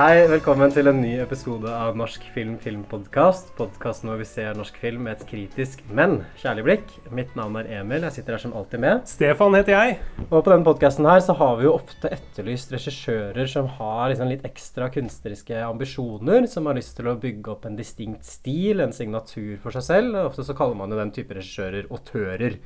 [0.00, 3.50] Hei, velkommen til en ny episode av Norsk film filmpodkast.
[3.58, 6.94] Podkasten hvor vi ser norsk film med et kritisk, men kjærlig blikk.
[7.12, 8.06] Mitt navn er Emil.
[8.06, 9.04] Jeg sitter her som alltid med.
[9.10, 9.98] Stefan heter jeg.
[10.30, 14.32] Og på denne podkasten her så har vi jo ofte etterlyst regissører som har liksom
[14.32, 18.96] litt ekstra kunstneriske ambisjoner, som har lyst til å bygge opp en distinkt stil, en
[18.96, 20.22] signatur for seg selv.
[20.30, 22.56] Ofte så kaller man jo den type regissører autører.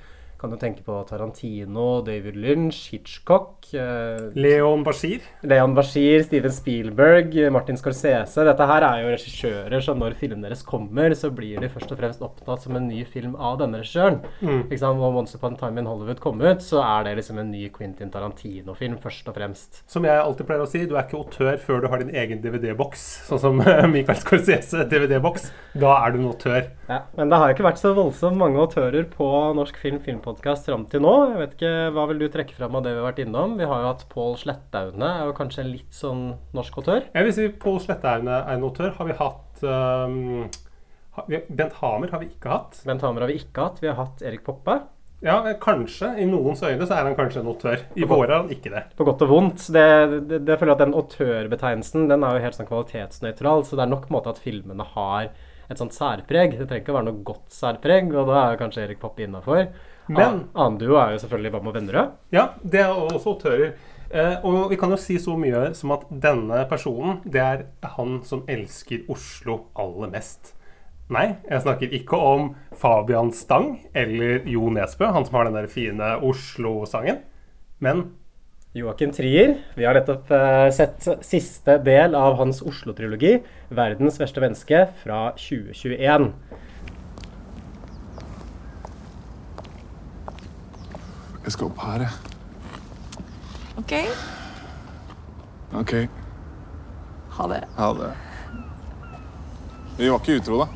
[0.40, 5.24] Kan du tenke på Tarantino, David Lynch, Hitchcock eh, Leon Bashir.
[5.46, 8.44] Leon Bashir, Steven Spielberg, Martin Scorsese.
[8.44, 12.00] Dette her er jo regissører som når filmen deres kommer, så blir de først og
[12.00, 14.20] fremst opptatt som en ny film av denne regissøren.
[14.42, 14.66] Mm.
[14.66, 15.00] Ikke sant?
[15.00, 17.68] Og Once Upon a Time in Hollywood kom ut, så er det liksom en ny
[17.74, 19.82] Quentin Tarantino-film, først og fremst.
[19.90, 22.42] Som jeg alltid pleier å si, du er ikke autør før du har din egen
[22.44, 23.06] DVD-boks.
[23.30, 23.62] Sånn som
[23.94, 25.50] Michael Scorsese DVD-boks.
[25.80, 26.68] Da er du en autør.
[26.84, 30.84] Ja, men det har ikke vært så voldsomt mange autører på Norsk film filmpodkast fram
[30.92, 31.14] til nå.
[31.30, 33.56] Jeg vet ikke, Hva vil du trekke fram av det vi har vært innom?
[33.60, 37.06] Vi har jo hatt Pål Slettaune, er jo kanskje en litt sånn norsk autør?
[37.14, 38.92] Jeg vil si Pål Slettaune er en autør.
[38.98, 40.50] Har vi hatt um,
[41.48, 42.82] Bent Hamer har vi ikke hatt.
[42.84, 43.80] Bent Hamer har vi ikke hatt.
[43.80, 44.82] Vi har hatt Erik Poppe.
[45.24, 46.10] Ja, kanskje.
[46.20, 47.80] I noens øyne så er han kanskje en autør.
[47.96, 48.82] I våre er han ikke det.
[48.98, 49.70] På godt og vondt.
[49.72, 49.86] Det,
[50.28, 53.86] det, det føler jeg at Den autørbetegnelsen den er jo helt sånn kvalitetsnøytral, så det
[53.86, 55.30] er nok måte at filmene har
[55.70, 56.58] et sånt særpreg.
[56.58, 59.68] Det trenger ikke å være noe godt særpreg, og da er kanskje Erik Poppe innafor.
[60.08, 62.10] Men- Annen duo er jo selvfølgelig Hva med Vennerød?
[62.32, 63.72] Ja, det er også autører.
[64.10, 67.64] Eh, og vi kan jo si så mye som at denne personen, det er
[67.96, 70.52] han som elsker Oslo aller mest.
[71.10, 75.66] Nei, jeg snakker ikke om Fabian Stang eller Jo Nesbø, han som har den der
[75.66, 77.22] fine Oslo-sangen.
[77.80, 78.12] Men
[78.74, 79.54] Joakim Trier.
[79.78, 83.36] Vi har nettopp eh, sett siste del av hans Oslo-trilogi,
[83.70, 86.32] 'Verdens verste menneske', fra 2021.
[91.44, 92.10] Jeg skal opp her, jeg.
[93.78, 93.92] Ok,
[95.74, 95.92] OK.
[97.38, 97.62] ha det.
[97.76, 98.12] Ha det.
[99.98, 100.66] Vi var ikke utro, da.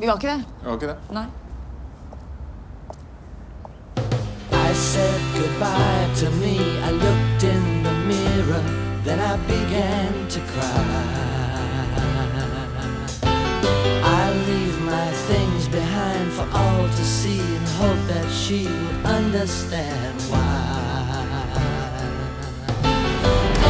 [0.00, 0.44] Vi var ikke det.
[0.62, 0.98] Vi var ikke det.
[1.14, 1.26] Nei.
[4.70, 6.56] I said goodbye to me.
[6.82, 7.17] I looked
[8.38, 8.62] mirror,
[9.04, 10.84] then I began to cry.
[14.20, 20.20] I leave my things behind for all to see and hope that she will understand
[20.30, 20.76] why.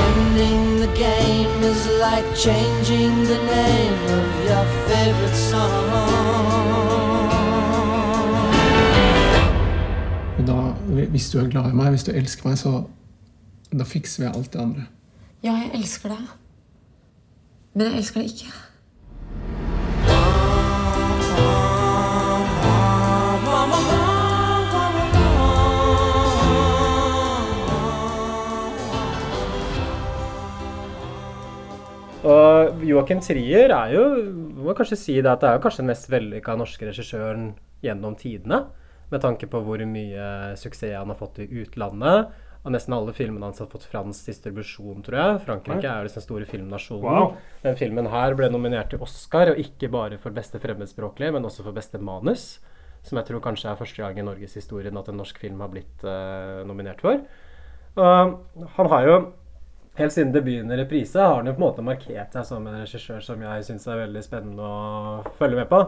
[0.06, 5.88] Ending the game is like changing the name of your favorite song.
[10.46, 10.72] Da,
[11.10, 12.82] hvis du er glad i meg, hvis du elsker meg, så
[13.70, 14.86] da fikser vi alt det andre.
[15.44, 16.32] Ja, jeg elsker deg.
[17.74, 18.50] Men jeg elsker deg ikke.
[32.28, 34.02] Og Joakim Trier er jo
[34.58, 37.52] må kanskje si det at det er jo kanskje den mest vellykka norske regissøren
[37.84, 38.64] gjennom tidene.
[39.08, 42.34] Med tanke på hvor mye suksess han har fått i utlandet.
[42.66, 45.42] Og nesten alle filmene hans har fått fransk distribusjon, tror jeg.
[45.46, 47.04] Frankrike er jo den store filmnasjonen.
[47.06, 47.36] Wow.
[47.62, 51.64] Den filmen her ble nominert til Oscar, og ikke bare for beste fremmedspråklige, men også
[51.66, 52.58] for beste manus.
[53.06, 56.02] Som jeg tror kanskje er første gang i norgeshistorien at en norsk film har blitt
[56.02, 57.22] uh, nominert for.
[57.98, 58.34] Uh,
[58.78, 59.20] han har jo
[59.98, 62.76] Helt siden debuten i reprise har han jo på en måte markert seg som en
[62.78, 65.80] regissør som jeg syns er veldig spennende å følge med på.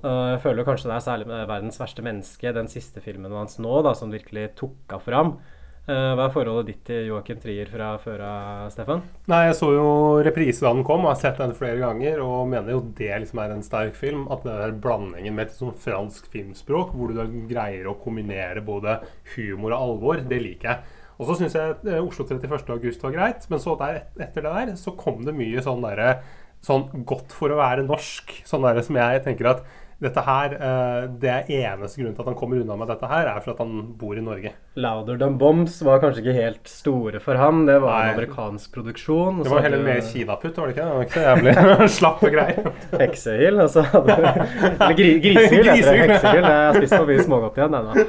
[0.00, 3.82] Jeg føler kanskje det er særlig med 'Verdens verste menneske', den siste filmen hans nå,
[3.84, 5.51] da, som virkelig tok av for Eh,
[5.82, 9.00] Hva er forholdet ditt til Joakim Trier fra før av, Stefan?
[9.26, 9.86] Nei, jeg så jo
[10.22, 13.40] reprise da den kom, og har sett den flere ganger, og mener jo det liksom
[13.42, 14.28] er en sterk film.
[14.30, 18.62] At det der blandingen med et sånn fransk filmspråk, hvor du da greier å kombinere
[18.62, 19.00] både
[19.34, 21.00] humor og alvor, det liker jeg.
[21.18, 22.70] Og så syns jeg eh, Oslo 31.
[22.76, 26.14] august var greit, men så der, etter det der så kom det mye sånn derre
[26.62, 28.28] Sånn godt for å være norsk.
[28.46, 29.64] Sånn derre som jeg tenker at
[30.02, 33.28] dette her eh, Det er eneste grunnen til at han kommer unna med dette her,
[33.30, 34.52] er for at han bor i Norge.
[34.82, 37.64] Louder Bombs var kanskje ikke helt store for ham.
[37.68, 38.02] Det var Nei.
[38.08, 39.42] en amerikansk produksjon.
[39.44, 40.86] Det var heller du mer kinaputt, var det ikke?
[40.86, 42.70] Det var ikke så jævlig slappe greier.
[43.02, 46.06] Heksehyl, og så hadde du Eller gri, grisehyl, heter det.
[46.06, 46.48] Heksehyl.
[46.48, 48.06] Jeg har spist for mye smågodt igjen ennå.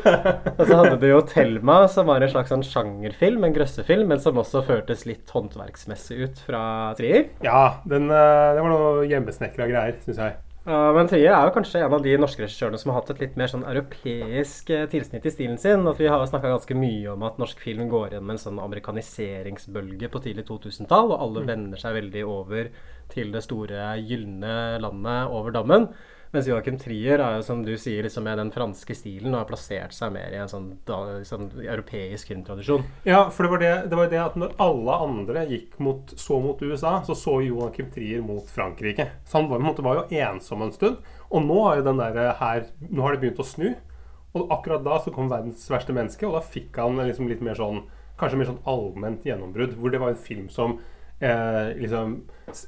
[0.54, 4.24] Og så hadde du jo Thelma, som var en slags sånn sjangerfilm, en grøssefilm, men
[4.24, 6.63] som også føltes litt håndverksmessig ut fra
[6.98, 7.28] Trier.
[7.46, 10.39] Ja, den, eh, det var noe hjemmesnekra greier, syns jeg.
[10.63, 13.33] Men Trier er jo kanskje en av de norske regissørene som har hatt et litt
[13.39, 15.83] mer sånn europeisk eh, tilsnitt i stilen sin.
[15.92, 20.07] At vi har snakka ganske mye om at norsk film går gjennom en sånn amerikaniseringsbølge
[20.13, 22.71] på tidlig 2000-tall, og alle vender seg veldig over
[23.12, 24.56] til det store gylne
[24.86, 25.89] landet over dammen.
[26.34, 29.50] Mens Joachim Trier er jo, som du sier, liksom med den franske stilen og har
[29.52, 32.88] plassert seg mer i en sånn, da, sånn europeisk filmtradisjon.
[33.06, 36.40] Ja, for det var det, det var det at når alle andre gikk mot, så
[36.42, 39.12] mot USA, så så Joachim Trier mot Frankrike.
[39.30, 41.06] Så han var, måte, var jo ensom en stund.
[41.30, 43.70] Og nå der her Nå har det begynt å snu.
[44.34, 47.54] Og akkurat da så kom 'Verdens verste menneske', og da fikk han liksom litt mer
[47.54, 47.84] sånn
[48.18, 49.78] Kanskje mer sånn allment gjennombrudd.
[49.78, 50.80] Hvor det var en film som
[51.19, 52.21] eh, liksom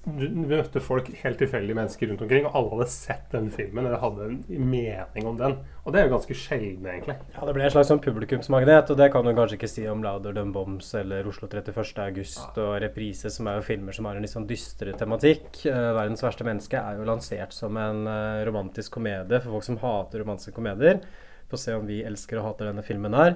[0.06, 4.00] Du møtte folk, helt tilfeldige mennesker rundt omkring, og alle hadde sett den filmen eller
[4.02, 5.58] hadde en mening om den.
[5.84, 7.18] Og det er jo ganske sjelden, egentlig.
[7.36, 10.02] Ja, Det ble en slags sånn publikumsmagnet, og det kan du kanskje ikke si om
[10.06, 12.00] Louder Than Bombs eller Oslo 31.
[12.06, 15.66] august og Reprise, som er jo filmer som har en litt sånn dystrere tematikk.
[15.68, 19.78] Eh, 'Verdens verste menneske' er jo lansert som en eh, romantisk komedie for folk som
[19.84, 21.04] hater romantiske komedier.
[21.52, 23.36] Få se om vi elsker og hater denne filmen her.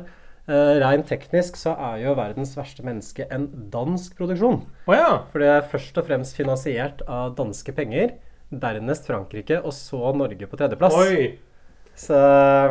[0.50, 4.64] Uh, Rent teknisk så er jo 'Verdens verste menneske' en dansk produksjon.
[4.88, 5.12] Oh, ja!
[5.30, 8.16] For det er først og fremst finansiert av danske penger,
[8.50, 10.98] dernest Frankrike, og så Norge på tredjeplass.
[10.98, 11.38] Oi!
[12.00, 12.16] Så,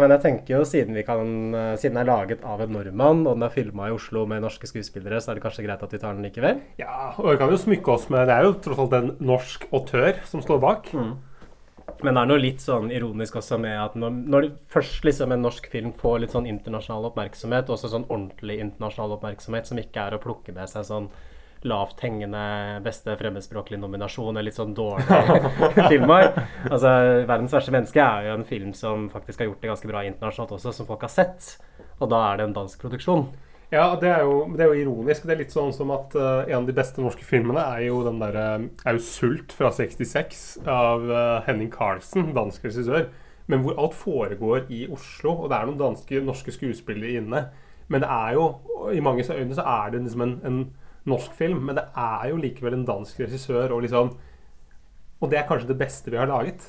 [0.00, 3.26] men jeg tenker jo siden, vi kan, eh, siden den er laget av en nordmann,
[3.28, 5.92] og den er filma i Oslo med norske skuespillere, så er det kanskje greit at
[5.92, 6.62] vi tar den likevel.
[6.80, 9.68] Ja, og vi kan jo smykke oss med Det er jo tross alt en norsk
[9.68, 10.88] autør som står bak.
[12.02, 15.42] Men det er noe litt sånn ironisk også med at når, når først liksom en
[15.42, 20.16] norsk film får litt sånn internasjonal oppmerksomhet, også sånn ordentlig internasjonal oppmerksomhet, som ikke er
[20.16, 21.10] å plukke med seg sånn
[21.66, 26.30] lavt hengende beste fremmedspråklig nominasjon eller litt sånn dårlige filmer.
[26.68, 26.92] Altså
[27.26, 30.54] 'Verdens verste menneske' er jo en film som faktisk har gjort det ganske bra internasjonalt
[30.54, 31.56] også, som folk har sett.
[31.98, 33.26] Og da er det en dansk produksjon.
[33.68, 35.26] Ja, det er, jo, det er jo ironisk.
[35.28, 37.98] Det er litt sånn som at uh, en av de beste norske filmene er jo
[38.06, 43.10] den derre er jo 'Sult' fra 66 av uh, Henning Carlsen, dansk regissør.
[43.48, 47.42] Men hvor alt foregår i Oslo, og det er noen danske, norske skuespillere inne.
[47.92, 48.48] Men det er jo,
[48.92, 50.58] i mange øyne så er det liksom en, en
[51.08, 54.14] norsk film, men det er jo likevel en dansk regissør, og liksom
[55.20, 56.62] Og det er kanskje det beste vi har laget.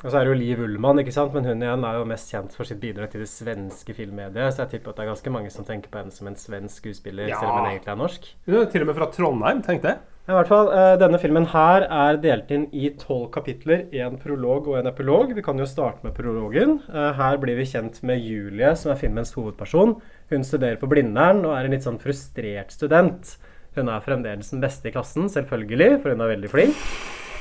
[0.00, 1.34] Og så er det jo Liv Ullmann, ikke sant?
[1.34, 4.54] men hun igjen er jo mest kjent for sitt bidrag til det svenske filmmediet.
[4.56, 6.80] Så jeg tipper at det er ganske mange som tenker på henne som en svensk
[6.80, 7.36] skuespiller, Ja.
[7.40, 8.34] selv om hun egentlig er norsk.
[8.46, 9.98] Hun er til og med fra Trondheim, tenkte jeg.
[10.24, 14.66] I hvert fall, eh, Denne filmen her er delt inn i tolv kapitler, en prolog
[14.68, 15.34] og en epilog.
[15.34, 16.80] Vi kan jo starte med prologen.
[16.88, 20.00] Eh, Her blir vi kjent med Julie, som er filmens hovedperson.
[20.30, 23.36] Hun studerer på Blindern og er en litt sånn frustrert student.
[23.76, 26.74] Hun er fremdeles den beste i klassen, selvfølgelig, for hun er veldig flink.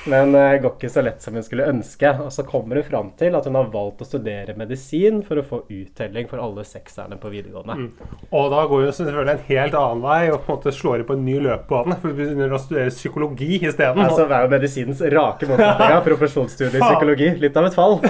[0.09, 2.09] Men det går ikke så lett som hun skulle ønske.
[2.25, 5.45] Og så kommer hun fram til at hun har valgt å studere medisin for å
[5.47, 7.89] få uttelling for alle sekserne på videregående.
[8.35, 11.07] Og da går hun selvfølgelig en helt annen vei og på en måte slår inn
[11.07, 11.99] på en ny løpebane.
[12.01, 14.03] For hun begynner å studere psykologi isteden.
[14.03, 17.31] Altså, det er jo medisinens rake motsetning av profesjonsstudie i psykologi.
[17.45, 17.99] Litt av et fall.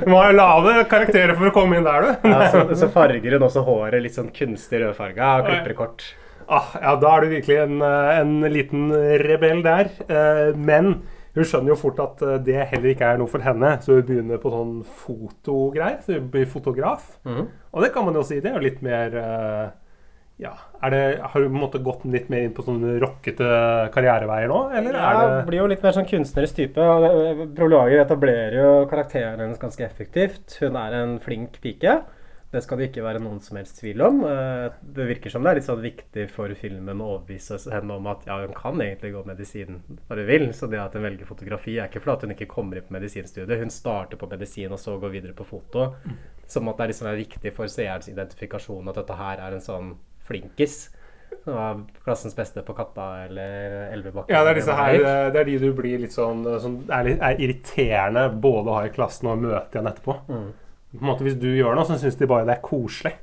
[0.00, 2.28] Du må ha lave karakterer for å komme inn der, du.
[2.30, 6.06] Ja, så, så farger hun også håret litt sånn kunstig rødfarga og klipper kort.
[6.50, 8.88] Ah, ja, da er du virkelig en, eh, en liten
[9.22, 9.90] rebell der.
[10.10, 11.02] Eh, Men
[11.36, 14.02] hun skjønner jo fort at eh, det heller ikke er noe for henne, så hun
[14.08, 16.00] begynner på sånn fotogreier.
[16.02, 17.12] Så hun blir fotograf.
[17.72, 19.68] Og det kan man jo si, det er jo litt mer eh,
[20.40, 20.54] ja,
[20.90, 23.46] det, Har du på en måte gått litt mer inn på sånne rockete
[23.94, 26.80] karriereveier nå, eller Ja, er det blir jo litt mer sånn kunstnerisk type.
[26.80, 30.56] og Prologer etablerer jo karakteren hennes ganske effektivt.
[30.62, 32.00] Hun er en flink pike.
[32.50, 34.24] Det skal det ikke være noen som helst tvil om.
[34.26, 38.08] Eh, Det virker som det er litt sånn viktig for filmen å overbevise henne om
[38.10, 40.46] at ja, hun kan egentlig gå medisin når hun vil.
[40.56, 43.60] Så det at hun velger fotografi, er ikke fordi hun ikke kommer inn på medisinstudiet.
[43.62, 45.92] Hun starter på medisin og så går videre på foto.
[46.50, 49.62] Som at det er liksom er viktig for seerens identifikasjon at dette her er en
[49.62, 49.92] sånn
[50.26, 50.88] flinkis.
[51.44, 54.34] Som var klassens beste på Katta eller Elvebakken.
[54.34, 56.80] Ja, det er disse her, det eh, det er de du blir litt sånn, sånn
[56.90, 60.18] er, litt, er irriterende både å ha i klassen og møte igjen etterpå.
[60.26, 60.50] Mm.
[60.92, 63.14] På en måte Hvis du gjør noe, så syns de bare det er koselig.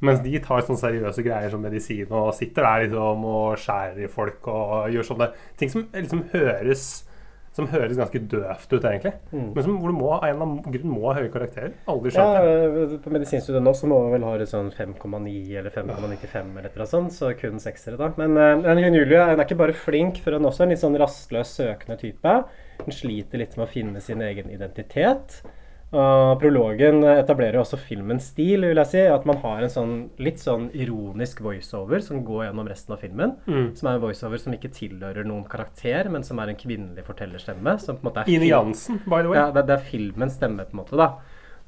[0.00, 4.08] Mens de tar sånne seriøse greier som medisin og sitter der liksom og skjærer i
[4.08, 5.28] folk og gjør sånne
[5.60, 6.86] ting som liksom høres
[7.56, 9.10] som høres ganske døvt ut, egentlig.
[9.34, 11.72] Men som, hvor du må, av en eller annen grunn må ha høye karakterer.
[11.90, 12.52] Aldri skjønt det.
[12.84, 16.92] øh, på medisinstudiet nå så må vi vel ha sånn 5,9 eller 5,95 eller annet
[16.92, 18.12] sånt, så kun seksere da.
[18.20, 20.74] Men øh, men hun Julie hun er ikke bare flink, for hun er også en
[20.74, 22.36] litt sånn rastløs, søkende type.
[22.84, 25.40] Hun sliter litt med å finne sin egen identitet.
[25.90, 29.00] Og prologen etablerer jo også filmens stil, vil jeg si.
[29.10, 33.32] At man har en sånn litt sånn ironisk voiceover som går gjennom resten av filmen.
[33.74, 37.74] Som er en voiceover som ikke tilhører noen karakter, men som er en kvinnelig fortellerstemme.
[37.82, 39.40] Som på en måte er Ine Jansen, by the way.
[39.40, 41.00] ja, det, det er filmens stemme, på en måte.
[41.00, 41.10] da.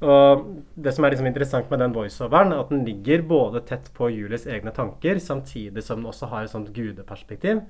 [0.03, 3.91] Og Det som er liksom interessant med den voiceoveren, er at den ligger både tett
[3.95, 7.63] på Julies egne tanker, samtidig som den også har et sånt gudeperspektiv.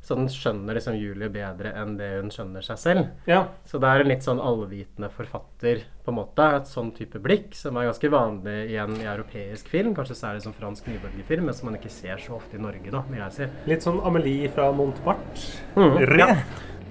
[0.00, 3.10] Så den skjønner liksom Julie bedre enn det hun skjønner seg selv.
[3.28, 3.42] Ja.
[3.68, 6.46] Så det er en litt sånn allvitende forfatter, på en måte.
[6.56, 9.92] Et sånn type blikk, som er ganske vanlig igjen i europeisk film.
[9.96, 13.04] Kanskje særlig som fransk nybølgefilm, men som man ikke ser så ofte i Norge, da,
[13.10, 13.50] vil jeg si.
[13.68, 15.60] Litt sånn Amelie fra Montmartre.
[15.76, 16.30] Mm, ja.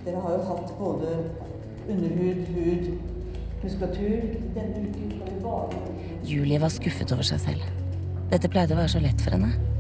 [0.06, 1.16] Dere har jo hatt både
[1.90, 2.92] underhud, hud,
[3.64, 4.38] muskulatur.
[4.56, 5.84] Denne uken skal vi bare
[6.30, 7.66] Julie var skuffet over seg selv.
[8.30, 9.79] Dette pleide å være så lett for henne.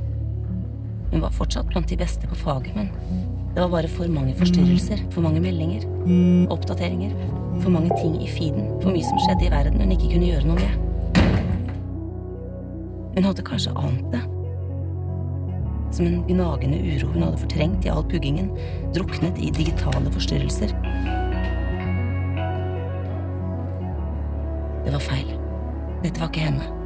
[1.12, 2.92] Hun var fortsatt blant de beste på faget, men
[3.56, 5.88] det var bare for mange forstyrrelser, for mange meldinger,
[6.54, 7.16] oppdateringer,
[7.62, 10.46] for mange ting i feeden, for mye som skjedde i verden hun ikke kunne gjøre
[10.48, 10.86] noe med.
[13.18, 14.22] Hun hadde kanskje ant det.
[15.98, 18.52] Som en gnagende uro hun hadde fortrengt i all puggingen,
[18.94, 20.76] druknet i digitale forstyrrelser.
[24.86, 25.34] Det var feil.
[26.04, 26.79] Dette var ikke henne.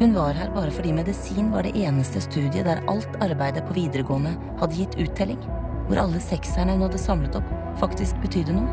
[0.00, 4.32] Hun var her bare fordi medisin var det eneste studiet der alt arbeidet på videregående
[4.58, 5.38] hadde gitt uttelling.
[5.86, 8.66] Hvor alle sekserne hun hadde samlet opp, faktisk betydde noe.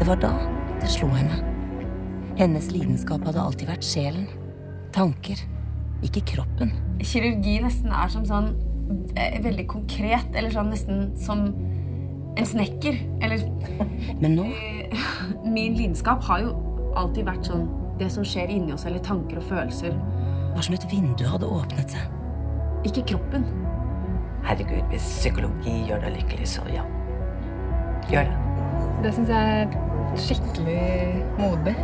[0.00, 0.34] Det var da
[0.82, 1.40] det slo henne.
[2.36, 4.28] Hennes lidenskap hadde alltid vært sjelen.
[4.92, 5.40] Tanker,
[6.04, 6.74] ikke kroppen.
[7.00, 8.52] kirurgi nesten er som sånn
[9.16, 11.48] eh, veldig konkret, eller sånn nesten som
[12.36, 12.98] en snekker.
[13.22, 13.44] Eller
[14.22, 14.46] Men nå
[15.56, 16.54] Min lidenskap har jo
[16.98, 17.68] alltid vært sånn
[18.00, 19.92] det som skjer inni oss, eller tanker og følelser.
[20.54, 22.16] var som et vindu hadde åpnet seg.
[22.88, 23.44] Ikke kroppen.
[24.46, 26.86] Herregud, hvis psykologi gjør deg lykkelig, så ja.
[28.10, 28.38] Gjør det.
[29.04, 30.80] Det syns jeg er skikkelig
[31.38, 31.76] modig.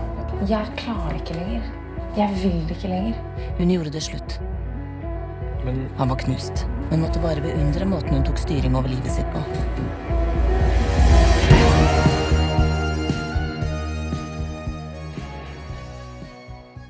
[0.49, 1.69] Jeg klarer det ikke lenger.
[2.17, 3.21] Jeg vil det ikke lenger.
[3.61, 4.39] Hun gjorde det slutt.
[5.67, 9.29] Men Han var knust, men måtte bare beundre måten hun tok styring over livet sitt
[9.35, 9.43] på.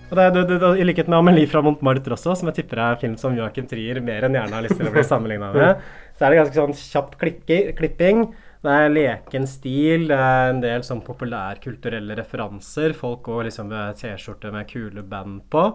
[0.06, 2.78] Og det, er- det, det, I likhet med Amelie fra Montmartre også, som jeg tipper
[2.78, 5.80] er film som Joachim Trier mer enn gjerne har lyst til å bli sammenligna med,
[6.16, 8.22] så er det ganske sånn kjapp klipping.
[8.66, 12.94] Det er leken stil, det er en del sånn populærkulturelle referanser.
[12.98, 15.66] Folk går liksom med T-skjorte med kule band på.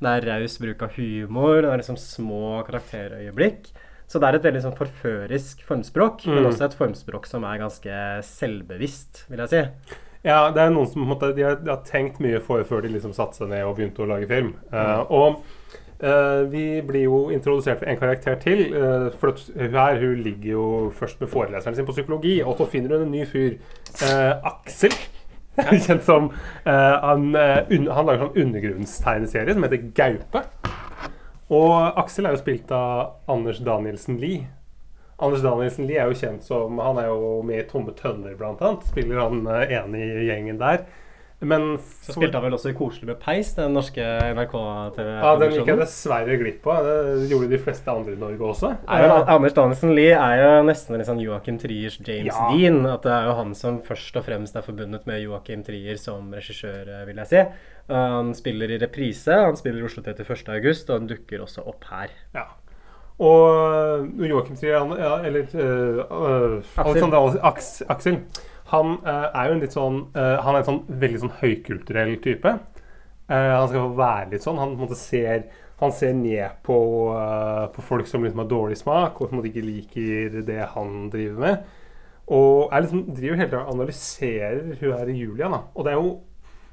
[0.00, 3.68] Det er raus bruk av humor, det er liksom små karakterøyeblikk.
[4.10, 7.98] Så det er et veldig sånn forførisk formspråk, men også et formspråk som er ganske
[8.26, 9.98] selvbevisst, vil jeg si.
[10.26, 12.92] Ja, det er noen som måte, de har, de har tenkt mye for før de
[12.92, 14.52] liksom satte seg ned og begynte å lage film.
[14.68, 15.38] Uh, og
[16.04, 18.66] uh, vi blir jo introdusert for en karakter til.
[18.74, 20.66] Uh, for hun her hun ligger jo
[20.98, 23.56] først med foreleseren sin på psykologi, og så finner hun en ny fyr.
[24.52, 24.96] Aksel.
[25.60, 26.30] Kjent som
[26.64, 30.44] han, un, han lager sånn undergrunnstegneserie som heter Gaupe.
[31.50, 34.46] Og Aksel er jo spilt av Anders Danielsen Lie.
[35.20, 38.60] Anders Danielsen Lie er jo kjent som Han er jo med i Tomme tønner, blant
[38.64, 38.86] annet.
[38.88, 40.86] Spiller han eh, ene i gjengen der.
[41.40, 45.22] Men Så spilte han vel også i Koselig med peis, den norske NRK-TV-produksjonen?
[45.24, 46.84] ja, den gikk jeg dessverre glipp av.
[46.84, 48.72] Det gjorde de fleste andre i Norge også.
[48.84, 52.50] Er jo, Anders Danielsen Lie er jo nesten en sånn Joachim Triers James Ja.
[52.52, 52.82] Dean.
[52.92, 56.28] At det er jo han som først og fremst er forbundet med Joachim Trier som
[56.36, 57.44] regissør, eh, vil jeg si.
[57.88, 60.44] Han spiller i reprise, han spiller i Oslo 31.
[60.60, 62.12] august, og han dukker også opp her.
[62.36, 62.44] Ja.
[63.20, 68.16] Og øh, Joakim Trier, han, ja, eller uh, Alexander Al- Aks, Aksel,
[68.70, 72.14] han uh, er jo en litt sånn uh, Han er en sånn veldig sånn høykulturell
[72.24, 72.54] type.
[73.30, 74.58] Eh, han skal få være litt sånn.
[74.58, 75.44] Han, måte ser,
[75.78, 76.78] han ser ned på,
[77.74, 81.68] på folk som liksom har dårlig smak, og som ikke liker det han driver med.
[82.30, 85.50] Og er liksom, driver hele tiden og analyserer hun her i Julia.
[85.52, 85.62] Da.
[85.74, 86.10] Og det er jo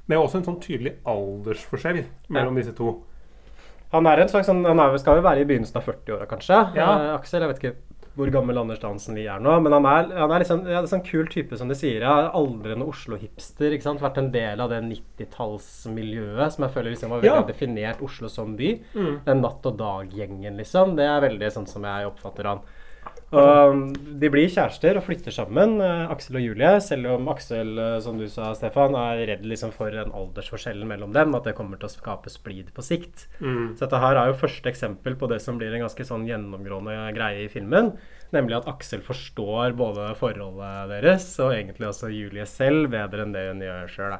[0.07, 2.93] det er også en sånn tydelig aldersforskjell mellom disse to.
[3.93, 6.57] Han er en slags sånn, han er, skal jo være i begynnelsen av 40-åra, kanskje.
[6.75, 6.87] Ja.
[6.99, 7.75] Eh, Aksel, jeg vet ikke
[8.17, 10.87] hvor gammel Anders Dansen vi er nå, men han er, han er liksom, ja, er
[10.89, 12.01] sånn kul type, som de sier.
[12.01, 13.75] Ja, aldrende Oslo-hipster.
[13.75, 14.01] ikke sant?
[14.01, 17.45] Vært en del av det 90-tallsmiljøet som jeg føler liksom var veldig Ja.
[17.45, 18.71] definert Oslo som by.
[18.95, 19.19] Mm.
[19.25, 20.95] Den Natt og Dag-gjengen, liksom.
[20.97, 22.59] Det er veldig sånn som jeg oppfatter han.
[23.35, 26.69] Og um, de blir kjærester og flytter sammen, eh, Aksel og Julie.
[26.79, 31.11] Selv om Aksel, eh, som du sa, Stefan, er redd liksom for den aldersforskjellen mellom
[31.15, 31.35] dem.
[31.35, 33.25] At det kommer til å skape splid på sikt.
[33.43, 33.75] Mm.
[33.75, 36.95] Så dette her er jo første eksempel på det som blir en ganske sånn gjennomgående
[37.19, 37.97] greie i filmen.
[38.31, 43.45] Nemlig at Aksel forstår både forholdet deres og egentlig også Julie selv bedre enn det
[43.49, 44.17] hun gjør sjøl.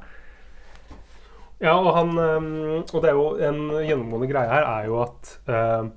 [1.63, 5.87] Ja, og, han, og det er jo en gjennomgående greie her er jo at øh,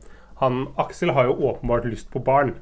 [0.41, 2.55] han, Aksel har jo åpenbart lyst på barn.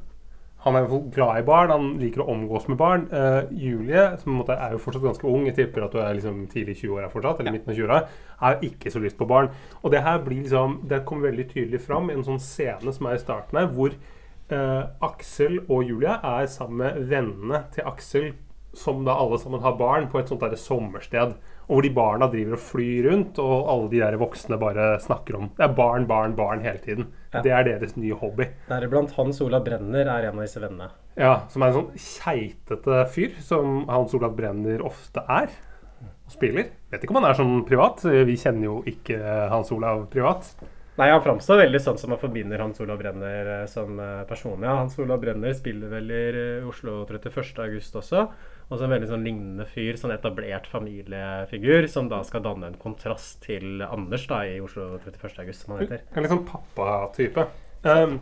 [0.64, 3.04] Han er jo glad i barn, han liker å omgås med barn.
[3.12, 6.00] Uh, Julie, som på en måte er jo fortsatt ganske ung, jeg tipper at du
[6.02, 7.98] er liksom tidlig i 20-åra fortsatt, eller midten av 20-åra,
[8.40, 9.52] har ikke så lyst på barn.
[9.84, 13.06] Og det her blir liksom, det kommer veldig tydelig fram i en sånn scene som
[13.06, 18.32] er i starten her, hvor uh, Aksel og Julie er sammen med vennene til Aksel,
[18.74, 21.38] som da alle sammen har barn, på et sånt der sommersted.
[21.68, 25.36] Og hvor de barna driver og flyr rundt, og alle de der voksne bare snakker
[25.36, 27.10] om Det er barn, barn, barn hele tiden.
[27.34, 27.42] Ja.
[27.44, 28.46] Det er deres nye hobby.
[28.70, 30.88] Deriblant Hans Olav Brenner er en av disse vennene.
[31.18, 35.52] Ja, Som er en sånn keitete fyr, som Hans Olav Brenner ofte er.
[36.00, 36.72] Og spiller.
[36.88, 38.00] Vet ikke om han er sånn privat.
[38.04, 39.20] Vi kjenner jo ikke
[39.52, 40.54] Hans Olav privat.
[40.98, 44.58] Nei, han framstår veldig sånn som man forbinder Hans Olav Brenner eh, som eh, person.
[44.66, 47.52] Ja, Hans Olav Brenner spiller vel i eh, Oslo 31.
[47.62, 48.24] august også.
[48.68, 52.76] Og så en veldig sånn lignende fyr, sånn etablert familiefigur, som da skal danne en
[52.80, 55.40] kontrast til Anders da i Oslo 31.
[55.40, 56.04] august, som han heter.
[56.12, 57.46] En litt sånn pappa-type.
[57.86, 58.18] Um,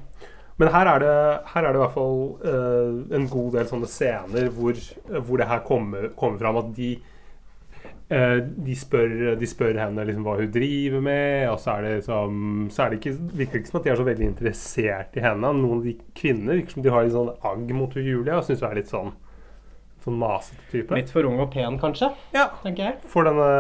[0.61, 1.17] men her er, det,
[1.51, 4.79] her er det i hvert fall uh, en god del sånne scener hvor,
[5.19, 6.93] hvor det her kommer, kommer fram at de
[8.15, 11.93] uh, de, spør, de spør henne liksom hva hun driver med, og så er det,
[11.99, 15.19] liksom, så er det ikke, virker det ikke som at de er så veldig interessert
[15.19, 15.55] i henne.
[15.59, 18.63] Noen av de kvinner virker som de har litt sånn agg mot Julia og syns
[18.63, 19.17] hun er litt sånn
[20.07, 20.95] sånn masete type.
[20.97, 22.13] Litt for ung og pen, kanskje?
[22.37, 22.99] Ja, tenker jeg.
[23.13, 23.51] For denne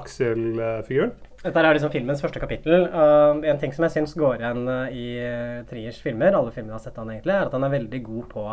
[0.00, 1.12] Aksel-figuren.
[1.44, 2.86] Dette er liksom filmens første kapittel.
[2.88, 6.72] Uh, en ting som jeg syns går igjen uh, i uh, Triers filmer, alle filmene
[6.72, 8.44] jeg har sett han egentlig, er at han er veldig god på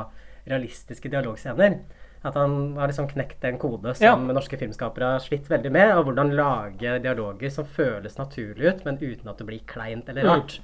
[0.52, 1.78] realistiske dialogscener.
[2.28, 4.34] At han har liksom knekt en kode som Ja.
[4.36, 5.96] norske filmskapere har slitt veldig med.
[5.98, 10.28] Og hvordan lage dialoger som føles naturlig ut, men uten at det blir kleint eller
[10.28, 10.60] Mm.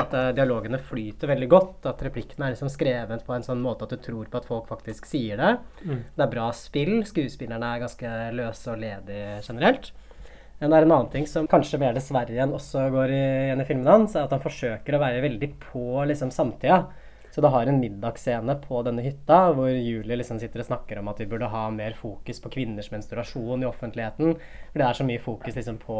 [0.00, 1.88] At uh, dialogene flyter veldig godt.
[1.90, 4.70] At replikkene er liksom skrevet på en sånn måte at du tror på at folk
[4.70, 5.52] faktisk sier det.
[5.84, 6.00] Mm.
[6.16, 6.94] Det er bra spill.
[7.08, 9.92] Skuespillerne er ganske løse og ledige generelt.
[10.62, 13.64] Men det er en annen ting som kanskje mer dessverre igjen også går igjen i
[13.66, 16.84] filmen hans, er at han forsøker å være veldig på liksom samtida.
[17.34, 21.08] Så det har en middagsscene på denne hytta hvor Julie liksom sitter og snakker om
[21.10, 24.36] at vi burde ha mer fokus på kvinners menstruasjon i offentligheten.
[24.36, 25.98] For det er så mye fokus liksom på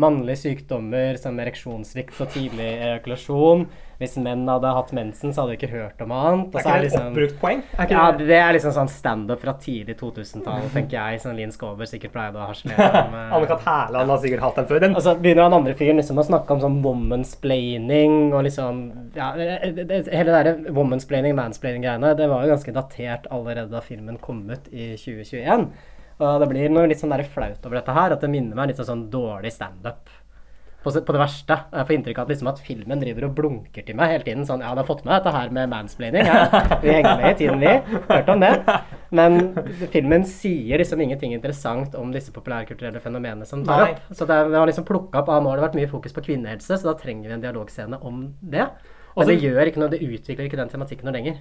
[0.00, 3.66] mannlige sykdommer som ereksjonssvikt og tidlig ejakulasjon.
[4.02, 6.56] Hvis menn hadde hatt mensen, så hadde vi ikke hørt om annet.
[6.58, 7.60] Er ikke det et oppbrukt poeng?
[7.78, 11.86] Er ja, det- er liksom sånn standup fra tidlig 2000-tall, tenker jeg, som Linn Skåber
[11.86, 13.20] sikkert pleide å harselere med.
[13.28, 13.36] eh.
[13.36, 13.62] Anne-Kat.
[13.62, 14.82] Hærland har sikkert hatt den før.
[14.82, 18.82] Den Og så begynner han andre fyren liksom å snakke om sånn womansplaining og liksom
[19.14, 23.84] ja, det, det, Hele det derre womansplaining, mansplaining-greiene, det var jo ganske datert allerede da
[23.84, 25.68] filmen kom ut i 2021.
[26.22, 28.70] Og det blir noe litt sånn der flaut over dette her, at det minner meg
[28.70, 30.10] litt om sånn dårlig standup.
[30.82, 31.56] På, på det verste.
[31.70, 34.46] Jeg får inntrykk av at, liksom at filmen driver og blunker til meg hele tiden.
[34.48, 36.26] Sånn, ja, du har fått med dette her med mansplaining.
[36.26, 36.40] Ja.
[36.82, 38.00] Vi henger med i tiden, vi.
[38.08, 38.50] Hørt om det.
[39.14, 39.38] Men
[39.92, 44.00] filmen sier liksom ingenting interessant om disse populærkulturelle fenomenene som tar opp.
[44.10, 46.26] Så det, vi har liksom plukket opp, ah, nå har det vært mye fokus på
[46.32, 48.66] kvinnehelse, så da trenger vi en dialogscene om det.
[49.16, 51.40] Men det gjør ikke noe, det utvikler ikke den tematikken noe lenger.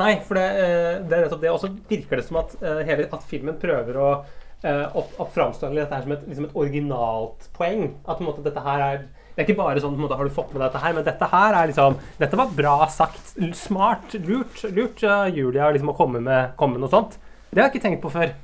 [0.00, 1.52] Nei, for det, eh, det er nettopp det.
[1.54, 4.12] Og så virker det som at, eh, hele, at filmen prøver å,
[4.62, 7.88] å, å framstille dette her som et, liksom et originalt poeng.
[8.06, 10.16] At på en måte, dette her er det er ikke bare sånn på en måte,
[10.18, 12.74] har du fått med deg dette her, men dette her er liksom Dette var bra
[12.92, 13.30] sagt.
[13.56, 14.12] Smart.
[14.28, 14.60] Lurt.
[14.76, 17.16] Lurt uh, Julia liksom å komme med, komme med noe sånt.
[17.48, 18.34] Det har jeg ikke tenkt på før.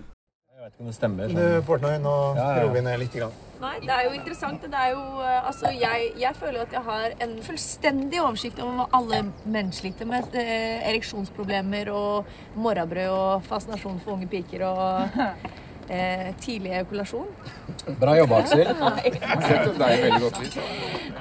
[0.68, 1.30] Jeg vet ikke om det stemmer.
[1.32, 2.60] Du, Portnoy, nå Ja, ja.
[2.64, 3.14] roer vi ned litt.
[3.16, 3.32] Grann.
[3.62, 4.60] Nei, det er jo interessant.
[4.60, 8.76] Det er jo, eh, altså, jeg, jeg føler at jeg har en fullstendig oversikt over
[8.82, 10.28] hva alle menn sliter med.
[10.36, 12.28] Eh, ereksjonsproblemer og
[12.60, 15.08] morrabrød og fascinasjon for unge piker og
[15.88, 17.32] eh, tidlig ejakulasjon.
[18.02, 18.68] Bra jobba, Aksel.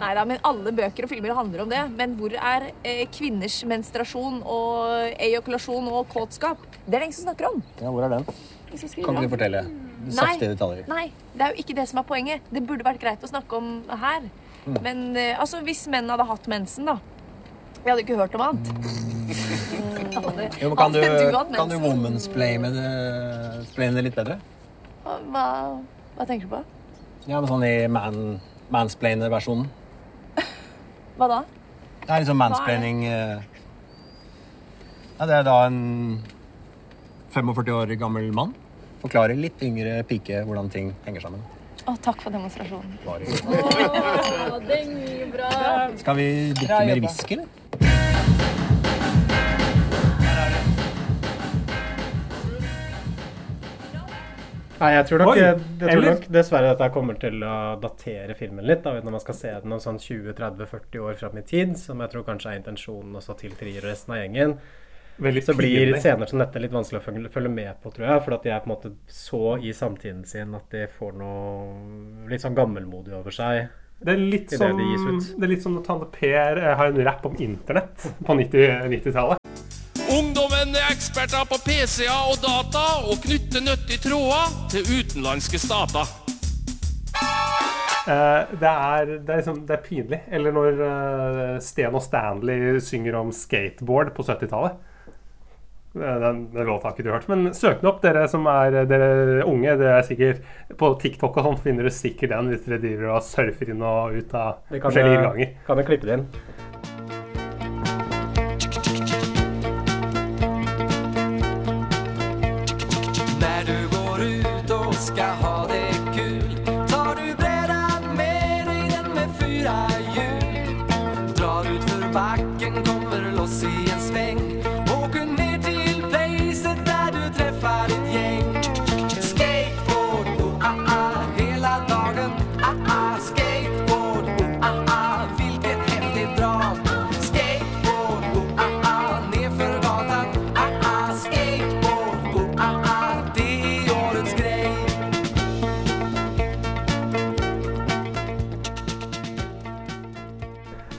[0.02, 1.86] Nei da, men alle bøker og filmer handler om det.
[1.96, 6.60] Men hvor er eh, kvinners menstruasjon og ejakulasjon og kåtskap?
[6.84, 7.64] Det er det ingen som snakker om.
[7.80, 8.28] Ja, hvor er den?
[8.68, 9.62] Kan ikke du fortelle?
[10.14, 10.88] Saftige detaljer.
[10.92, 12.50] Nei, det er jo ikke det som er poenget.
[12.54, 14.28] Det burde vært greit å snakke om her.
[14.68, 14.78] Mm.
[14.84, 16.98] Men eh, altså, hvis menn hadde hatt mensen, da
[17.84, 18.74] Vi hadde ikke hørt om annet.
[20.58, 21.02] Jo, men kan du,
[21.54, 22.88] kan du womansplaine det,
[23.76, 24.38] det litt bedre?
[25.04, 25.44] Hva,
[26.16, 26.62] hva tenker du på?
[27.28, 28.40] Ja, men sånn i man,
[28.74, 29.68] mansplainer-versjonen.
[31.20, 31.42] Hva da?
[32.06, 33.46] Det er liksom mansplaining eh,
[35.18, 35.80] Ja, det er da en
[37.38, 38.56] 45 år gammel mann
[39.02, 41.44] forklare litt yngre pike hvordan ting henger sammen.
[41.88, 42.98] Å, takk for demonstrasjonen.
[43.08, 45.52] Å, den gir bra.
[46.02, 47.54] Skal vi drikke mer whisky, eller?
[54.78, 58.36] Nei, jeg tror, nok, Oi, jeg, jeg tror nok, dessverre dette kommer til å datere
[58.38, 58.84] filmen litt.
[58.86, 62.14] Da, når man skal se den om sånn 20-30-40 år fram i tid, som jeg
[62.14, 64.54] tror kanskje er intensjonen også til Trier og resten av gjengen.
[65.18, 66.02] Veldig så blir pinlig.
[66.04, 68.22] scener som dette litt vanskelig å følge, med på, tror jeg.
[68.26, 72.28] For at de er på en måte så i samtiden sin at de får noe
[72.30, 73.72] litt sånn gammelmodig over seg.
[73.98, 76.92] Det er litt som, det de det er litt som når Tante Per eh, har
[76.92, 79.42] en rapp om internett på 90 90-tallet.
[80.14, 86.14] Ungdommen er eksperter på PC-er og data og knytter nyttige tråder til utenlandske stater.
[88.08, 90.22] Uh, det, er, det, er liksom, det er pinlig.
[90.32, 94.78] Eller når uh, Sten og Stanley synger om skateboard på 70-tallet.
[95.94, 97.28] Den, den låta har ikke du hørt.
[97.32, 99.78] Men søk den opp, dere som er dere unge.
[99.80, 100.44] Dere er sikkert
[100.78, 104.18] På TikTok og sånn finner du sikkert den hvis dere driver og surfer inn og
[104.18, 105.58] ut av Vi kan, forskjellige innganger.
[105.68, 106.28] kan jeg klippe det inn.
[113.40, 113.78] När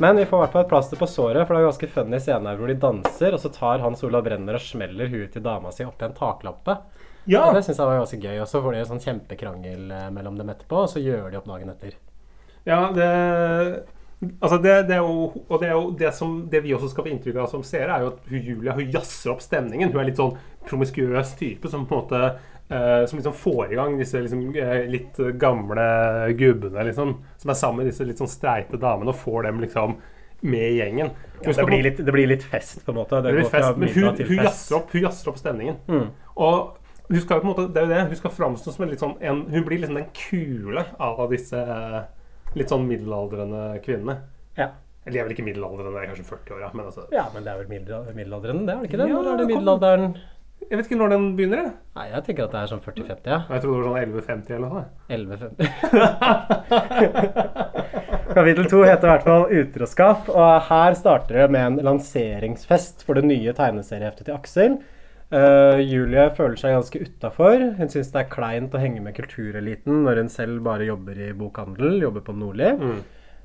[0.01, 2.19] Men vi får i hvert fall et plaster på såret, for det er ganske funny
[2.23, 5.73] scene hvor de danser, og så tar Hans Olav Brenner og smeller huet til dama
[5.75, 6.77] si oppi en taklampe.
[7.27, 7.49] Ja.
[7.49, 8.37] Og det syns jeg var ganske gøy.
[8.41, 11.41] Og så får de en sånn kjempekrangel eh, mellom dem etterpå, og så gjør de
[11.41, 11.99] opp dagen etter.
[12.69, 13.09] Ja, det
[14.19, 17.05] Altså det, det er jo Og det er jo det som Det vi også skal
[17.07, 19.93] få inntrykk av som seere, er jo at hun Julia hun jazzer opp stemningen.
[19.93, 20.35] Hun er litt sånn
[20.67, 22.23] promiskuøs type som på en måte
[22.69, 25.89] eh, Som liksom får i gang disse liksom, eh, litt gamle
[26.39, 27.17] gubbene, liksom.
[27.37, 29.99] Som er sammen med disse litt sånn streite damene, og får dem liksom
[30.41, 31.11] med i gjengen.
[31.43, 33.23] Ja, det, blir litt, det blir litt fest, på en måte.
[33.23, 34.95] det blir fest, men hun, hun, jazzer opp,
[35.33, 35.81] opp stemningen.
[35.89, 36.11] Mm.
[36.39, 36.79] Og
[37.09, 38.91] hun skal jo på en måte, det er jo det, hun skal framstå som en
[38.93, 42.03] litt sånn en, Hun blir liksom den kule av disse eh,
[42.59, 44.19] litt sånn middelaldrende kvinnene.
[44.59, 44.73] Ja.
[45.07, 46.73] Eller de er vel ikke middelaldrende, de er kanskje 40 år, ja.
[46.75, 49.09] Men altså Ja, men det er vel middelaldrende, det er det ikke det?
[49.09, 50.11] Ja, det er det middelalderen?
[50.69, 51.63] Jeg vet ikke når den begynner.
[51.63, 51.73] jeg.
[51.97, 53.39] Nei, jeg tenker at det er sånn 40-50, ja.
[53.49, 54.85] Jeg trodde det var sånn 11-50 eller noe.
[55.17, 55.55] 11.50.
[58.37, 63.17] Kapittel 2 heter i hvert fall Utroskap, og her starter det med en lanseringsfest for
[63.17, 64.77] det nye tegneserieheftet til Aksel.
[65.29, 67.65] Uh, Julie føler seg ganske utafor.
[67.81, 71.33] Hun syns det er kleint å henge med kultureliten når hun selv bare jobber i
[71.37, 72.71] bokhandel, jobber på Nordli.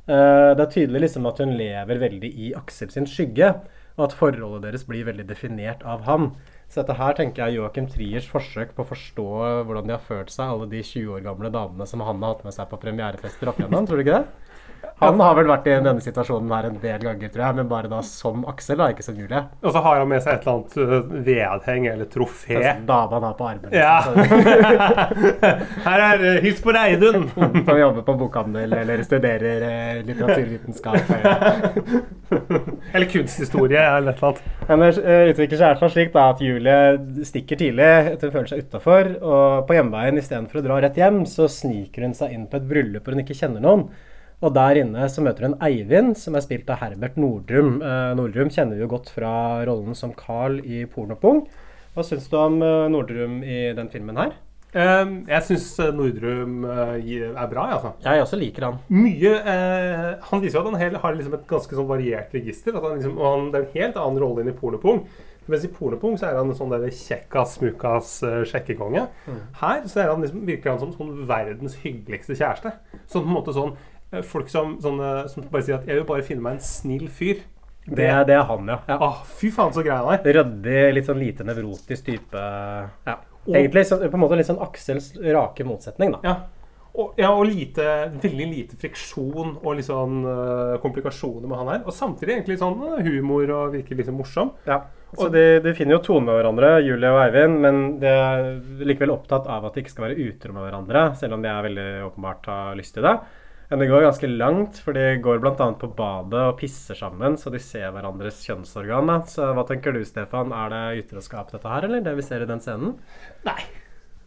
[0.04, 3.54] Eh, det er tydelig liksom at hun lever veldig i Aksel sin skygge,
[3.96, 6.34] og at forholdet deres blir veldig definert av han.
[6.74, 9.26] Så dette her tenker jeg Joachim Triers forsøk på å forstå
[9.68, 12.48] hvordan de har følt seg, alle de 20 år gamle damene som han har hatt
[12.48, 13.86] med seg på premierefester opp igjennom.
[13.86, 14.53] Tror du ikke det?
[15.02, 17.90] Han har vel vært i denne situasjonen her en del ganger, tror jeg, men bare
[17.92, 19.42] da som Aksel, da, ikke som Julie.
[19.64, 22.60] Og så har han med seg et eller annet øh, vedheng eller trofé.
[22.60, 23.74] Altså, dama han har på armen.
[23.74, 23.96] Ja.
[24.14, 24.24] liksom.
[25.88, 27.28] Her er uh, Hils på Reidun!
[27.68, 31.12] Som jobber på bokhandel eller studerer eh, litteraturvitenskap.
[32.94, 34.42] eller kunsthistorie eller et eller annet.
[34.70, 38.30] Men det eh, utvikler seg i hvert fall slik da, at Julie stikker tidlig etter
[38.30, 39.12] hun føler seg utafor.
[39.20, 42.68] Og på hjemveien istedenfor å dra rett hjem, så sniker hun seg inn på et
[42.70, 43.88] bryllup hvor hun ikke kjenner noen.
[44.44, 47.78] Og der inne så møter hun Eivind, som er spilt av Herbert Nordrum.
[47.80, 49.32] Eh, Nordrum kjenner vi jo godt fra
[49.64, 51.46] rollen som Carl i Pornopung.
[51.96, 54.36] Hva syns du om eh, Nordrum i den filmen her?
[54.74, 57.92] Um, jeg syns Nordrum uh, er bra, jeg, altså.
[58.02, 58.80] Jeg også liker han.
[58.90, 62.80] Mye eh, Han viser jo at han hel, har liksom et ganske sånn variert register.
[62.80, 65.06] At han liksom, og han, det er en helt annen rolle enn i Pornopung.
[65.46, 69.06] Mens i Pornopung så er han en sånn der kjekkas, smukas uh, sjekkekonge.
[69.60, 72.74] Her så er han liksom, virker han som sånn verdens hyggeligste kjæreste.
[73.06, 76.06] Sånn på en måte sånn eh, Folk som, sånne, som bare sier at 'jeg vil
[76.06, 77.42] bare finne meg en snill fyr'.
[77.88, 78.78] Det, er- det er han, ja.
[78.88, 78.98] ja.
[79.02, 80.24] Ah, fy faen, så grei han er.
[80.24, 82.34] Ryddig, litt sånn lite nevrotisk type.
[83.08, 83.18] Ja.
[83.48, 86.20] Og- Egentlig så, på en måte litt sånn Aksels rake motsetning, da.
[86.24, 86.36] Ja.
[86.96, 87.82] Og, ja, og lite,
[88.22, 91.82] veldig lite friksjon og litt sånn uh, komplikasjoner med han her.
[91.88, 94.52] Og samtidig egentlig sånn eh, humor og virker litt morsom.
[94.68, 94.84] Ja.
[95.18, 99.10] Så de, de finner jo tone med hverandre, Julie og Eivind, men de er likevel
[99.14, 101.88] opptatt av at de ikke skal være utro med hverandre, selv om de er veldig
[102.12, 103.20] åpenbart har lyst til det.
[103.70, 105.54] Men det går ganske langt, for de går bl.a.
[105.56, 109.10] på badet og pisser sammen, så de ser hverandres kjønnsorgan.
[109.10, 109.20] Da.
[109.30, 110.54] Så hva tenker du, Stefan?
[110.54, 112.98] Er det utroskap, dette her, eller det vi ser i den scenen?
[113.48, 113.62] Nei.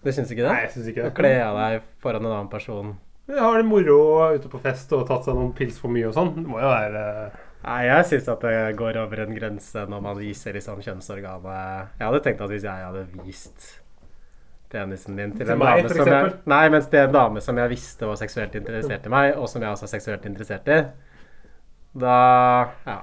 [0.02, 0.52] Du syns ikke det?
[0.52, 1.10] Nei, jeg synes ikke det.
[1.12, 2.94] Å kle av deg foran en annen person.
[3.26, 3.98] Jeg har det moro
[4.36, 6.30] ute på fest og tatt seg noen pils for mye og sånn.
[6.38, 7.06] Det må jo være
[7.66, 12.04] Nei, jeg syns at det går over en grense når man viser liksom kjønnsorganet Jeg
[12.04, 13.66] hadde tenkt at hvis jeg hadde vist
[14.76, 16.32] penisen min til, Til en meg, dame som jeg?
[16.52, 19.48] Nei, mens det er en dame som jeg visste var seksuelt interessert i meg, og
[19.52, 20.82] som jeg også er seksuelt interessert i,
[22.06, 22.18] da
[22.86, 23.00] Ja.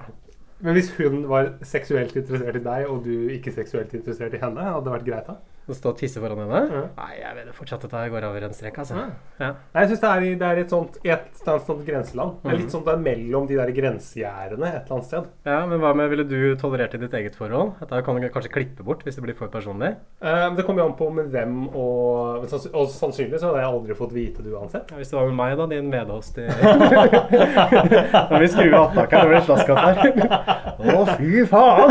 [0.64, 4.64] Men hvis hun var seksuelt interessert i deg, og du ikke seksuelt interessert i henne,
[4.64, 5.36] hadde det vært greit da?
[5.64, 6.82] Å stå og tisse foran henne?
[6.98, 8.98] Nei, jeg mener fortsatt at det går over en strek, altså.
[9.00, 9.06] Ja.
[9.40, 9.50] Ja.
[9.72, 12.34] Nei, jeg syns det, det er et sånt, et, et sånt grenseland.
[12.44, 12.60] Det er Mhm.
[12.64, 15.30] litt sånn det er mellom de der grensegjerdene et eller annet sted.
[15.48, 17.80] Ja, men hva med ville du tolerert i ditt eget forhold?
[17.80, 19.94] Dette kan du kanskje klippe bort hvis det blir for personlig?
[20.22, 23.96] Eh, det kommer jo an på med hvem, og, og sannsynlig så hadde jeg aldri
[23.96, 24.92] fått vite det uansett.
[24.92, 26.48] Ja, hvis det var med meg, da, din medhost i
[28.34, 29.96] må vi skrur av opptaket, det slaskete her.
[30.94, 31.90] Å, fy faen!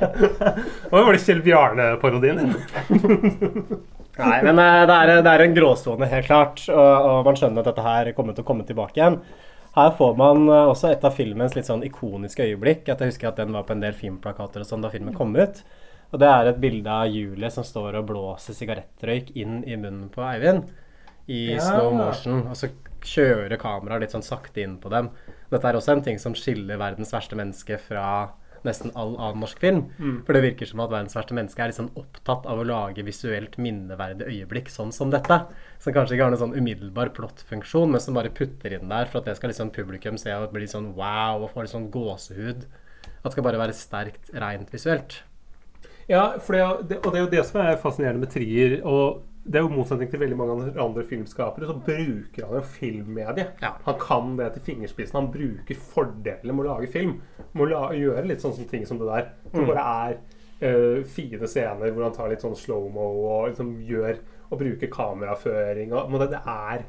[0.90, 2.54] Hva var det Kjell Bjarne-parodien din?
[2.90, 6.64] Nei, men eh, det er, det er en gråsone, helt klart.
[6.72, 9.20] Og, og man skjønner at dette her kommer til å komme tilbake igjen.
[9.76, 12.88] Her får man eh, også et av filmens litt sånn ikoniske øyeblikk.
[12.92, 15.32] At jeg husker at den var på en del filmplakater og sånn da filmen kom
[15.38, 15.62] ut.
[16.10, 20.08] Og det er et bilde av Julie som står og blåser sigarettrøyk inn i munnen
[20.12, 20.66] på Eivind.
[21.30, 21.60] I Ja.
[21.62, 22.40] slow motion.
[22.50, 22.72] Og så
[23.06, 25.12] kjører kameraet litt sånn sakte inn på dem.
[25.52, 28.32] Dette er også en ting som skiller verdens verste menneske fra
[28.66, 29.84] nesten all annen norsk film.
[29.98, 30.18] Mm.
[30.26, 33.56] For det virker som at verdens verste menneske er sånn opptatt av å lage visuelt
[33.62, 35.40] minneverdige øyeblikk sånn som dette.
[35.80, 39.20] Som kanskje ikke har noen sånn umiddelbar plottfunksjon, men som bare putter inn der for
[39.20, 42.68] at det skal liksom publikum se og bli sånn wow og få litt sånn gåsehud.
[43.20, 45.22] At det skal bare være sterkt, rent visuelt.
[46.10, 48.80] Ja, det, og det er jo det som er fascinerende med Trier.
[48.82, 53.62] Og det er jo motsetning til veldig mange andre filmskapere, så bruker han jo filmmediet.
[53.86, 55.16] Han kan det til fingerspissen.
[55.16, 57.16] Han bruker fordelene med å lage film.
[57.54, 59.30] Med å la, gjøre litt sånne ting som det der.
[59.54, 59.70] Som Mm.
[59.72, 60.18] bare er
[60.62, 64.18] uh, fine scener hvor han tar litt sånn slow-mo og liksom gjør
[64.50, 65.92] Og bruker kameraføring.
[65.94, 66.82] Og, men det, det er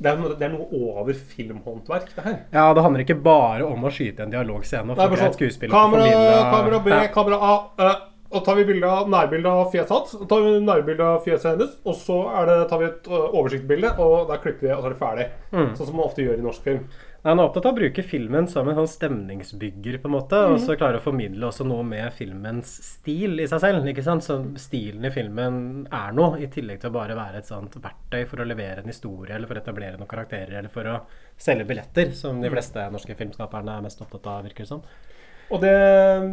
[0.00, 2.36] det er, noe- det er noe over filmhåndverk, det her.
[2.54, 5.70] Ja, det handler ikke bare om å skyte en dialogscene og få greit sånn, skuespill.
[5.74, 6.06] kamera,
[6.54, 7.06] kamera B, Ja.
[7.12, 7.50] kamera A.
[7.78, 7.98] eh,
[8.30, 11.48] og tar vi bilde av nærbilde av fjeset hans, og tar vi nærbilde av fjeset
[11.50, 14.90] hennes, og så er det, tar vi et oversiktsbilde, og der klipper vi, og så
[14.90, 15.30] er det ferdig.
[15.50, 15.70] Mm.
[15.74, 16.84] Sånn som man ofte gjør i norsk film.
[17.20, 20.38] Nei, Han er opptatt av å bruke filmen som en sånn stemningsbygger, på en måte,
[20.38, 20.54] mm.
[20.54, 23.90] og så klare å formidle også noe med filmens stil i seg selv.
[23.90, 24.24] ikke sant?
[24.24, 28.22] Så stilen i filmen er noe, i tillegg til å bare være et sånt verktøy
[28.30, 31.00] for å levere en historie, eller for å etablere noen karakterer, eller for å
[31.34, 34.86] selge billetter, som de fleste norske filmskaperne er mest opptatt av, virker det som.
[35.50, 35.74] Og det,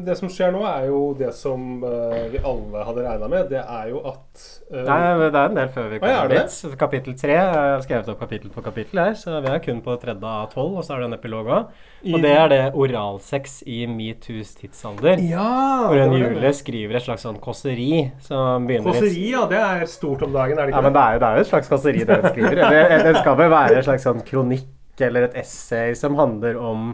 [0.05, 3.47] det som skjer nå, er jo det som uh, vi alle hadde regna med.
[3.49, 6.43] Det er jo at uh, Nei, det er en del før vi er kommer det?
[6.45, 6.75] dit.
[6.77, 7.37] Kapittel tre.
[7.41, 10.77] Har skrevet opp kapittel på kapittel her, så vi er kun på tredje av tolv,
[10.77, 11.73] og så er det en epilog òg.
[12.13, 15.23] Og det er det oralsex i metoo's tidsalder.
[15.25, 15.49] Ja,
[15.87, 16.35] hvor en jule.
[16.37, 19.47] Julie skriver et slags sånn kåseri som begynner Kåseri, ja.
[19.49, 20.77] Det er stort om dagen, er det ikke?
[20.77, 22.65] Ja, men det er jo, det er jo et slags kåseri det hun skriver.
[22.69, 26.91] Eller det skal vel være en slags sånn kronikk eller et essay som handler om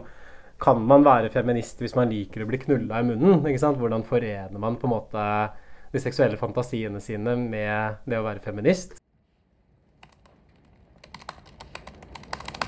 [0.63, 3.41] kan man være feminist hvis man liker å bli knulla i munnen?
[3.43, 3.80] ikke sant?
[3.82, 5.23] Hvordan forener man på en måte
[5.93, 8.95] de seksuelle fantasiene sine med det å være feminist?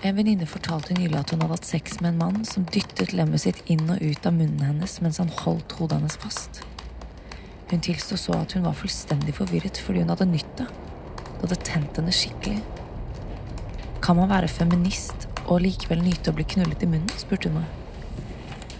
[0.05, 3.41] En venninne fortalte nylig at hun hadde hatt sex med en mann som dyttet lemmet
[3.41, 6.59] sitt inn og ut av munnen hennes mens han holdt hodet hennes fast.
[7.71, 10.67] Hun tilsto så at hun var fullstendig forvirret fordi hun hadde nytt det.
[11.23, 12.59] Det hadde tent henne skikkelig.
[14.05, 17.17] Kan man være feminist og likevel nyte å bli knullet i munnen?
[17.17, 17.84] spurte hun meg.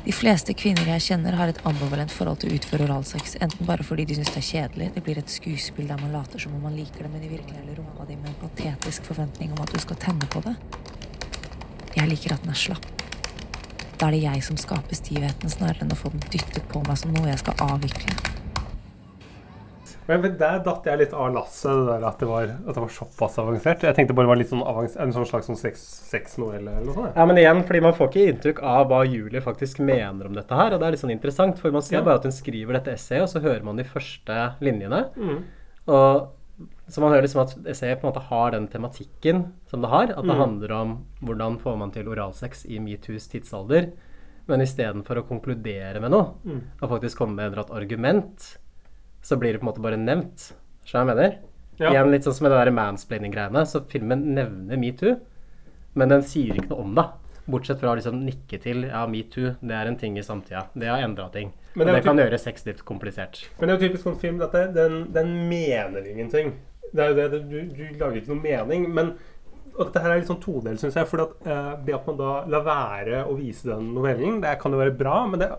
[0.06, 3.40] De fleste kvinner jeg kjenner, har et ambivalent forhold til å utføre oralsex.
[3.42, 6.44] Enten bare fordi de syns det er kjedelig, det blir et skuespill der man later
[6.44, 9.64] som om man liker det, men i virkeligheten rumpa de med en patetisk forventning om
[9.66, 10.54] at du skal tenne på det.
[11.96, 12.86] Jeg liker at den er slapp.
[13.98, 17.02] Da er det jeg som skaper stivheten, snarere enn å få den dyttet på meg
[17.02, 18.35] som noe jeg skal avvikle.
[20.08, 22.82] Men men der datt jeg litt av lasset, det der at det var, at det
[22.84, 23.82] var såpass avansert.
[23.82, 26.86] Jeg tenkte bare det var litt sånn avans en sånn slags sånn sex- sexnovelle eller
[26.86, 27.16] noe sånt.
[27.16, 30.54] Ja, men igjen, fordi man får ikke inntrykk av hva Julie faktisk mener om dette
[30.56, 32.04] her, og det er litt sånn interessant, for man ser Ja.
[32.04, 35.10] bare at hun skriver dette essayet, og så hører man de første linjene.
[35.18, 35.44] Mm.
[35.88, 36.28] Og
[36.88, 40.04] så man hører liksom at essayet på en måte har den tematikken som det har,
[40.12, 40.38] at det Mm.
[40.40, 43.92] handler om hvordan får man til oralsex i metoo's tidsalder,
[44.48, 46.62] men istedenfor å konkludere med noe, Mm.
[46.82, 48.58] og faktisk komme med et argument,
[49.26, 50.52] så blir det på en måte bare nevnt.
[50.86, 51.38] Skjønner du hva jeg mener?
[51.76, 51.92] Ja.
[51.92, 55.18] Igjen litt sånn som med det der mansplaining-greiene, så filmen nevner metoo,
[56.00, 57.06] men den sier ikke noe om det.
[57.52, 60.66] Bortsett fra å liksom nikke til ja, metoo, det er en ting i samtida.
[60.74, 61.52] Det har endra ting.
[61.76, 63.44] Men og det det kan gjøre sex litt komplisert.
[63.60, 66.54] Men det er jo typisk sånn film at det, den, den mener ingenting.
[66.96, 68.88] Det er jo det, det du, du lager ikke noe mening.
[68.96, 69.16] Men
[69.76, 71.08] og dette her er litt sånn todelt, syns jeg.
[71.10, 74.72] For at, eh, det at man da lar være å vise den novellen, det kan
[74.72, 75.18] jo være bra.
[75.28, 75.50] men det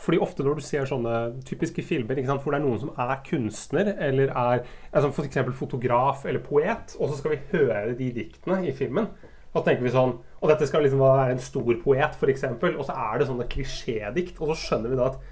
[0.00, 3.20] fordi ofte når du ser sånne typiske filmer sant, hvor det er noen som er
[3.26, 5.38] kunstner, eller er altså f.eks.
[5.58, 9.08] fotograf eller poet, og så skal vi høre de diktene i filmen,
[9.54, 12.42] da tenker vi sånn Og dette skal liksom være en stor poet, f.eks.,
[12.74, 15.22] og så er det sånne klisjédikt, og så skjønner vi da at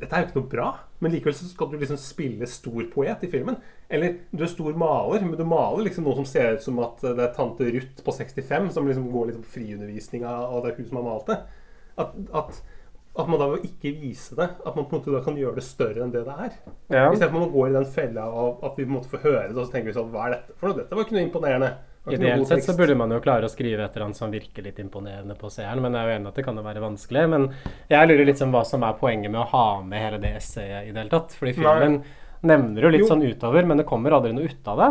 [0.00, 0.68] dette er jo ikke noe bra.
[1.04, 3.58] Men likevel så skal du liksom spille stor poet i filmen.
[3.92, 7.02] Eller du er stor maler, men du maler liksom noe som ser ut som at
[7.04, 10.80] det er tante Ruth på 65 som liksom går litt på friundervisning av det er
[10.80, 11.38] hun som har malt det.
[12.00, 12.60] At, at,
[13.18, 15.36] at man da ved å ikke vise det, at man på en måte da kan
[15.36, 16.52] gjøre det større enn det det er.
[16.94, 17.08] Ja.
[17.10, 19.46] Istedenfor at man går i den fella av at vi på en måte får høre
[19.48, 20.78] det, og så tenker vi sånn Hva er dette for noe?
[20.78, 21.70] Dette var ikke noe imponerende.
[22.08, 24.78] Ideelt sett så burde man jo klare å skrive et eller annet som virker litt
[24.80, 27.24] imponerende på seeren, men jeg er jo enig at det kan jo være vanskelig.
[27.34, 27.44] Men
[27.90, 30.88] jeg lurer litt på hva som er poenget med å ha med hele det essayet
[30.88, 31.36] i det hele tatt.
[31.36, 31.98] Fordi filmen
[32.40, 33.10] nevner jo litt Jo.
[33.12, 34.90] sånn utover, men det kommer aldri noe ut av det.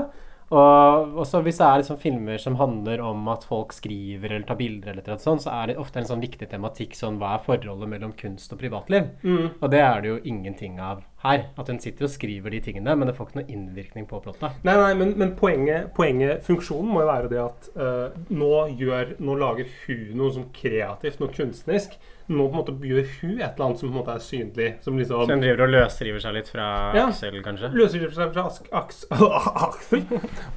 [0.49, 4.57] Og også hvis det er liksom filmer som handler om at folk skriver eller tar
[4.57, 7.45] bilder, eller noe sånt, så er det ofte en sånn viktig tematikk sånn hva er
[7.45, 9.12] forholdet mellom kunst og privatliv?
[9.21, 9.45] Mm.
[9.59, 11.45] Og det er det jo ingenting av her.
[11.59, 14.62] At hun sitter og skriver de tingene, men det får ikke noen innvirkning på plottet.
[14.65, 19.17] Nei, nei, men, men poenget, poenget, funksjonen må jo være det at uh, nå, gjør,
[19.21, 21.99] nå lager hun noe som kreativt, noe kunstnerisk.
[22.29, 24.67] Nå på en måte gjør hun et eller annet som på en måte er synlig.
[24.85, 27.07] Som liksom Så hun driver og løsriver seg litt fra Ja.
[27.09, 27.71] Aksel, kanskje?
[27.73, 29.07] Løsriver seg fra Ask- Aks-
[29.65, 30.03] Aksel.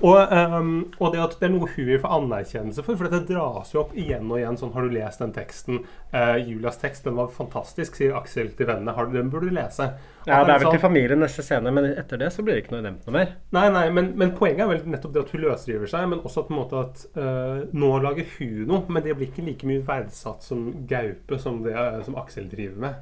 [0.03, 2.97] og, um, og det at det er noe hun vil få anerkjennelse for.
[3.01, 4.59] For dette dras jo opp igjen og igjen.
[4.61, 5.81] Sånn, har du lest den teksten?
[6.13, 8.93] Uh, Julias tekst, den var fantastisk, sier Aksel til vennene.
[9.13, 9.95] Den burde du lese.
[10.27, 12.77] Ja, det er vel til familien neste scene, men etter det så blir det ikke
[12.77, 13.33] noe nevnt noe mer.
[13.57, 16.45] Nei, nei, men, men poenget er vel nettopp det at hun løsriver seg, men også
[16.45, 19.69] at, på en måte at uh, nå lager hun noe, men det blir ikke like
[19.69, 21.75] mye verdsatt som Gaupe som det
[22.07, 23.01] som Aksel driver med.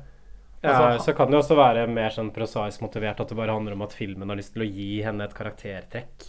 [0.60, 3.54] Ja, Altså, så kan det jo også være mer sånn prosaisk motivert at det bare
[3.56, 6.26] handler om at filmen har lyst til å gi henne et karaktertrekk.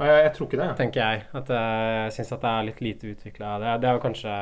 [0.00, 0.68] Ja, jeg, jeg tror ikke det.
[0.80, 1.22] Tenker jeg.
[1.38, 3.52] At eh, jeg syns at det er litt lite utvikla.
[3.62, 4.36] Det, det er jo kanskje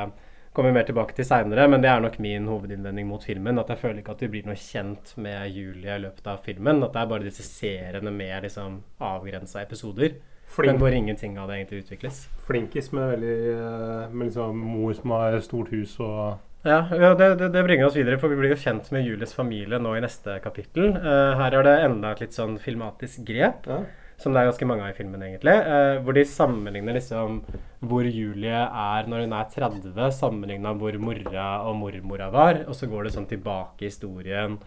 [0.58, 3.60] Kommer mer tilbake til seinere, men det er nok min hovedinnvending mot filmen.
[3.62, 6.80] At jeg føler ikke at vi blir noe kjent med Julie i løpet av filmen.
[6.82, 10.16] At det er bare disse seriene med liksom avgrensa episoder.
[10.50, 10.72] Flink.
[10.72, 12.18] Men hvor ingenting av det egentlig utvikles.
[12.48, 17.30] Flinkis med veldig eh, Med liksom mor som har stort hus og Ja, ja det,
[17.38, 20.02] det, det bringer oss videre, for vi blir jo kjent med Julies familie nå i
[20.02, 20.90] neste kapittel.
[20.98, 23.70] Uh, her er det enda et litt sånn filmatisk grep,
[24.18, 25.54] som det er ganske mange av i filmen, egentlig.
[25.54, 27.42] eh, hvor de sammenligner liksom
[27.86, 32.90] hvor Julie er når hun er 30, sammenligna hvor mora og mormora var, og så
[32.90, 34.58] går det sånn tilbake i historien.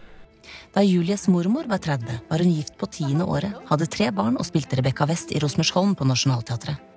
[0.74, 4.48] Da Julies mormor var 30, var hun gift på tiende året, hadde tre barn og
[4.48, 6.88] spilte Rebekka West i Rosmersholm på Nationaltheatret.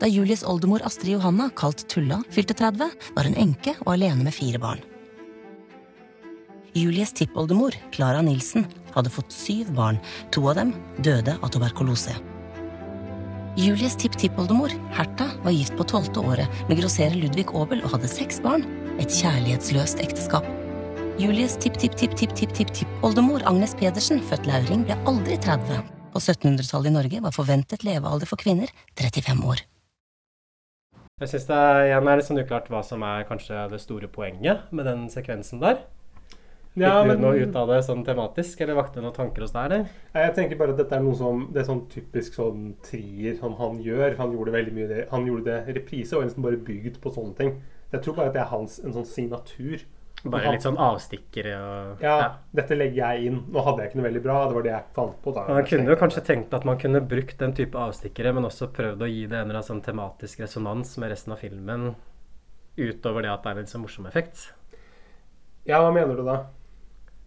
[0.00, 4.36] Da Julies oldemor Astrid Johanna, kalt Tulla, fylte 30, var hun enke og alene med
[4.36, 4.82] fire barn.
[6.74, 8.64] Julies tippoldemor, Clara Nilsen,
[8.96, 10.00] hadde fått syv barn.
[10.34, 10.72] To av dem
[11.06, 12.16] døde av tuberkulose.
[13.54, 18.42] Julies tipptippoldemor, Herta, var gift på tolvte året med grosserer Ludvig Aabel og hadde seks
[18.42, 18.66] barn.
[18.98, 20.50] Et kjærlighetsløst ekteskap.
[21.22, 25.78] Julies tipp-tipp-tipp-tipp-tipp-tippoldemor Agnes Pedersen, født Lauring, ble aldri 30.
[26.10, 29.62] På 1700-tallet i Norge var forventet levealder for kvinner 35 år.
[31.22, 34.66] Jeg syns det igjen er litt sånn uklart hva som er kanskje det store poenget
[34.74, 35.84] med den sekvensen der.
[36.76, 39.42] Ja, Fikk du men- noe ut av det sånn tematisk, eller vakte det noen tanker
[39.42, 39.88] hos deg, eller?
[40.14, 43.54] Jeg tenker bare at dette er noe som Det er sånn typisk sånn trier som
[43.54, 44.16] han gjør.
[44.16, 45.08] Han gjorde veldig mye det.
[45.10, 47.62] Han gjorde det reprise og nesten bare bygd på sånne ting.
[47.92, 49.82] Jeg tror bare at det er hans en sånn signatur.
[50.24, 53.44] Bare Han- litt sånn avstikkere og Ja, dette legger jeg inn.
[53.52, 54.46] Nå hadde jeg ikke noe veldig bra.
[54.48, 55.34] Det var det jeg fant på.
[55.34, 55.46] da.
[55.54, 58.98] Man kunne jo kanskje tenkt at man kunne brukt den type avstikkere, men også prøvd
[58.98, 61.94] å gi det en eller annen sånn tematisk resonans med resten av filmen,
[62.76, 64.52] utover det at det er en litt sånn morsom effekt.
[65.66, 66.46] Ja, hva mener du da?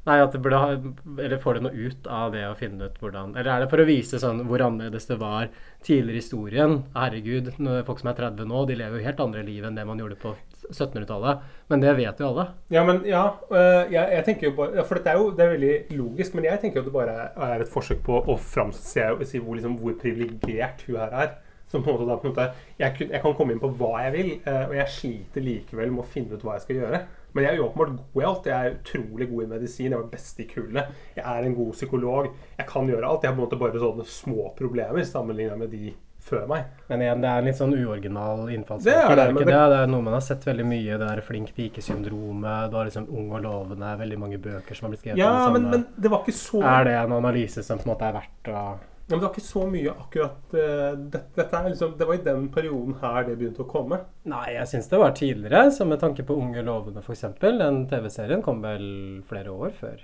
[0.08, 0.76] Nei, at det burde ha
[1.20, 3.84] Eller får det noe ut av det å finne ut hvordan Eller er det for
[3.84, 5.50] å vise sånn hvor annerledes det var
[5.84, 6.78] tidligere i historien?
[6.96, 7.50] Herregud,
[7.88, 10.20] folk som er 30 nå, de lever jo helt andre liv enn det man gjorde
[10.22, 10.34] på
[10.68, 11.44] 1700-tallet.
[11.72, 12.48] Men det vet jo alle.
[12.74, 15.54] Ja, men ja, øh, jeg, jeg tenker jo bare For dette er jo det er
[15.54, 18.84] veldig logisk, men jeg tenker jo at det bare er et forsøk på å framse
[18.84, 21.36] si hvor, liksom, hvor privilegert hun her er.
[21.68, 24.06] Som på en måte da på en måte jeg, jeg kan komme inn på hva
[24.06, 27.02] jeg vil, eh, og jeg sliter likevel med å finne ut hva jeg skal gjøre.
[27.34, 28.46] Men jeg er jo åpenbart god i alt.
[28.46, 29.92] Jeg er utrolig god i medisin.
[29.92, 30.88] Jeg var best i kullet.
[31.16, 32.28] Jeg er en god psykolog.
[32.58, 33.22] Jeg kan gjøre alt.
[33.24, 35.94] Jeg har på en måte bare sånne små problemer sammenligna med de
[36.28, 36.64] før meg.
[36.90, 39.04] Men igjen, det er en litt sånn uoriginal Det innfallsvinkel.
[39.04, 39.70] er Det, det, er men det- det.
[39.72, 40.98] det er noe man har sett veldig mye.
[40.98, 42.70] Det der flink pike-syndromet.
[42.72, 43.98] Du har liksom Ung og lovende.
[44.00, 45.86] Veldig mange bøker som har blitt skrevet Ja, om det men, samme.
[45.96, 48.52] men det var ikke så Er det en analyse som på en måte er verdt
[48.54, 52.08] å Ja, men det var ikke så mye akkurat uh, det, dette er liksom, Det
[52.10, 54.02] var i den perioden her det begynte å komme.
[54.28, 55.72] Nei, jeg syns det var tidligere.
[55.72, 57.24] Så med tanke på Unge lovende, f.eks.
[57.40, 58.86] Den TV-serien kom vel
[59.30, 60.04] flere år før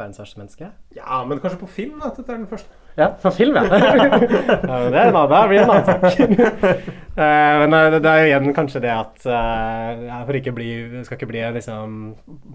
[0.00, 0.68] 'Verdens verste menneske'?
[0.96, 2.70] Ja, men kanskje på film at dette er den første.
[2.96, 3.62] Ja, på film, ja.
[3.70, 6.84] ja det er en annen, det blir en annen sak.
[7.20, 10.68] Eh, men eh, det, det er jo igjen kanskje det at uh, Jeg ikke bli,
[11.04, 11.96] skal ikke bli liksom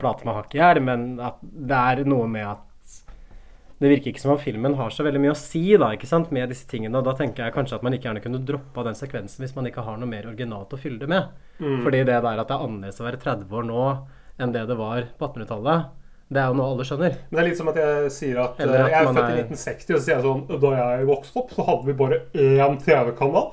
[0.01, 2.63] plate med hakk i hjel, men at det er noe med at
[3.79, 6.29] det virker ikke som om filmen har så veldig mye å si da, ikke sant,
[6.31, 6.95] med disse tingene.
[6.95, 9.67] Og da tenker jeg kanskje at man ikke gjerne kunne droppa den sekvensen hvis man
[9.67, 11.27] ikke har noe mer originalt å fylle det med.
[11.59, 11.81] Mm.
[11.83, 13.83] Fordi det der at det er annerledes å være 30 år nå
[14.39, 15.89] enn det det var på 1800-tallet.
[16.25, 17.17] Det er jo noe alle skjønner.
[17.29, 19.35] Men det er litt som at jeg sier at, eh, at jeg er født i
[19.35, 22.21] er- 1960, og så sier jeg sånn Da jeg vokste opp, så hadde vi bare
[22.33, 23.51] én TV-kanal.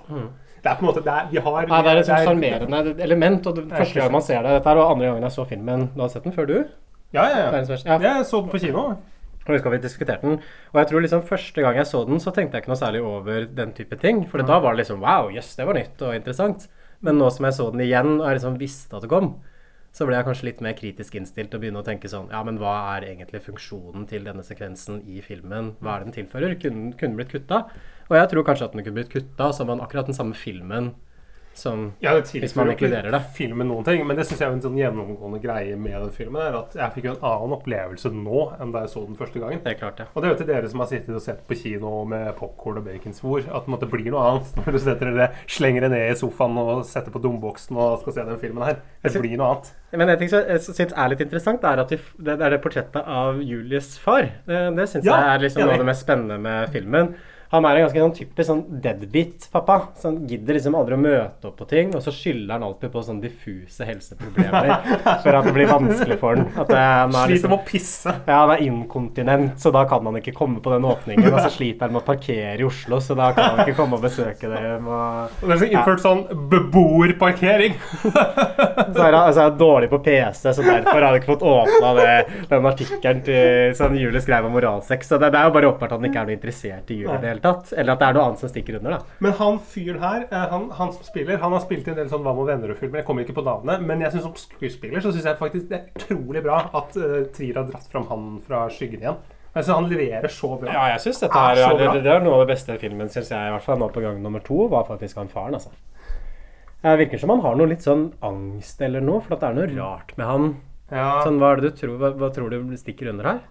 [0.62, 3.01] Det er på en måte det er, Vi har Nei, det er et sånt sjarmerende
[3.03, 3.47] element.
[3.47, 5.47] Og det, Det første gang man ser det Dette er og andre gangen jeg så
[5.51, 5.89] filmen.
[5.95, 6.68] Du har sett den før, du?
[7.12, 7.77] Ja, ja, ja.
[7.85, 7.99] Ja.
[7.99, 8.85] Jeg så den på kino.
[9.43, 10.43] Og husker vi diskuterte den.
[10.72, 13.03] Og jeg tror liksom første gang jeg så den, så tenkte jeg ikke noe særlig
[13.07, 14.22] over den type ting.
[14.30, 16.68] For da var det liksom wow, jøss, det var nytt og interessant.
[17.03, 19.32] Men nå som jeg så den igjen, og jeg liksom visste at det kom,
[19.93, 22.57] så ble jeg kanskje litt mer kritisk innstilt og begynne å tenke sånn Ja, men
[22.62, 25.74] hva er egentlig funksjonen til denne sekvensen i filmen?
[25.82, 26.55] Hva er det den tilfører?
[26.62, 27.66] Kunne kunne den blitt kutta?
[28.09, 30.95] Og jeg tror kanskje at den kunne blitt kutta, så man akkurat den samme filmen
[31.55, 33.21] som Ja, det Hvis man tilfører jo inkluderer det.
[33.37, 36.41] filmen noen ting, men det syns jeg er en sånn gjennomgående greie med den filmen.
[36.43, 39.43] er At jeg fikk jo en annen opplevelse nå enn da jeg så den første
[39.43, 39.63] gangen.
[39.65, 40.07] Det er klart, ja.
[40.15, 42.81] Og det er jo til dere som har sittet og sett på kino med popkorn
[42.81, 46.19] og baconsvor, at det blir noe annet når du setter dere, slenger det ned i
[46.19, 48.83] sofaen og setter på dumboksen og skal se den filmen her.
[49.03, 49.73] Det blir noe annet.
[49.93, 52.63] Men en ting som jeg syns er litt interessant, er at det det er det
[52.63, 54.29] portrettet av Julies far.
[54.47, 57.13] Det, det syns Ja, jeg er liksom noe av det mest spennende med filmen.
[57.53, 59.77] Han er en ganske sånn typisk sånn deadbeat-pappa.
[60.01, 62.93] Så han gidder liksom aldri å møte opp på ting, og så skylder han alltid
[62.95, 64.71] på sånn diffuse helseproblemer
[65.25, 66.49] for at det blir vanskelig for han.
[66.57, 68.15] At det, han er Sliter liksom, med å pisse.
[68.25, 71.29] ja, han er inkontinent, så da kan han ikke komme på den åpningen.
[71.29, 74.01] Og så sliter han med å parkere i Oslo, så da kan han ikke komme
[74.01, 74.89] og besøke dem.
[74.89, 77.77] Og, det er så innført sånn beboerparkering.
[78.93, 81.93] Så er han altså, er dårlig på PC, så derfor har han ikke fått åpna
[82.51, 85.09] den artikkelen som Julie skrev om moralsex.
[85.09, 87.21] Så det, det er jo bare åpenbart at han ikke er noe interessert i Julie
[87.23, 87.72] det hele tatt.
[87.74, 89.18] Eller at det er noe annet som stikker under, da.
[89.26, 92.11] Men han fyren her, eh, han, han som spiller, han har spilt i en del
[92.12, 93.03] sånn Hva med venner-filmer.
[93.03, 95.78] Jeg kommer ikke på navnet, men jeg synes som skuespiller så syns jeg faktisk det
[95.80, 99.22] er utrolig bra at uh, Trier har dratt fram han fra skyggen igjen.
[99.53, 100.72] Synes Han leverer så bra.
[100.72, 103.11] Ja, jeg synes dette Er er, er, det, det er noe av det beste filmen,
[103.12, 103.49] syns jeg.
[103.49, 105.74] I hvert fall nå på gang nummer to, var faktisk han faren, altså.
[106.82, 109.59] Det virker som han har noe litt sånn angst eller noe, for at det er
[109.59, 110.49] noe rart med han.
[110.93, 111.20] Ja.
[111.22, 113.43] Sånn, hva, er det du tror, hva, hva tror du stikker under her?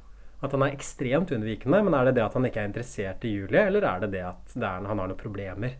[0.41, 3.35] At han er ekstremt unnvikende, men er det det at han ikke er interessert i
[3.35, 5.77] Julie, eller er det det at det er, han har noen problemer?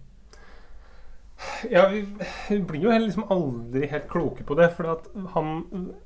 [1.69, 2.05] Ja, vi,
[2.49, 4.67] vi blir jo liksom aldri helt kloke på det.
[4.75, 4.99] For
[5.33, 5.63] han,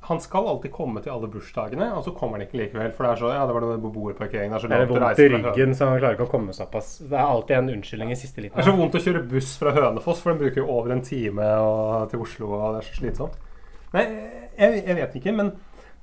[0.07, 2.93] han skal alltid komme til alle bursdagene, og så kommer han ikke likevel.
[2.95, 4.95] For det er så, ja, det var noe beboerparkering Det er så Det er langt
[4.95, 6.95] å vondt i ryggen, så han klarer ikke å komme såpass.
[7.03, 8.55] Det er alltid en unnskyldning i siste liten.
[8.55, 11.05] Det er så vondt å kjøre buss fra Hønefoss, for den bruker jo over en
[11.05, 13.39] time og, til Oslo, og det er så slitsomt.
[13.95, 14.05] Nei,
[14.55, 15.55] jeg, jeg vet ikke, men,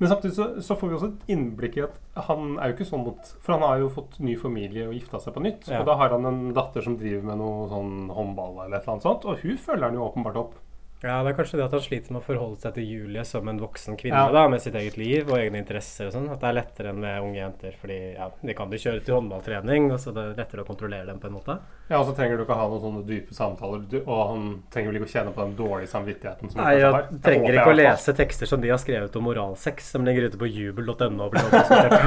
[0.03, 2.87] men samtidig så, så får vi også et innblikk i at han er jo ikke
[2.89, 5.69] sånn mot For han har jo fått ny familie og gifta seg på nytt.
[5.71, 5.79] Ja.
[5.79, 8.97] Og da har han en datter som driver med noe sånn håndball eller et eller
[8.97, 10.57] annet sånt, og hun følger han jo åpenbart opp.
[11.03, 13.49] Ja, det er kanskje det at han sliter med å forholde seg til Julie som
[13.51, 14.31] en voksen kvinne Ja.
[14.33, 16.29] da, med sitt eget liv og egne interesser og sånn.
[16.31, 19.17] At det er lettere enn med unge jenter, fordi ja, de kan jo kjøre til
[19.19, 21.59] håndballtrening, og så det er lettere å kontrollere dem på en måte.
[21.91, 25.01] Ja, og så trenger du ikke ha noen sånne dype samtaler, og han trenger vel
[25.01, 27.09] ikke å kjenne på den dårlige samvittigheten som Nei, han jeg har.
[27.11, 30.39] Det trenger ikke å lese tekster som de har skrevet om moralsex, som ligger ute
[30.41, 31.27] på jubel.no.
[31.27, 31.99] og blir diskutert.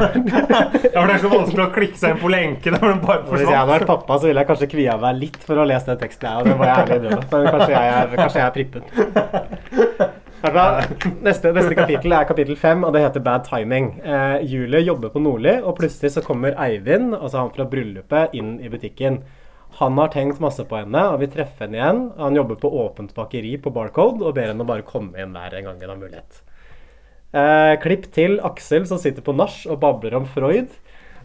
[0.95, 3.71] Ja, for det er så vanskelig å klikke seg inn på lenken Hvis jeg hadde
[3.73, 6.29] vært pappa, så ville jeg kanskje kvia meg litt for å lese den teksten.
[6.29, 7.41] Ja, det må jeg ærlig innrømme.
[7.51, 8.84] Kanskje jeg er, kanskje jeg er prippen.
[11.25, 13.87] Neste, neste kapittel er kapittel fem, og det heter Bad timing.
[14.05, 18.59] Eh, Julie jobber på Nordli, og plutselig så kommer Eivind, altså han fra bryllupet, inn
[18.61, 19.23] i butikken.
[19.79, 22.03] Han har tenkt masse på henne og vil treffe henne igjen.
[22.21, 25.81] Han jobber på åpent bakeri på Barcode og ber henne bare komme inn hver gang
[25.81, 26.43] hun har mulighet.
[27.35, 30.71] Eh, klipp til Aksel som sitter på nach og babler om Freud.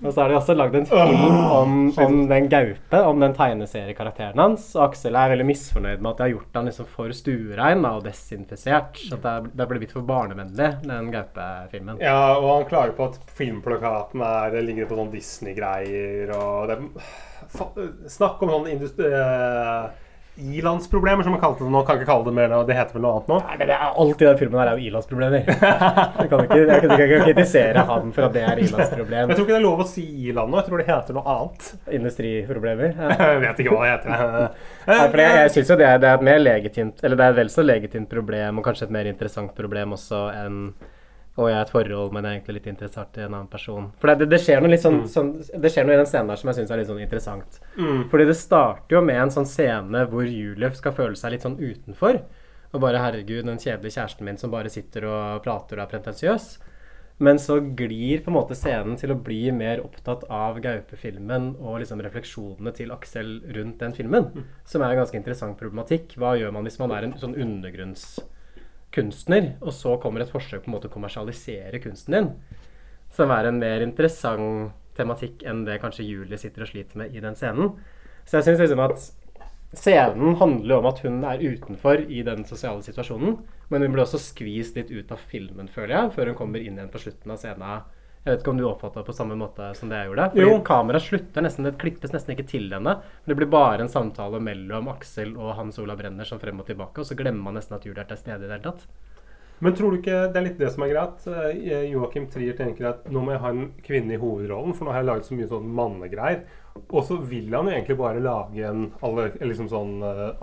[0.04, 4.40] Og så har de også lagd en film om, om den gaupe, om den tegneseriekarakteren
[4.40, 4.70] hans.
[4.76, 8.04] Og Aksel er veldig misfornøyd med at de har gjort han liksom for stuerein og
[8.06, 9.02] desinfisert.
[9.12, 12.00] At det, det er blitt for barnevennlig, den gaupefilmen.
[12.00, 16.78] Ja, og han klager på at filmplakaten er, ligger på sånn Disney-greier og det,
[18.18, 19.10] Snakk om sånn industri...
[20.38, 21.80] ilandsproblemer, som man kalte det nå.
[21.84, 22.52] Kan ikke kalle det mer.
[22.68, 23.38] Det heter vel noe annet nå?
[23.48, 25.50] Nei, det er Alt i den filmen her er jo ilandsproblemer.
[25.50, 29.32] Jeg kan ikke, jeg kan ikke kritisere han for at det er ilandsproblem.
[29.32, 30.60] Jeg tror ikke det er lov å si iland nå.
[30.62, 31.68] Jeg tror det heter noe annet.
[32.00, 32.94] Industriproblemer.
[32.96, 33.10] Ja.
[33.34, 34.54] Jeg vet ikke hva det heter.
[34.90, 37.24] Nei, for jeg, jeg synes jo det, er- det er et mer legitimt Eller det
[37.26, 40.56] er et vel så legitimt problem, og kanskje et mer interessant problem også enn
[41.40, 43.48] og jeg er i et forhold, men jeg er egentlig litt interessert i en annen
[43.50, 43.88] person.
[44.02, 46.40] For det, det, skjer noe litt sånn, sånn Det skjer noe i den scenen der
[46.40, 47.60] som jeg syns er litt sånn interessant.
[47.78, 48.02] Mm.
[48.12, 51.56] Fordi det starter jo med en sånn scene hvor Julief skal føle seg litt sånn
[51.60, 52.20] utenfor.
[52.70, 56.58] Og bare 'herregud, den kjedelige kjæresten min som bare sitter og prater og er pretensiøs'.
[57.20, 61.82] Men så glir på en måte scenen til å bli mer opptatt av gaupefilmen og
[61.82, 64.30] liksom refleksjonene til Aksel rundt den filmen.
[64.64, 66.16] Som er en ganske interessant problematikk.
[66.16, 67.36] Hva gjør man hvis man er en sånn
[68.90, 72.30] undergrunnskunstner, og så kommer et forsøk på en måte å kommersialisere kunsten din?
[73.10, 77.20] Som er en mer interessant tematikk enn det kanskje Julie sitter og sliter med i
[77.20, 77.78] den scenen.
[78.26, 79.10] Så jeg syns liksom at
[79.70, 83.36] Scenen handler om at hun er utenfor i den sosiale situasjonen.
[83.70, 86.74] Men hun blir også skvist litt ut av filmen, føler jeg, før hun kommer inn
[86.74, 87.84] igjen på slutten av scenen.
[88.20, 90.26] Jeg vet ikke om du oppfatta det på samme måte som det jeg gjorde?
[90.34, 90.56] Fordi Jo.
[90.60, 93.00] kameraet slutter nesten, det klippes nesten ikke til henne.
[93.24, 97.00] Det blir bare en samtale mellom Aksel og Hans Olav Brenner som frem og tilbake,
[97.00, 98.84] og så glemmer man nesten at Julie er til stede i det hele tatt.
[99.60, 101.24] Men tror du ikke det er litt det som er greit?
[101.26, 104.92] Joakim Joachim Trier tenker at nå må jeg ha en kvinne i hovedrollen, for nå
[104.94, 106.40] har jeg laget så mye sånn mannegreier.
[106.88, 108.86] Og så vil han jo egentlig bare lage en
[109.44, 110.40] liksom sånn eh,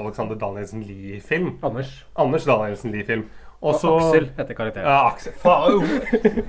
[0.00, 1.58] Alexander Danielsen Lie-film.
[1.66, 2.04] Anders.
[2.16, 3.26] Anders Danielsen Lie-film.
[3.60, 4.86] Og Aksel heter karakteren.
[4.88, 5.34] Ja, Aksel.
[5.36, 5.82] Faen.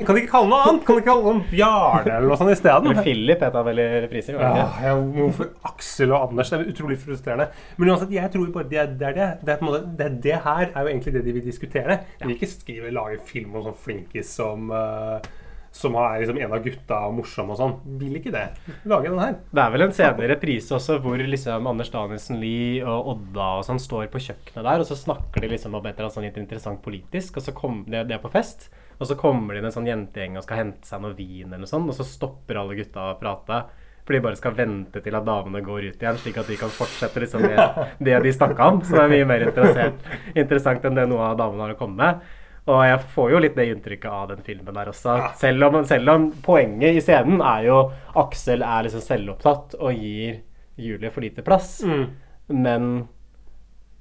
[0.05, 0.86] Kan de ikke kalle noe annet?
[0.88, 3.01] Kan de ikke kalle noen Bjarne eller noe sånt isteden?
[3.03, 3.88] Philip het han vel i?
[4.32, 4.51] Ja,
[4.86, 6.53] ja, hvorfor Aksel og Anders?
[6.53, 7.49] Det er utrolig frustrerende.
[7.76, 9.09] Men uansett, jeg tror bare det er det.
[9.12, 9.28] Er det.
[9.41, 11.45] Det, er på en måte, det, er det her er jo egentlig det de vil
[11.49, 11.99] diskutere.
[12.16, 15.32] De vil ikke skrive, lage film om sånn flinkis som eh,
[15.72, 17.74] som er liksom en av gutta og morsom og sånn.
[17.99, 18.43] Vil ikke det.
[18.91, 19.38] Lage den her.
[19.55, 23.65] Det er vel en senere reprise også hvor liksom Anders Danielsen Lie og Odda og
[23.67, 26.43] sånn står på kjøkkenet der, og så snakker de liksom om et eller annet sånn
[26.43, 28.67] interessant politisk, og så kommer det, det er på fest,
[28.99, 31.63] og så kommer det inn en sånn jentegjeng og skal hente seg noe vin eller
[31.63, 33.63] noe sånt, og så stopper alle gutta å prate.
[34.01, 36.72] For de bare skal vente til at damene går ut igjen, slik at de kan
[36.74, 38.80] fortsette liksom med det de snakka om.
[38.82, 42.32] Det er mye mer interessant enn det noe av damene har å komme med.
[42.70, 45.16] Og jeg får jo litt det inntrykket av den filmen der også.
[45.39, 47.80] Selv om, selv om poenget i scenen er jo
[48.22, 50.43] Aksel er liksom selvopptatt og gir
[50.82, 51.80] Julie for lite plass.
[51.82, 52.05] Mm.
[52.53, 52.91] Men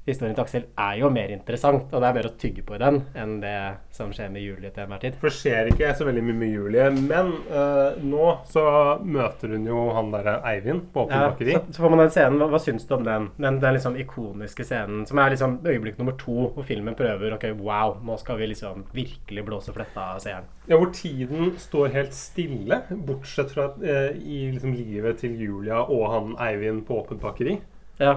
[0.08, 2.80] historien til Aksel er jo mer interessant, og det er mer å tygge på i
[2.80, 3.56] den enn det
[3.94, 5.16] som skjer med Julie til enhver tid.
[5.20, 6.86] For det skjer ikke så veldig mye med Julie.
[6.96, 8.64] Men uh, nå så
[9.04, 12.38] møter hun jo han derre Eivind på Åpen Ja, så, så får man den scenen.
[12.40, 13.28] Hva, hva syns du om den?
[13.40, 17.50] Den, den liksom ikoniske scenen som er liksom øyeblikk nummer to, hvor filmen prøver Ok,
[17.60, 20.48] wow, nå skal vi liksom virkelig blåse fletta av seeren.
[20.70, 26.06] Ja, hvor tiden står helt stille, bortsett fra uh, i liksom livet til Julia og
[26.14, 27.58] han Eivind på Åpent bakeri.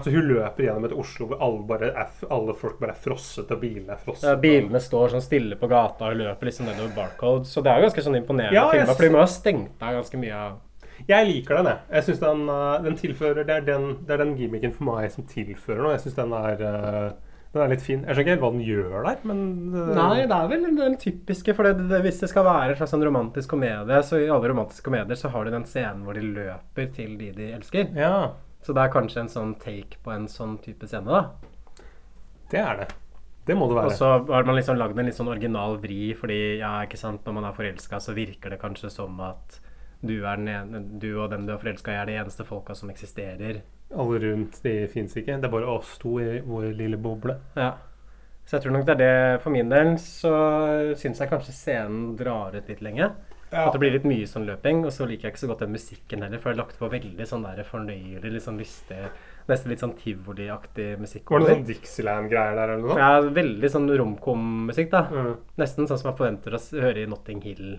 [0.03, 3.49] Så hun løper gjennom et Oslo hvor alle, bare er, alle folk bare er frosset,
[3.51, 4.29] og bilene er frosset.
[4.29, 7.49] Ja, bilene står sånn stille på gata og løper liksom nedover Barcode.
[7.49, 9.99] Så det er jo ganske sånn imponerende Ja, filma, for de må ha stengt av
[9.99, 10.61] ganske mye av
[11.09, 11.83] Jeg liker den, jeg.
[11.97, 15.11] Jeg synes den, eh, den tilfører det er den, det er den gimmicken for meg
[15.11, 15.95] som tilfører noe.
[15.97, 17.11] Jeg syns den er eh,
[17.53, 18.01] den er litt fin.
[18.01, 19.41] Jeg skjønner ikke helt hva den gjør der, men
[19.77, 21.53] eh, Nei, det er vel den typiske.
[21.53, 24.49] For det, det, hvis det skal være en slags sånn romantisk komedie, så i alle
[24.49, 27.91] romantiske komedier så har du den scenen hvor de løper til de de elsker.
[28.63, 31.83] Så det er kanskje en sånn take på en sånn type scene, da.
[32.51, 32.89] Det er det.
[33.43, 33.91] Det må det være.
[33.91, 37.25] Og så har man liksom lagd en litt sånn original vri, fordi ja, ikke sant,
[37.27, 39.59] når man er forelska, så virker det kanskje som at
[40.03, 42.91] du, er ene, du og den du er forelska i, er de eneste folka som
[42.91, 43.61] eksisterer.
[43.93, 45.35] Alle rundt, de fins ikke.
[45.39, 47.35] Det er bare oss to i vår lille boble.
[47.59, 47.73] Ja.
[48.43, 50.33] Så jeg tror nok det er det For min del så
[50.99, 53.11] syns jeg kanskje scenen drar ut litt lenge.
[53.53, 53.67] Ja.
[53.67, 54.81] At det blir litt mye sånn løping.
[54.87, 56.89] Og så liker jeg ikke så godt den musikken heller, for jeg har lagt på
[56.89, 59.05] veldig sånn der fornøyelig, litt sånn lystig
[59.43, 61.27] Nesten litt sånn tivoliaktig musikk.
[61.27, 61.55] Var det over.
[61.57, 62.95] sånn Dixieland-greier der, eller noe?
[63.01, 65.01] Ja, veldig sånn romcom-musikk, da.
[65.59, 67.73] Nesten sånn som jeg forventer å høre i Notting Hill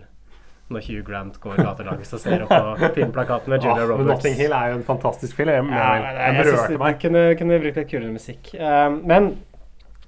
[0.73, 4.11] når Hugh Grant går gatelangs og ser opp på filmplakaten med Julia Ah, Roberts.
[4.13, 5.73] Notting Hill er jo en fantastisk film.
[5.73, 7.01] Ja, jeg, men jeg jeg berørte meg.
[7.03, 8.53] Kunne, kunne brukt litt kulere musikk.
[8.57, 9.29] Eh, men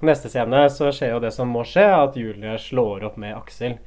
[0.05, 3.79] neste scene så skjer jo det som må skje, at Julie slår opp med Aksel.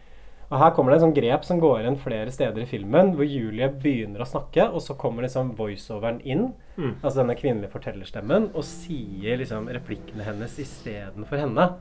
[0.49, 3.27] Og Her kommer det en sånn grep som går igjen flere steder i filmen, hvor
[3.29, 6.95] Julie begynner å snakke, og så kommer liksom voiceoveren inn, Mm.
[7.03, 11.75] altså denne kvinnelige fortellerstemmen, og sier liksom replikkene hennes istedenfor henne.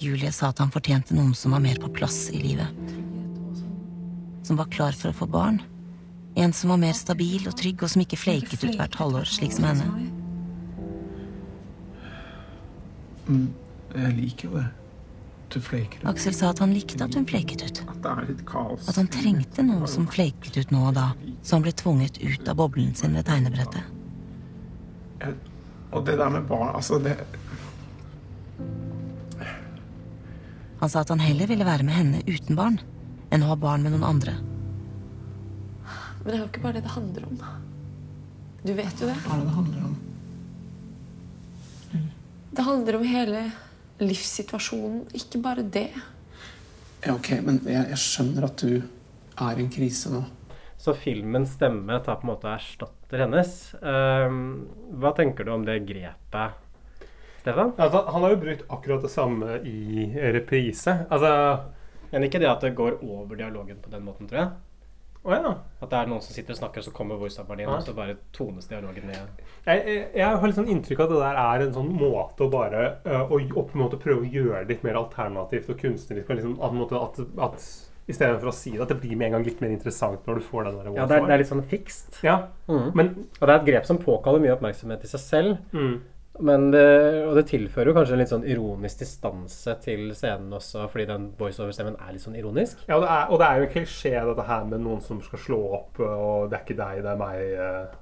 [0.00, 2.66] Julie sa at han fortjente noen som var mer på plass i livet.
[4.42, 5.60] Som var klar for å få barn.
[6.36, 9.52] En som var mer stabil og trygg, og som ikke flaket ut hvert halvår, slik
[9.52, 10.10] som henne.
[13.28, 13.52] Mm,
[13.94, 14.68] jeg liker jo det.
[15.52, 16.06] Du fleker ut.
[16.08, 17.80] Aksel sa at han likte at hun fleket ut.
[17.84, 18.86] At det er litt kaos.
[18.88, 21.10] At han trengte noen som fleiket ut nå og da,
[21.44, 23.84] så han ble tvunget ut av boblen sin ved tegnebrettet.
[25.92, 27.18] Og det der med barn, altså det
[30.82, 32.80] Han sa at han heller ville være med henne uten barn,
[33.30, 34.32] enn å ha barn med noen andre.
[36.22, 37.36] Men det er jo ikke bare det det handler om.
[38.64, 39.14] Du vet jo det.
[39.22, 39.94] Hva er det det handler om?
[42.52, 43.44] Det handler om hele
[44.00, 45.90] livssituasjonen, ikke bare det.
[47.02, 50.22] Ja, ok, men jeg, jeg skjønner at du er i en krise nå.
[50.82, 53.52] Så filmens stemme tar på en måte erstatter hennes.
[53.78, 54.64] Um,
[54.98, 56.58] hva tenker du om det grepet,
[57.42, 57.70] Stefan?
[57.76, 60.96] Altså, han har jo brukt akkurat det samme i reprise.
[61.10, 61.32] Altså
[62.12, 64.50] Men ikke det at det går over dialogen på den måten, tror jeg.
[65.22, 65.52] Å ja.
[65.80, 67.76] At det er noen som sitter og snakker, og så kommer voiceoveren din, Ja.
[67.76, 69.28] og så bare tones dialogen ned.
[69.66, 72.42] Jeg, jeg, jeg har litt sånn inntrykk av at det der er en sånn måte
[72.42, 73.64] å bare uh, å, å
[74.02, 76.28] prøve å gjøre det litt mer alternativt og kunstnerisk.
[76.30, 77.70] og Liksom, at, at, at
[78.10, 78.80] Istedenfor å si det.
[78.82, 81.04] At det blir med en gang litt mer interessant når du får den der Ja,
[81.06, 82.18] det er, det er litt sånn fikst.
[82.26, 82.90] Ja, Mm.
[82.94, 83.08] men
[83.40, 85.56] Og det er et grep som påkaller mye oppmerksomhet i seg selv.
[85.72, 86.00] Mm.
[86.40, 90.86] Men det, og det tilfører jo kanskje en litt sånn ironisk distanse til scenen også,
[90.88, 92.78] fordi den voiceover-stemmen er litt sånn ironisk.
[92.88, 95.20] Ja, og det, er, og det er jo en klisjé, dette her med noen som
[95.20, 97.42] skal slå opp, og det er ikke deg, det er meg.
[97.52, 97.98] eh.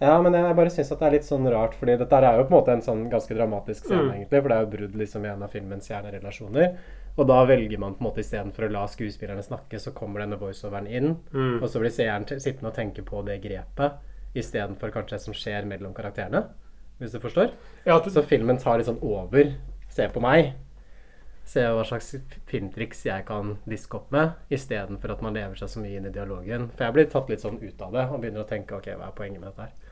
[0.00, 2.52] Ja, men jeg bare syns det er litt sånn rart, fordi dette er jo på
[2.52, 4.12] en måte en sånn ganske dramatisk scene, Mm.
[4.14, 4.42] egentlig.
[4.42, 6.76] For det er jo brudd liksom i en av filmens kjernerelasjoner.
[7.18, 10.38] Og da velger man på en måte istedenfor å la skuespillerne snakke, så kommer denne
[10.38, 11.16] voiceoveren inn.
[11.32, 11.62] Mm.
[11.62, 13.98] Og så blir seeren sittende og tenke på det grepet
[14.38, 16.44] istedenfor kanskje det som skjer mellom karakterene.
[16.98, 17.52] Hvis du forstår?
[17.86, 19.54] Ja, Så filmen tar litt sånn over.
[19.88, 20.54] Se på meg.
[21.48, 22.10] Se hva slags
[22.50, 26.12] filmtriks jeg kan diske opp med, istedenfor at man lever seg så mye inn i
[26.12, 26.68] dialogen.
[26.74, 29.08] For jeg blir tatt litt sånn ut av det og begynner å tenke ok, hva
[29.08, 29.87] er poenget med dette her?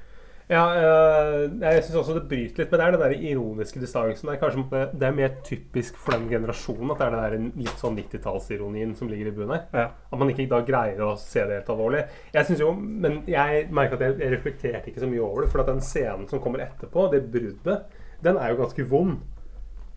[0.46, 4.28] Ja, eh, jeg syns også det bryter litt, men det er den der ironiske distansen.
[4.28, 7.64] Det er kanskje det er mer typisk for den generasjonen at det er den der
[7.64, 9.66] litt sånn 90-tallsironien som ligger i bunnen her.
[9.74, 9.88] Ja.
[10.06, 12.04] At man ikke da greier å se det helt alvorlig.
[12.36, 15.64] Jeg synes jo, Men jeg merker at jeg, reflekterte ikke så mye over det, for
[15.64, 19.18] at den scenen som kommer etterpå, det bruddet, den er jo ganske vond.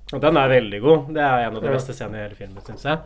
[0.09, 1.13] Den er veldig god.
[1.13, 3.05] Det er en av de beste scenene i hele filmen, syns jeg.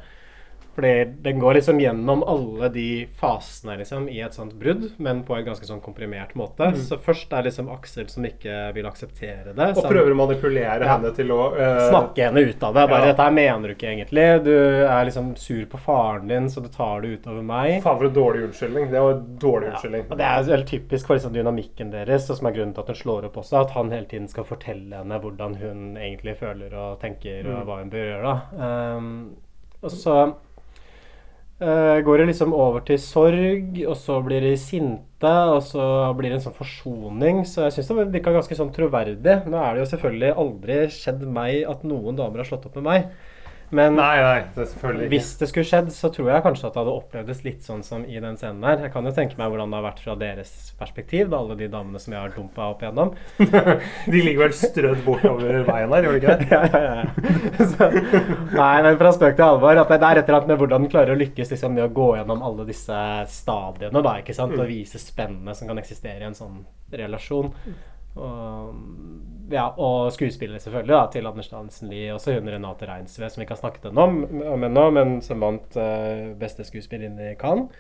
[0.76, 5.36] Fordi den går liksom gjennom alle de fasene liksom, i et sånt brudd, men på
[5.38, 6.72] en ganske sånn komprimert måte.
[6.74, 6.80] Mm.
[6.82, 9.68] Så først er liksom Aksel som ikke vil akseptere det.
[9.78, 10.96] Og prøver å manipulere Ja.
[10.98, 12.88] henne til å uh, Snakke henne ut av det.
[12.90, 13.14] Bare Ja.
[13.14, 14.44] 'Dette mener du ikke egentlig'.
[14.44, 14.52] Du
[14.88, 17.82] er liksom sur på faren din, så du tar det utover meg.
[17.84, 18.90] Faen, for en dårlig unnskyldning.
[18.92, 20.06] Det var en dårlig unnskyldning.
[20.12, 22.88] Og Det er veldig typisk for liksom dynamikken deres, og som er grunnen til at
[22.88, 23.62] hun slår opp også.
[23.62, 27.66] At han hele tiden skal fortelle henne hvordan hun egentlig føler og tenker, og Mm.
[27.68, 28.24] hva hun bør gjøre.
[28.24, 28.96] da.
[28.98, 29.36] Um,
[29.84, 30.34] og så
[32.06, 35.86] går det liksom over til sorg, og så blir de sinte, og så
[36.18, 37.44] blir det en sånn forsoning.
[37.48, 39.38] Så jeg syns det virka ganske sånn troverdig.
[39.48, 42.90] Nå er det jo selvfølgelig aldri skjedd meg at noen damer har slått opp med
[42.90, 43.32] meg.
[43.74, 44.68] Men Nei, nei, det
[45.12, 48.04] hvis det skulle skjedd, så tror jeg kanskje at det hadde opplevdes litt sånn som
[48.06, 48.84] i den scenen her.
[48.86, 51.70] Jeg kan jo tenke meg hvordan det har vært fra deres perspektiv, da, alle de
[51.74, 53.14] damene som jeg har dumpa opp igjennom.
[54.14, 56.50] De ligger vel strødd bortover veien her, gjør de ikke det?
[56.54, 57.68] ja, ja, ja.
[57.74, 57.90] Så,
[58.54, 59.82] nei, men fra spøk til alvor.
[59.84, 61.94] At det er et eller annet med hvordan den klarer å lykkes liksom, med å
[61.96, 63.00] gå gjennom alle disse
[63.34, 64.54] stadiene da, ikke sant?
[64.54, 64.70] og Mm.
[64.70, 66.62] vise spennene som kan eksistere i en sånn
[66.94, 67.50] relasjon.
[68.16, 68.76] Og,
[69.52, 73.48] ja, og skuespillere selvfølgelig da, til Anders Dansen Lie, også hun Renate Reinsve, som vi
[73.48, 74.22] ikke har snakket om,
[74.54, 77.74] om ennå, men som vant uh, beste skuespillerinne i Cannes.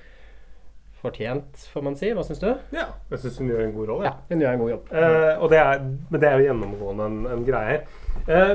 [1.03, 2.13] Fortjent, får man si.
[2.15, 2.47] Hva syns du?
[2.71, 4.05] Ja, jeg syns hun gjør en god rolle.
[4.07, 4.91] Ja, hun gjør en god jobb.
[4.95, 5.81] Eh, og det er,
[6.13, 7.81] men det er jo gjennomgående en, en greie her.
[8.31, 8.53] Eh,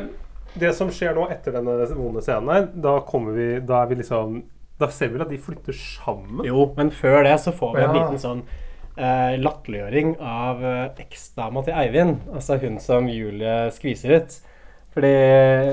[0.63, 3.99] det som skjer nå etter denne vonde scenen her, da kommer vi Da er vi
[4.01, 4.39] liksom
[4.81, 6.41] Da ser vi vel at de flytter sammen.
[6.49, 7.99] Jo, men før det så får vi en Ja.
[7.99, 8.41] liten sånn
[8.99, 12.21] eh, latterliggjøring av eh, eksdama til Eivind.
[12.35, 14.39] Altså hun som Julie skviser ut.
[14.95, 15.13] Fordi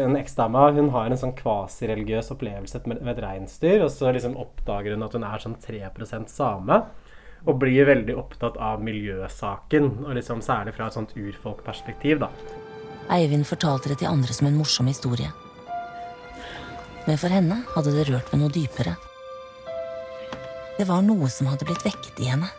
[0.06, 4.36] en eksdama hun har en sånn kvasireligiøs opplevelse med, med et reinsdyr, og så liksom
[4.38, 6.82] oppdager hun at hun er sånn 3% same.
[7.46, 12.30] Og blir veldig opptatt av miljøsaken, og liksom særlig fra et sånt urfolkperspektiv, da.
[13.14, 15.30] Eivind fortalte det til andre som en morsom historie.
[17.06, 18.96] Men for henne hadde det rørt ved noe dypere.
[20.76, 22.50] Det var noe som hadde blitt vekket i henne.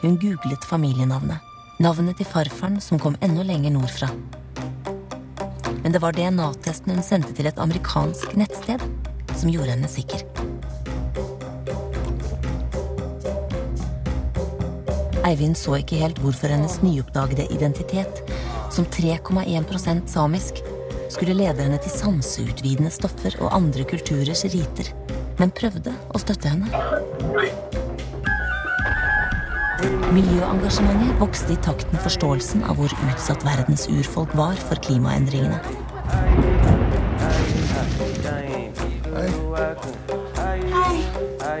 [0.00, 1.38] Hun googlet familienavnet.
[1.80, 4.08] Navnet til farfaren som kom enda lenger nordfra.
[5.82, 8.82] Men det var DNA-testen hun sendte til et amerikansk nettsted,
[9.36, 10.24] som gjorde henne sikker.
[15.26, 18.20] Eivind så ikke helt hvorfor hennes nyoppdagede identitet,
[18.70, 20.60] som 3,1% samisk,
[21.10, 24.92] skulle lede henne til sanseutvidende stoffer og andre kulturers riter,
[25.40, 27.75] men prøvde å støtte henne.
[29.76, 35.58] Miljøengasjementet vokste i takt med forståelsen av hvor utsatt verdens urfolk var for klimaendringene.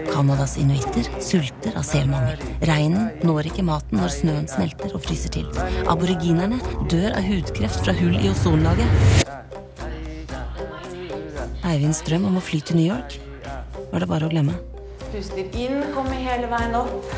[0.08, 2.40] Canadas inuitter sulter av selmangel.
[2.70, 5.50] Reinen når ikke maten når snøen smelter og fryser til.
[5.84, 6.56] Aboriginerne
[6.88, 8.88] dør av hudkreft fra hull i ozonlaget.
[11.66, 13.20] Eivinds drøm om å fly til New York
[13.92, 14.56] var det bare å glemme.
[15.12, 17.12] Puster inn, kommer hele veien opp.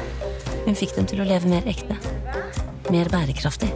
[0.69, 1.95] Hun fikk dem til å leve mer ekte.
[2.93, 3.71] Mer bærekraftig.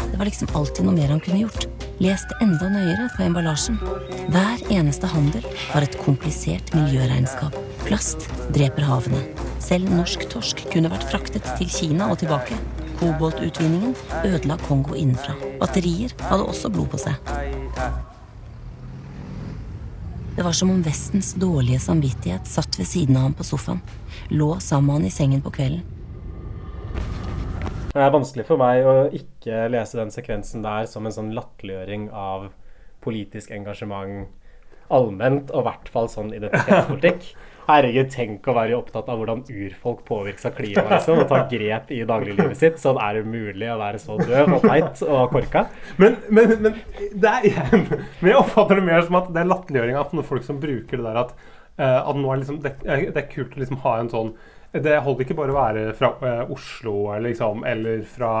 [0.00, 1.66] Det var liksom alltid noe mer han kunne gjort.
[2.00, 3.76] Leste enda nøyere på emballasjen.
[4.32, 7.52] Hver eneste handel var et komplisert miljøregnskap.
[7.84, 9.20] Plast dreper havene.
[9.60, 12.56] Selv norsk torsk kunne vært fraktet til Kina og tilbake.
[12.96, 13.92] Koboltutvinningen
[14.24, 15.36] ødela Kongo innenfra.
[15.60, 17.20] Batterier hadde også blod på seg.
[20.32, 23.84] Det var som om Vestens dårlige samvittighet satt ved siden av ham på sofaen.
[24.30, 25.82] Lå sammen med han i sengen på kvelden.
[27.90, 32.10] Det er vanskelig for meg å ikke lese den sekvensen der som en sånn latterliggjøring
[32.14, 32.52] av
[33.02, 34.28] politisk engasjement
[34.90, 37.30] allment, og i hvert fall sånn identitetspolitikk.
[37.70, 41.92] Herregud, tenk å være opptatt av hvordan urfolk påvirkes av klimaet liksom, og ta grep
[41.94, 42.80] i dagliglivet sitt.
[42.82, 45.66] Sånn er det mulig å være så døv og teit og korka.
[46.00, 46.80] Men, men, men,
[47.14, 50.46] det er, men jeg oppfatter det mer som at det er latterliggjøring av noen folk
[50.46, 51.36] som bruker det der at,
[51.78, 54.32] at nå er liksom, det, er- det er kult å liksom ha en sånn
[54.72, 58.32] Det holder ikke bare å være fra eh, Oslo liksom, eller fra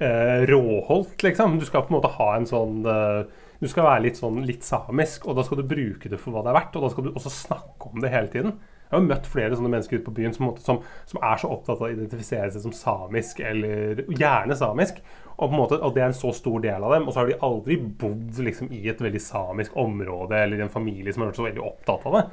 [0.00, 1.58] eh, Råholt, liksom.
[1.60, 3.20] Du skal på en måte ha en sånn eh,
[3.60, 6.42] Du skal være litt sånn litt samisk, og da skal du bruke det for hva
[6.46, 6.76] det er verdt.
[6.78, 8.52] Og da skal du også snakke om det hele tiden.
[8.88, 10.78] Jeg har møtt flere sånne mennesker ute på byen som, som,
[11.10, 15.02] som er så opptatt av å identifisere seg som samisk, eller gjerne samisk.
[15.36, 17.04] Og, måte, og det er en så stor del av dem.
[17.06, 20.72] Og så har de aldri bodd liksom, i et veldig samisk område eller i en
[20.72, 22.24] familie som har vært så veldig opptatt av det.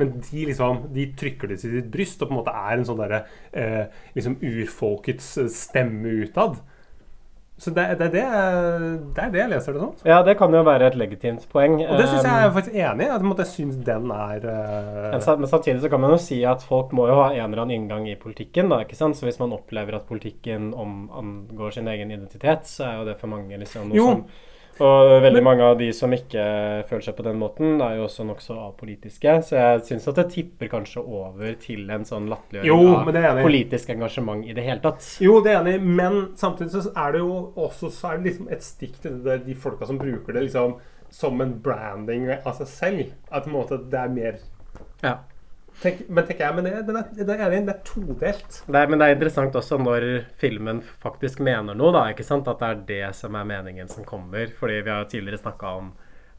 [0.00, 2.86] Men de, liksom, de trykker det til sitt bryst og på en måte er en
[2.88, 6.62] sånn derre eh, liksom urfolkets eh, stemme utad.
[7.62, 8.22] Så det, det, det,
[9.14, 9.90] det er det jeg leser det som.
[10.08, 11.76] Ja, det kan jo være et legitimt poeng.
[11.84, 13.10] Og det syns jeg er faktisk enig i.
[13.12, 15.36] At jeg syns den er uh...
[15.38, 17.76] Men samtidig så kan man jo si at folk må jo ha en eller annen
[17.76, 18.72] inngang i politikken.
[18.72, 19.14] da, ikke sant?
[19.20, 23.20] Så hvis man opplever at politikken om, angår sin egen identitet, så er jo det
[23.20, 24.08] for mange liksom noe Jo.
[24.10, 24.24] som
[24.80, 26.42] Og veldig mange av de som ikke
[26.88, 29.34] føler seg på den måten, er jo også nokså apolitiske.
[29.44, 33.92] Så jeg syns at det tipper kanskje over til en sånn latterliggjøring er av politisk
[33.92, 35.04] engasjement i det hele tatt.
[35.22, 38.48] Jo, det er enig men samtidig så er det jo også så er det liksom
[38.54, 40.78] et stikk til det der, de folka som bruker det liksom
[41.12, 43.12] som en branding av seg selv.
[43.28, 44.40] At på en måte det er mer
[45.02, 45.18] Ja.
[45.82, 48.60] Tenk, men tenker jeg, men det, det, er, det, er, det er todelt.
[48.70, 50.06] Er, men det er interessant også når
[50.38, 52.04] filmen faktisk mener noe, da.
[52.12, 52.46] ikke sant?
[52.48, 54.52] At det er det som er meningen som kommer.
[54.60, 55.90] Fordi vi har jo tidligere snakka om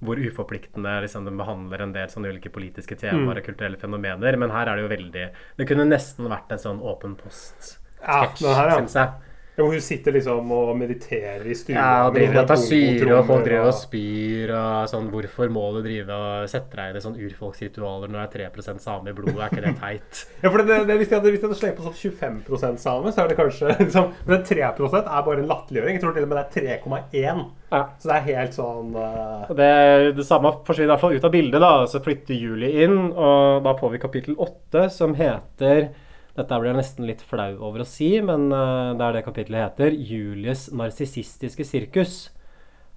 [0.04, 3.38] hvor uforpliktende liksom, den behandler en del sånne ulike politiske temaer Mm.
[3.38, 4.36] og kulturelle fenomener.
[4.40, 5.28] Men her er det jo veldig
[5.58, 8.80] Det kunne nesten vært en sånn åpen post-sketsj, ja.
[8.80, 9.14] syns jeg.
[9.56, 11.76] Ja, hun sitter liksom og mediterer i stua.
[11.76, 15.68] Ja, og driver og tar syre, og folk driver og spyr og sånn Hvorfor må
[15.76, 19.18] du drive og sette deg inn i sånn urfolksritualer når det er 3 same i
[19.18, 19.38] blodet?
[19.38, 20.24] Er ikke det teit?
[20.44, 23.14] Ja, for det, det, hvis de hadde, hvis de hadde slengt på sånn 25% same,
[23.14, 26.00] så er det kanskje liksom, Men 3 er bare en latterliggjøring.
[26.00, 27.44] Jeg tror til og med det er 3,1.
[27.74, 29.54] Så det er helt sånn uh...
[29.54, 29.70] Det,
[30.18, 31.62] det samme forsvinner i hvert fall ut av bildet.
[31.62, 35.92] da, Så flytter Julie inn, og da får vi kapittel 8, som heter
[36.34, 39.68] Dette blir jeg nesten litt flau over å si, men eh, det er det kapittelet
[39.68, 39.94] heter.
[39.94, 42.16] Julies narsissistiske sirkus.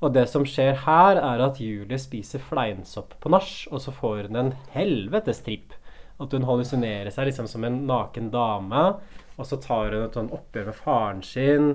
[0.05, 4.29] Og det som skjer her, er at Julie spiser fleinsopp på nach, og så får
[4.29, 5.77] hun en helvetes tripp.
[6.21, 8.87] At hun hallusinerer seg liksom som en naken dame,
[9.37, 11.71] og så tar hun et sånn oppgjør med faren sin.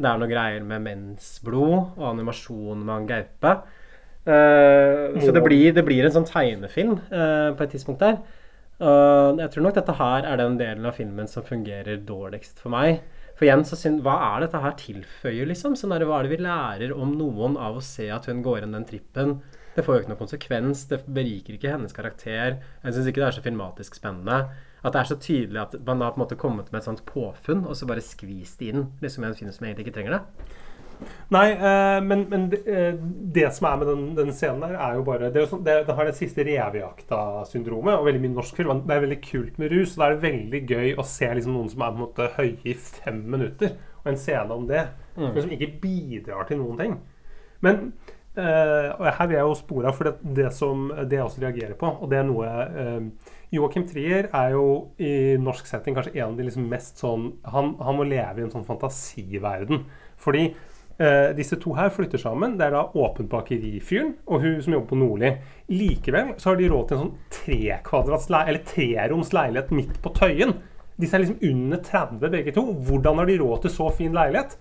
[0.00, 3.56] Det er noe greier med mensblod og animasjon med han gaupe.
[4.22, 8.20] Uh, så det blir, det blir en sånn tegnefilm uh, på et tidspunkt der.
[8.80, 12.72] Og jeg tror nok dette her er den delen av filmen som fungerer dårligst for
[12.74, 13.02] meg.
[13.36, 15.76] For igjen, så syn, hva er dette her tilføyer, liksom?
[15.78, 18.66] Sånn der, hva er det vi lærer om noen av å se at hun går
[18.66, 19.38] inn den trippen?
[19.72, 20.84] Det får jo ikke noen konsekvens.
[20.90, 22.58] Det beriker ikke hennes karakter.
[22.82, 24.42] Jeg syns ikke det er så filmatisk spennende.
[24.82, 27.04] At det er så tydelig at man har på en måte kommet med et sånt
[27.08, 30.18] påfunn, og så bare skvist det inn liksom i en film som egentlig ikke trenger
[30.18, 30.22] det.
[31.34, 32.94] Nei, eh, men, men det, eh,
[33.36, 35.76] det som er med den, den scenen der, er jo bare Det, jo sånn, det,
[35.88, 38.82] det har det siste revejakta-syndromet, og veldig mye norsk film.
[38.86, 41.56] Det er veldig kult med rus, og da er det veldig gøy å se liksom
[41.58, 44.88] noen som er på en måte høye i fem minutter, og en scene om det,
[45.12, 45.34] Mm.
[45.34, 46.98] men som ikke bidrar til noen ting.
[47.60, 47.92] Men
[48.32, 51.42] Uh, og her vil jeg jo spore av, for det, det som det jeg også
[51.42, 54.62] reagerer på, og det er noe uh, Joachim Trier er jo
[54.96, 58.46] i norsk setting kanskje en av de liksom mest sånn han, han må leve i
[58.46, 59.84] en sånn fantasiverden.
[60.16, 60.46] Fordi
[60.98, 62.56] eh, disse to her flytter sammen.
[62.58, 65.32] Det er da Åpent bakeri-fyren og hun som jobber på Nordli.
[65.72, 70.12] Likevel så har de råd til en sånn trekvadrats le- eller treroms leilighet midt på
[70.18, 70.56] Tøyen.
[71.00, 72.66] Disse er liksom under 30 begge to.
[72.86, 74.58] Hvordan har de råd til så fin leilighet?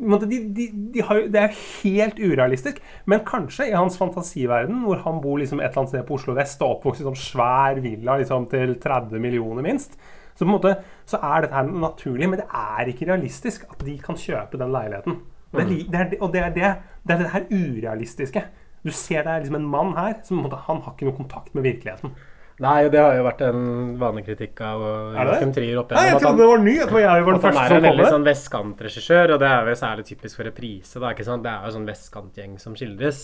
[0.00, 2.78] De, de, de har, det er helt urealistisk.
[3.10, 6.36] Men kanskje i hans fantasiverden, hvor han bor liksom et eller annet sted på Oslo
[6.38, 9.98] vest og oppvokst i sånn svær villa liksom til 30 millioner minst,
[10.32, 10.72] så på en måte
[11.10, 12.30] så er dette her naturlig.
[12.30, 15.18] Men det er ikke realistisk at de kan kjøpe den leiligheten.
[15.50, 16.74] Og det er, det er, og det er det,
[17.06, 18.42] det er det her urealistiske.
[18.86, 21.66] Du ser det er liksom en mann her som han har ikke noe kontakt med
[21.66, 22.14] virkeligheten.
[22.60, 23.60] Nei, det har jo vært en
[24.00, 24.82] vanlig kritikk av?
[25.16, 26.74] Joachim Trier opp Nei, jeg igjennom, trodde det var ny.
[26.76, 29.70] Jeg tror jeg var den at han er en veldig sånn vestkantregissør, og det er
[29.70, 31.00] jo særlig typisk for reprise.
[31.00, 31.46] Da, ikke sant?
[31.46, 33.22] Det er jo sånn vestkantgjeng som skildres.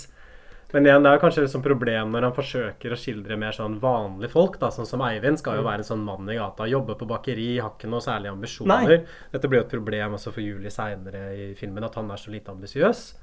[0.72, 4.30] Men igjen, det er kanskje et problem når han forsøker å skildre mer sånn vanlige
[4.32, 4.58] folk.
[4.58, 5.68] da, Sånn som Eivind skal jo Mm.
[5.70, 9.06] være en sånn mann i gata, jobbe på bakeri, har ikke noe særlige ambisjoner.
[9.32, 12.30] Dette blir jo et problem også for Julie seinere i filmen, at han er så
[12.32, 13.14] lite ambisiøs.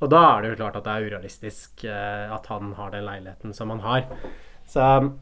[0.00, 3.04] Og da er det jo klart at det er urealistisk eh, at han har den
[3.04, 4.04] leiligheten som han har.
[4.66, 5.12] Så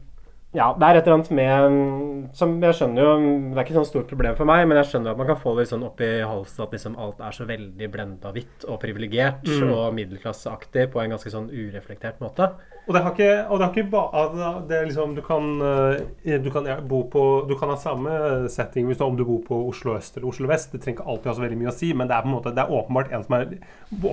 [0.55, 3.09] Ja, det er et eller annet med mm, som Jeg skjønner jo
[3.51, 5.51] Det er ikke sånn stort problem for meg, men jeg skjønner at man kan få
[5.57, 9.43] litt sånn opp i halsen at liksom alt er så veldig blenda hvitt og privilegert
[9.47, 9.73] Mm.
[9.75, 12.47] og middelklasseaktig på en ganske sånn ureflektert måte.
[12.87, 14.23] Og det har ikke, og det har ikke bare
[14.69, 18.47] det er liksom, du, kan, eh, du, kan, ja, bo på, du kan ha samme
[18.49, 20.71] setting hvis du, om du bor på Oslo øst eller Oslo vest.
[20.71, 22.37] Det trenger ikke alltid ha så veldig mye å si, men det er på en
[22.37, 23.57] måte, det er åpenbart en som er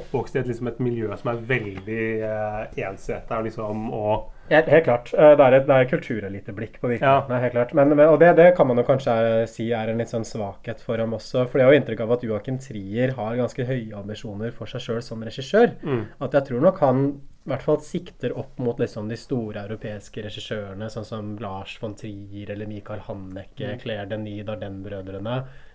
[0.00, 3.38] oppvokst i et, liksom, et miljø som er veldig eh, ensretta.
[3.46, 5.12] Liksom, og Helt, helt klart.
[5.14, 7.40] Eh, Det er et, et kultureliteblikk på virkeligheten.
[7.40, 7.74] helt klart.
[7.74, 10.26] Men, men, og det, det kan man jo kanskje eh, si er en litt sånn
[10.28, 11.46] svakhet for ham også.
[11.48, 14.84] For jeg har jo inntrykk av at Joakim Trier har ganske høye ambisjoner for seg
[14.84, 15.72] sjøl som regissør.
[15.82, 16.04] Mm.
[16.20, 17.06] At jeg tror nok han
[17.44, 21.92] i hvert fall sikter opp mot liksom de store europeiske regissørene, sånn som Lars von
[21.94, 23.80] Trier eller Michael Hanneke, Mm.
[23.82, 25.34] Claire Denis, Dardenne-brødrene.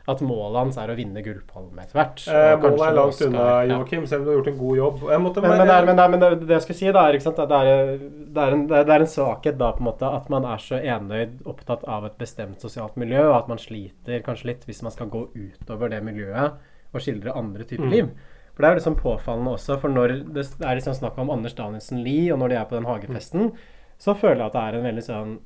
[0.10, 2.22] At målet hans er å vinne gullpallen etter hvert.
[2.28, 3.44] eh, målet er langt unna.
[3.70, 5.04] Joakim, selv om du har gjort en god jobb.
[5.26, 8.42] Måtte Men, men, men, men det, det jeg skulle si, da, er, det, er, det,
[8.48, 11.44] er en, det er- en svakhet da, på en måte, at man er så enøyd
[11.46, 15.08] opptatt av et bestemt sosialt miljø, og at man sliter kanskje litt hvis man skal
[15.14, 16.58] gå utover det miljøet
[16.94, 17.92] og skildre andre typer Mm.
[17.94, 18.10] liv.
[18.56, 21.54] For det er jo liksom påfallende også, for når det er liksom snakk om Anders
[21.56, 23.52] Danielsen Lie, og når de er på den hagefesten,
[24.00, 25.38] så føler jeg at det er en veldig sånn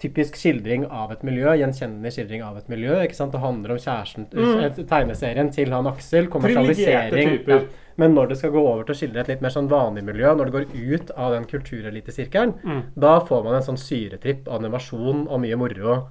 [0.00, 2.96] typisk skildring av et miljø, Gjenkjennende skildring av et miljø.
[3.06, 3.32] ikke sant?
[3.32, 4.64] Det handler om kjæresten, Mm.
[4.64, 7.46] eh, tegneserien til han Aksel, kommersialisering.
[7.48, 7.60] Ja.
[7.96, 10.34] Men når det skal gå over til å skildre et litt mer sånn vanlig miljø,
[10.34, 12.82] når det går ut av den kulturelitesirkelen, Mm.
[12.98, 16.08] da får man en sånn syretripp, animasjon og mye moro.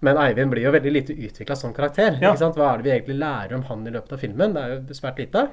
[0.00, 2.18] Men Eivind blir jo veldig lite utvikla som karakter.
[2.22, 2.32] Ja.
[2.34, 4.52] Hva er det vi egentlig lærer om han i løpet av filmen?
[4.54, 5.46] Det er jo svært lite.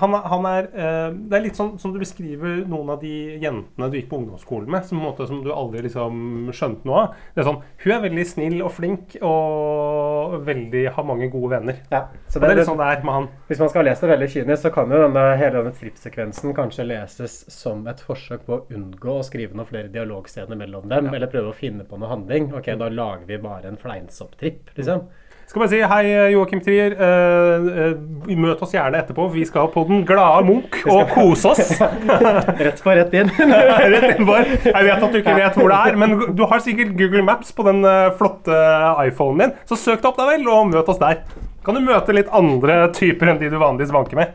[0.00, 3.14] Han, er- han er, eh, det er litt sånn som du beskriver noen av de
[3.40, 7.14] jentene du gikk på ungdomsskolen med, som, måte, som du aldri liksom skjønte noe av.
[7.34, 11.80] Det er sånn, Hun er veldig snill og flink og veldig, har mange gode venner.
[12.28, 13.28] Så og det er litt sånn det er med han.
[13.48, 16.86] Hvis man skal lese det veldig kynisk, så kan jo denne, hele denne trippsekvensen kanskje
[16.88, 21.30] leses som et forsøk på å unngå å skrive noen flere dialogscener mellom dem, eller
[21.32, 22.50] prøve å finne på noe handling.
[22.56, 25.06] Ok, da lager vi bare en fleinsopptripp, liksom.
[25.44, 26.94] Skal bare si hei, Joakim Trier.
[26.96, 29.26] Eh, eh, møt oss gjerne etterpå.
[29.34, 31.74] Vi skal på Den glade Munch og kose oss.
[32.64, 33.30] rett på, rett inn.
[33.94, 34.56] rett inn bare.
[34.64, 37.52] Jeg vet at du ikke vet hvor det er, men du har sikkert Google Maps
[37.54, 38.56] på den eh, flotte
[39.04, 39.54] iPhonen din.
[39.68, 41.20] Så søk deg opp da vel, og møt oss der.
[41.64, 44.34] Kan du møte litt andre typer enn de du vanligvis vanker med?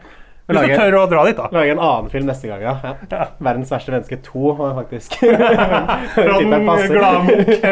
[0.49, 1.49] Hvis du tør å dra dit, da.
[1.53, 2.75] Lage en annen film neste gang, ja.
[2.81, 3.27] ja.
[3.37, 5.19] 'Verdens verste menneske 2' faktisk
[6.15, 7.65] Fra Den glade Munch.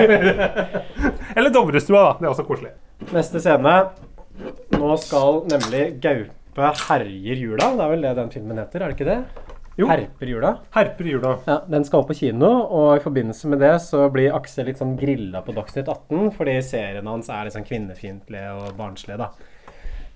[1.36, 2.13] Eller Dovrestua, da.
[2.19, 2.75] Det er også koselig.
[3.13, 3.75] Neste scene.
[4.78, 7.73] Nå skal nemlig Gaupe herjer jula.
[7.73, 9.19] Det er vel det den filmen heter, er det ikke det?
[9.78, 10.55] Herper jula.
[10.73, 11.36] Herper jula.
[11.45, 14.80] Ja, Den skal opp på kino, og i forbindelse med det så blir Aksel litt
[14.82, 19.47] sånn grilla på Dagsnytt 18, fordi seriene hans er litt sånn kvinnefiendtlige og barnslige, da.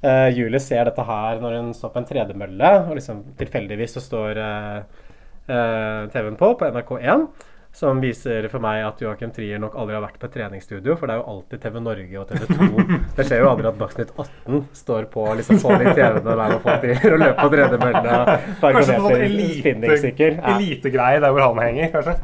[0.02, 4.02] Eh, Julie ser dette her når hun står på en tredemølle, og liksom tilfeldigvis så
[4.02, 5.08] står eh,
[5.46, 7.28] eh, TV-en på, på NRK1,
[7.72, 11.08] som viser for meg at Joakim Trier nok aldri har vært på et treningsstudio, for
[11.08, 12.98] det er jo alltid TV Norge og TV 2.
[13.16, 16.66] Det skjer jo aldri at Dagsnytt 18 står på liksom sånn i TV-ene der hvor
[16.66, 18.20] folk driver og løper på tredemølle.
[18.66, 20.96] Kanskje sånn elitegreie elite.
[20.98, 22.18] Der hvor han henger, kanskje.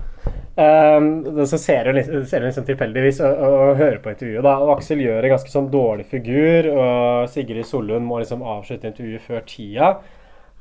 [0.57, 4.41] Um, så ser hun, liksom- ser hun liksom tilfeldigvis og, og, hører på intervjuet.
[4.41, 4.55] Da.
[4.57, 9.21] Og Aksel gjør en ganske sånn dårlig figur, og Sigrid Sollund må liksom avslutte intervjuet
[9.21, 9.91] før tida.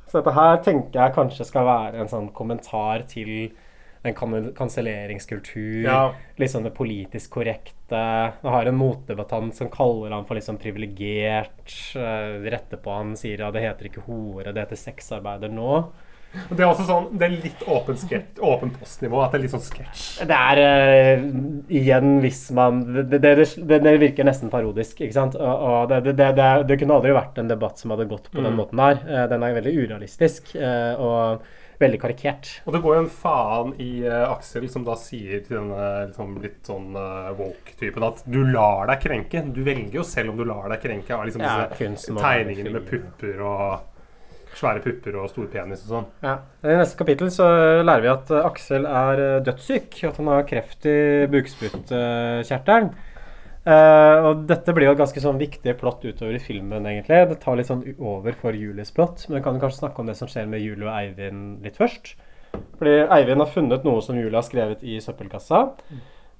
[0.07, 3.49] Så dette her tenker jeg kanskje skal være en sånn kommentar til
[4.05, 5.83] en kan- kanselleringskultur.
[5.83, 6.13] Ja.
[6.45, 8.33] Sånn det politisk korrekte.
[8.41, 11.73] Du har en motdebattant som kaller han for liksom privilegert.
[11.95, 15.87] Uh, retter på han, sier ja, det heter ikke hore, det heter sexarbeider nå.
[16.49, 17.97] Det er også sånn, det er litt åpen,
[18.45, 19.21] åpen postnivå.
[19.23, 20.03] At det er litt sånn sketsj.
[20.29, 21.27] Det er uh,
[21.73, 25.37] igjen hvis man det, det, det, det virker nesten parodisk, ikke sant?
[25.39, 28.29] Og, og det, det, det, det, det kunne aldri vært en debatt som hadde gått
[28.31, 28.59] på den Mm.
[28.61, 29.01] måten der.
[29.07, 31.41] Eh, den er veldig urealistisk eh, og
[31.81, 32.47] veldig karikert.
[32.65, 36.31] Og det går jo en faen i uh, Aksel som da sier til denne liksom,
[36.41, 39.43] litt sånn uh, woke-typen at du lar deg krenke.
[39.53, 43.43] Du velger jo selv om du lar deg krenke av liksom, disse tegningene med pupper
[43.45, 43.93] og
[44.57, 46.07] svære pupper og stor penis og sånn.
[46.25, 46.37] Ja.
[46.65, 47.47] I neste kapittel så
[47.81, 50.97] lærer vi at eh, Aksel er eh, dødssyk, at han har kreft i
[51.33, 52.91] bukspyttkjertelen.
[53.67, 57.17] Uh, og dette blir jo et ganske sånn viktig plott utover i filmen, egentlig.
[57.33, 60.15] Det tar litt sånn over for Julies plott, men vi kan kanskje snakke om det
[60.15, 62.13] som skjer med Julie og Eivind litt først.
[62.79, 65.65] Fordi Eivind har funnet noe som Julie har skrevet i søppelkassa.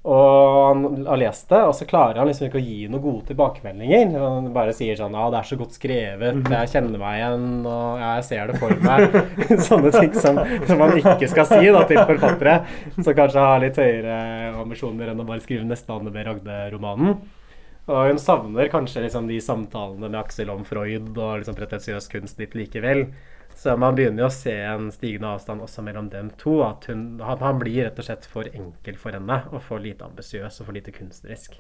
[0.08, 3.26] Og han har lest det, og så klarer han liksom ikke å gi noen gode
[3.28, 4.14] tilbakemeldinger.
[4.22, 8.00] Han bare sier sånn Ja, det er så godt skrevet, jeg kjenner meg igjen, og
[8.00, 9.18] ja, jeg ser det for meg.
[9.68, 10.40] Sånne ting som,
[10.70, 12.56] som man ikke skal si da, til forfattere,
[12.96, 14.22] som kanskje har litt høyere
[14.62, 16.24] ambisjoner enn å bare skrive neste Anne B.
[16.30, 17.18] Ragde-romanen.
[17.88, 22.40] Og hun savner kanskje liksom de samtalene med Aksel om Freud og liksom pretensiøs kunst
[22.40, 23.10] litt likevel.
[23.58, 26.60] Så man begynner jo å se en stigende avstand også mellom dem to.
[26.62, 30.06] At hun, han, han blir rett og slett for enkel for henne, og for lite
[30.06, 31.58] ambisiøs og for lite kunstnerisk.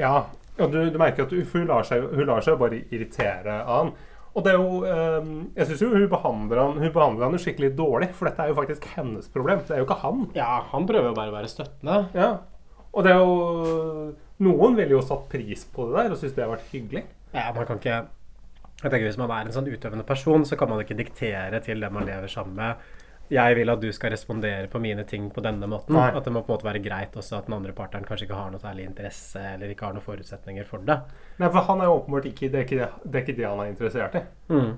[0.00, 3.60] Ja, og du, du merker at hun, hun, lar seg, hun lar seg bare irritere
[3.60, 3.92] av han.
[4.34, 7.42] Og det er jo eh, Jeg syns jo hun behandler, han, hun behandler han jo
[7.44, 9.62] skikkelig dårlig, for dette er jo faktisk hennes problem.
[9.68, 10.26] Det er jo ikke han.
[10.34, 12.00] Ja, han prøver jo bare å være støttende.
[12.16, 12.32] Ja.
[12.94, 14.12] Og det er jo
[14.44, 17.04] Noen ville jo satt pris på det der og syntes det har vært hyggelig.
[17.36, 18.00] Ja, man kan ikke
[18.84, 21.80] jeg tenker Hvis man er en sånn utøvende person, så kan man ikke diktere til
[21.80, 22.84] den man lever sammen med.
[23.32, 25.96] Jeg vil at du skal respondere på mine ting på denne måten.
[25.96, 26.10] Nei.
[26.12, 28.40] At det må på en måte være greit også at den andre partneren kanskje ikke
[28.40, 30.98] har noe særlig interesse eller ikke har noen forutsetninger for det.
[31.40, 33.46] Nei, for han er jo åpenbart ikke det, er ikke det, det er ikke det
[33.48, 34.22] han er interessert i.
[34.52, 34.74] Mm.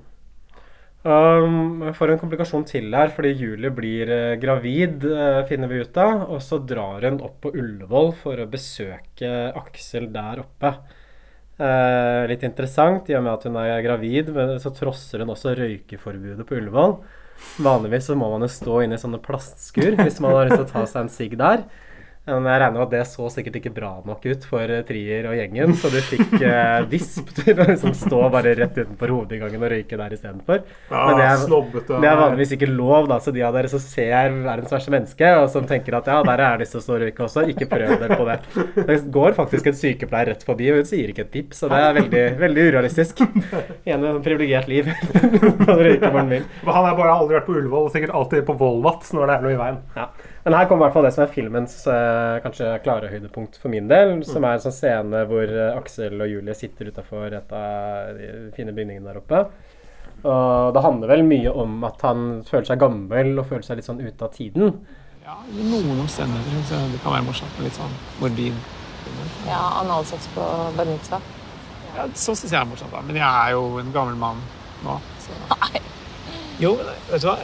[1.06, 5.98] Um, får en komplikasjon til her, fordi Julie blir eh, gravid, eh, finner vi ut
[6.02, 6.24] av.
[6.34, 10.72] Og så drar hun opp på Ullevål for å besøke Aksel der oppe.
[11.56, 15.54] Eh, litt interessant, i og med at hun er gravid, men så trosser hun også
[15.56, 16.98] røykeforbudet på Ullevål.
[17.64, 20.66] Vanligvis så må man jo stå inne i sånne plastskur hvis man har lyst til
[20.66, 21.64] å ta seg en sigg der.
[22.26, 25.28] Men jeg regner med at det så sikkert ikke bra nok ut for eh, Trier
[25.30, 29.62] og gjengen, så du fikk eh, Visp til å liksom stå bare rett utenfor hovedinngangen
[29.62, 30.64] og røyke der istedenfor.
[30.90, 32.00] Ja, Men det er, snobbete.
[32.02, 35.30] det er vanligvis ikke lov, da, så de av dere som ser verdens verste menneske,
[35.38, 38.18] og som tenker at ja, der er det til å og også, ikke prøv dere
[38.18, 38.38] på det.
[38.90, 41.78] Det går faktisk en sykepleier rett forbi, og hun sier ikke et tips, så det
[41.82, 43.22] er veldig, veldig urealistisk.
[43.86, 44.90] Igjen et privilegert liv.
[44.90, 49.36] han han har bare aldri vært på Ullevål, og sikkert alltid på Volvat når det
[49.36, 49.78] er noe i veien.
[49.96, 50.10] Ja.
[50.46, 53.72] Men her kommer i hvert fall det som er filmens eh, kanskje klare høydepunkt for
[53.72, 54.20] min del.
[54.22, 58.28] Som er en sånn scene hvor eh, Aksel og Julie sitter utafor et av de
[58.54, 59.40] fine bygningene der oppe.
[60.22, 63.88] Og det handler vel mye om at han føler seg gammel og føler seg litt
[63.90, 64.78] sånn ute av tiden.
[65.26, 68.62] Ja, I noen omstendigheter syns jeg det kan være morsomt med litt sånn morbid.
[69.50, 70.46] Ja, analsex på
[70.78, 71.28] bar mitzvah.
[71.96, 73.02] Ja, så syns jeg er morsomt, da.
[73.02, 74.46] Men jeg er jo en gammel mann
[74.86, 75.00] nå.
[75.26, 75.34] Så.
[75.58, 75.82] Nei.
[76.62, 76.76] Jo,
[77.10, 77.40] vet du hva?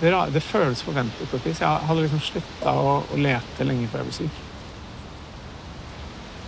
[0.00, 1.60] Det, det, det føles forventet på et vis.
[1.60, 4.42] Jeg hadde liksom slutta å, å lete lenge før jeg ble syk.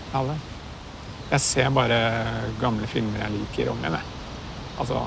[0.08, 0.36] Jeg hadde.
[1.30, 1.96] Jeg ser bare
[2.60, 4.14] gamle filmer jeg liker om igjen, jeg.
[4.78, 5.02] Altså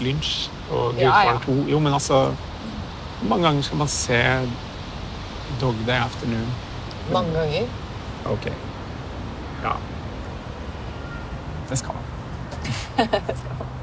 [0.00, 1.34] Lynch og Ja, ja.
[1.44, 1.56] 2.
[1.70, 2.34] Jo, men altså
[3.20, 4.20] Hvor mange ganger skal man se
[5.60, 6.48] Dog Day Afternoon?
[7.12, 7.68] Mange ganger.
[8.26, 8.48] Ok.
[9.62, 9.76] Ja.
[11.68, 12.04] Det skal man.
[13.28, 13.73] Det skal man.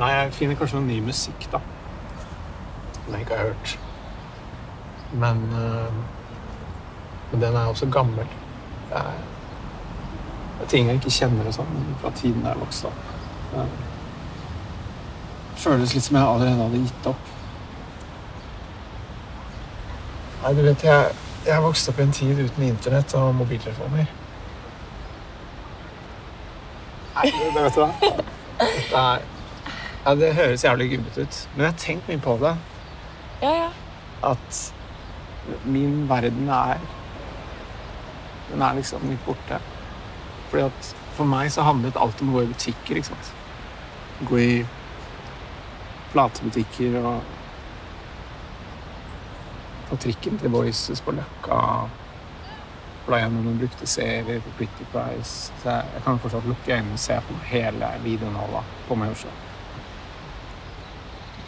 [0.00, 1.58] Nei, jeg finner kanskje noe ny musikk, da.
[2.94, 3.78] Som jeg ikke har hørt.
[5.12, 5.92] Men, øh,
[7.32, 8.24] men den er også gammel.
[8.88, 9.10] Det er,
[10.58, 13.02] det er ting jeg ikke kjenner og sånn fra tiden jeg vokste opp.
[13.52, 13.66] Det
[15.60, 17.28] føles litt som jeg allerede hadde gitt opp.
[20.42, 21.10] Nei, du vet, jeg,
[21.46, 24.08] jeg vokste opp i en tid uten internett og mobiltelefoner.
[27.18, 28.14] Nei, det vet du hva.
[28.60, 29.28] Er,
[30.04, 32.54] ja, det høres jævlig gubbete ut, men jeg har tenkt mye på det.
[33.42, 33.70] Ja, ja.
[34.30, 34.74] At
[35.64, 36.78] min verden er
[38.50, 39.60] Den er liksom litt borte.
[40.50, 43.28] Fordi at for meg så handlet alt om å gå i butikker, ikke sant.
[44.26, 44.54] Gå i
[46.10, 47.20] platebutikker og
[49.90, 51.60] ta trikken til Voices på Løkka.
[53.06, 55.52] Bla gjennom noen brukte serier på Pretty Price.
[55.62, 58.42] Så jeg, jeg kan fortsatt lukke øynene og se på hele videoen
[58.88, 59.49] på meg i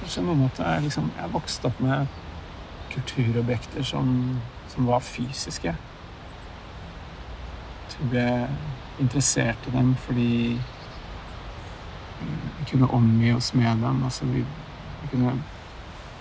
[0.03, 0.15] Oslo.
[0.15, 0.63] samme måte.
[0.63, 2.07] jeg, liksom, jeg vokste opp med
[2.93, 5.75] kulturobjekter som, som var fysiske.
[7.93, 8.29] Jeg ble
[9.01, 10.59] interessert i dem fordi
[12.23, 14.05] vi kunne omgi oss med dem.
[14.05, 14.45] Altså, vi,
[15.03, 15.37] vi kunne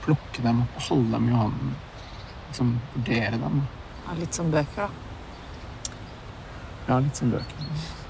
[0.06, 1.74] plukke dem opp og holde dem i hånden.
[2.50, 3.64] Liksom vurdere dem.
[4.06, 4.90] Ja, litt som bøker, da.
[6.88, 8.01] Ja, litt som bøker.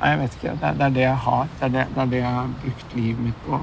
[0.00, 0.56] Nei, jeg vet ikke.
[0.56, 1.48] Det er, det er det jeg har.
[1.58, 3.60] Det er det, det er det jeg har brukt livet mitt på.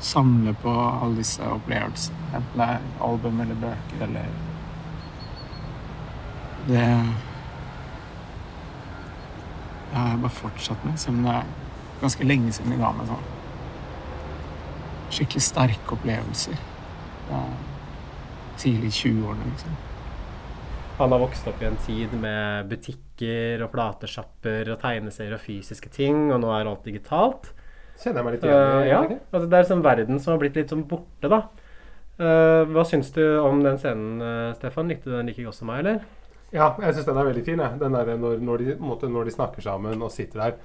[0.00, 2.28] Samle på alle disse opplevelsene.
[2.34, 4.34] Enten det er album eller bøker eller
[6.66, 6.82] Det
[9.86, 11.44] Det har jeg bare fortsatt med, selv om det er
[12.00, 13.28] ganske lenge siden jeg ga meg sånn
[15.16, 16.58] skikkelig sterke opplevelser.
[17.30, 17.52] Er
[18.58, 19.76] tidlig i 20-årene, liksom.
[20.96, 25.90] Han har vokst opp i en tid med butikker og platesjapper og tegneserier og fysiske
[25.92, 27.50] ting, og nå er alt digitalt.
[28.00, 30.56] Kjenner jeg meg litt igjen Eh, ja, altså det er sånn verden som har blitt
[30.56, 31.42] litt sånn borte, da.
[32.16, 34.88] Uh, hva syns du om den scenen, eh, Stefan?
[34.88, 36.00] Likte du den like godt som meg, eller?
[36.54, 37.60] Ja, jeg syns den er veldig fin.
[37.60, 37.80] Jeg.
[37.82, 40.56] Den der, når, når, de, måte, når de snakker sammen og sitter der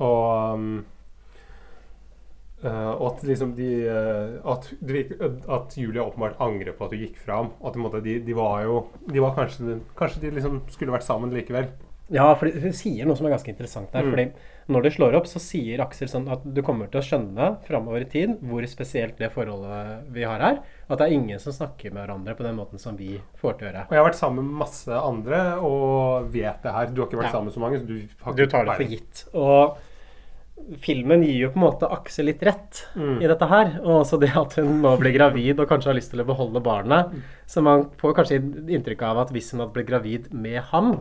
[0.00, 0.68] og um,
[2.62, 4.66] Eh, og at liksom de eh, at,
[5.48, 7.52] at Julia åpenbart angrer på at hun gikk fra ham.
[7.64, 11.32] At måte de, de var jo De var kanskje Kanskje de liksom skulle vært sammen
[11.32, 11.70] likevel.
[12.10, 14.02] Ja, for hun sier noe som er ganske interessant der.
[14.02, 14.10] Mm.
[14.10, 14.24] fordi
[14.74, 18.02] når det slår opp, så sier Aksel sånn at du kommer til å skjønne framover
[18.02, 20.58] i tid hvor spesielt det forholdet vi har her.
[20.90, 23.68] At det er ingen som snakker med hverandre på den måten som vi får til
[23.68, 23.84] å gjøre.
[23.86, 26.90] Og jeg har vært sammen med masse andre og vet det her.
[26.90, 27.36] Du har ikke vært Ja.
[27.38, 29.24] sammen med så mange, så du har Du tar det for gitt.
[29.34, 29.78] Og
[30.80, 33.22] filmen gir jo på en måte Aksel litt rett Mm.
[33.22, 33.72] i dette her.
[33.82, 36.62] Og også det at hun nå blir gravid og kanskje har lyst til å beholde
[36.62, 37.14] barnet.
[37.46, 38.40] Så man får kanskje
[38.70, 41.00] inntrykk av at hvis hun hadde blitt gravid med ham,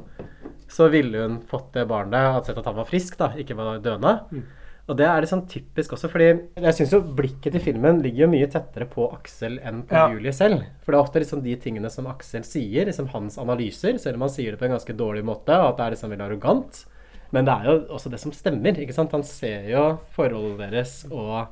[0.70, 3.80] så ville hun fått det barnet, hadde sett at han var frisk, da, ikke var
[3.80, 4.20] døende.
[4.32, 4.44] Mm.
[4.90, 8.24] Og det er litt sånn typisk også, fordi jeg syns jo blikket til filmen ligger
[8.26, 10.08] jo mye tettere på Aksel enn på Ja.
[10.10, 10.64] Julie selv.
[10.82, 14.22] For det er ofte liksom de tingene som Aksel sier, liksom hans analyser, selv om
[14.22, 16.86] han sier det på en ganske dårlig måte, og at det er liksom veldig arrogant.
[17.36, 18.80] Men det er jo også det som stemmer.
[18.80, 19.14] ikke sant?
[19.14, 21.48] Han ser jo forholdet deres og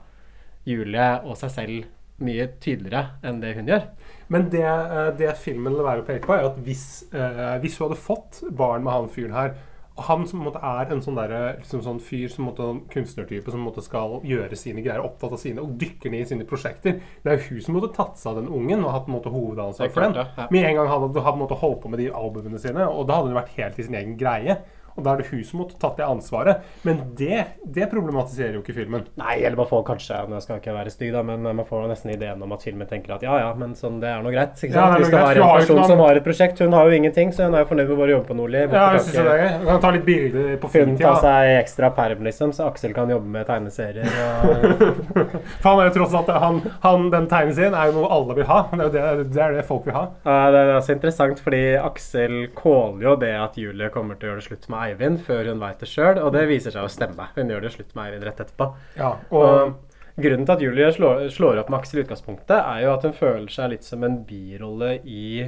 [0.68, 3.88] Julie og seg selv mye tydeligere enn det hun gjør.
[4.34, 7.78] Men det, eh, det filmen lar være å peke på, er at hvis, eh, hvis
[7.78, 9.58] hun hadde fått barn med han fyren her
[9.98, 12.62] Han som en måte er en sånn, der, liksom sånn fyr som måte,
[12.94, 16.46] kunstnertype som måte skal gjøre sine greier, opptatt av sine, og dykker ned i sine
[16.46, 17.00] prosjekter.
[17.24, 19.90] Det er jo hun som måtte tatt seg av den ungen og hatt måte hovedansvar
[19.90, 20.14] for den.
[20.52, 23.32] Med en gang han hadde, måte holdt på med de albumene sine, og da hadde
[23.32, 24.60] hun vært helt i sin egen greie.
[24.98, 26.66] Og da er det hun som måtte tatt det ansvaret.
[26.88, 29.06] Men det, det problematiserer jo ikke filmen.
[29.20, 32.12] Nei, eller man får kanskje jeg skal ikke være stygg, da, men man får nesten
[32.14, 34.58] ideen om at filmen tenker at ja ja, men sånn, det er nå greit.
[34.58, 34.96] Ikke Ja, sant?
[34.98, 35.38] er Hvis det greit.
[35.38, 37.64] Hun en person ikke som har et prosjekt, hun har jo ingenting, så hun er
[37.64, 38.64] jo fornøyd med å jobbe på Nordli.
[38.66, 42.24] Ja, jeg synes det er kan ta litt bilder på Hun tar seg ekstra perm,
[42.28, 44.08] liksom, så Aksel kan jobbe med tegneserier.
[44.08, 44.98] Og
[45.62, 48.50] For han er jo tross alt han, han, Den tegneserien er jo noe alle vil
[48.50, 48.60] ha.
[48.72, 50.06] Det er det, det, er det folk vil ha.
[50.26, 54.34] Ja, det er også interessant, fordi Aksel kåler jo det at Julie kommer til å
[54.34, 56.92] gjøre det slutt med Eivind før hun veit det sjøl, og det viser seg å
[56.92, 57.30] stemme.
[57.36, 58.72] Hun gjør det slutt med Eivind rett etterpå.
[59.00, 59.78] Ja, og, og-
[60.18, 63.52] Grunnen til at Julie slår, slår opp Max i utgangspunktet, er jo at hun føler
[63.54, 65.46] seg litt som en birolle i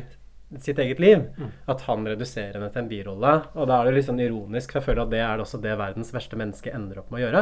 [0.62, 1.24] sitt eget liv.
[1.42, 1.50] Mm.
[1.74, 3.32] At han reduserer henne til en birolle.
[3.56, 5.74] Og da er det litt sånn ironisk, for jeg føler at det er også det
[5.82, 7.42] verdens verste menneske ender opp med å gjøre.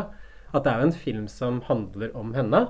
[0.55, 2.63] At det er jo en film som handler om henne,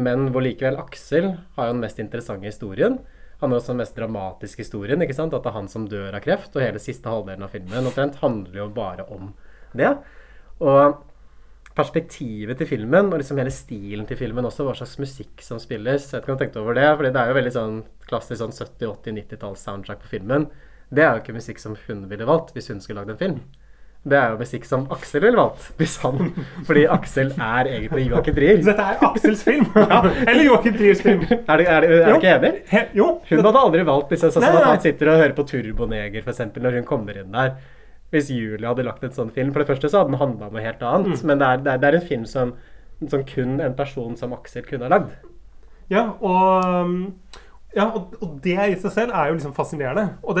[0.00, 2.96] men hvor likevel Aksel har jo den mest interessante historien.
[3.40, 5.02] Han har også den mest dramatiske historien.
[5.02, 5.34] ikke sant?
[5.34, 8.20] At det er han som dør av kreft, og hele siste halvdelen av filmen omtrent
[8.20, 9.30] handler jo bare om
[9.76, 9.94] det.
[10.60, 10.98] Og
[11.76, 16.10] perspektivet til filmen, og liksom hele stilen til filmen også, hva slags musikk som spilles.
[16.10, 17.78] Jeg vet ikke om du tenkte over det, fordi det er jo veldig sånn
[18.10, 20.48] klassisk sånn 70-, 80-, 90-talls soundtrack på filmen.
[20.90, 23.40] Det er jo ikke musikk som hun ville valgt hvis hun skulle lagd en film.
[24.00, 25.66] Det er jo musikk som Aksel ville valgt.
[25.76, 26.30] Hvis han,
[26.64, 28.62] fordi Aksel er egentlig Joakim Trier.
[28.64, 29.66] Dette er Aksels film!
[30.30, 31.26] Eller Joakim Triers film.
[31.28, 32.52] Er du er, du- er du ikke enig?
[32.70, 33.10] He, jo.
[33.28, 34.62] Hun hadde aldri valgt disse, sånn Nei, nei.
[34.62, 36.40] at han sitter og hører på Turboneger, f.eks.
[36.56, 37.52] når hun kommer inn der.
[38.10, 40.56] Hvis Julie hadde lagt en sånn film For det første så hadde den handla om
[40.56, 41.12] noe helt annet.
[41.20, 41.26] Mm.
[41.28, 42.54] Men det er, det, er, det er en film som,
[43.04, 45.12] som kun en person som Aksel kunne ha lagd.
[45.92, 46.96] Ja, og, um,
[47.76, 50.08] ja, og, og det i seg selv er jo liksom fascinerende.
[50.24, 50.38] Og,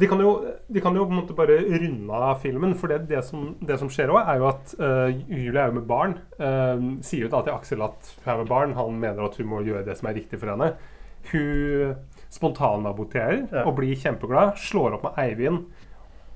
[0.00, 0.32] de, kan jo,
[0.72, 3.78] de kan jo på en måte bare runde av filmen, for det, det, som, det
[3.80, 6.16] som skjer òg, er jo at uh, Julie er jo med barn.
[6.40, 8.76] Uh, sier jo da til Aksel at hun er med barn.
[8.78, 10.72] Han mener at hun må gjøre det som er riktig for henne.
[11.32, 11.96] Hun
[12.32, 14.56] spontanaborterer og blir kjempeglad.
[14.60, 15.62] Slår opp med Eivind.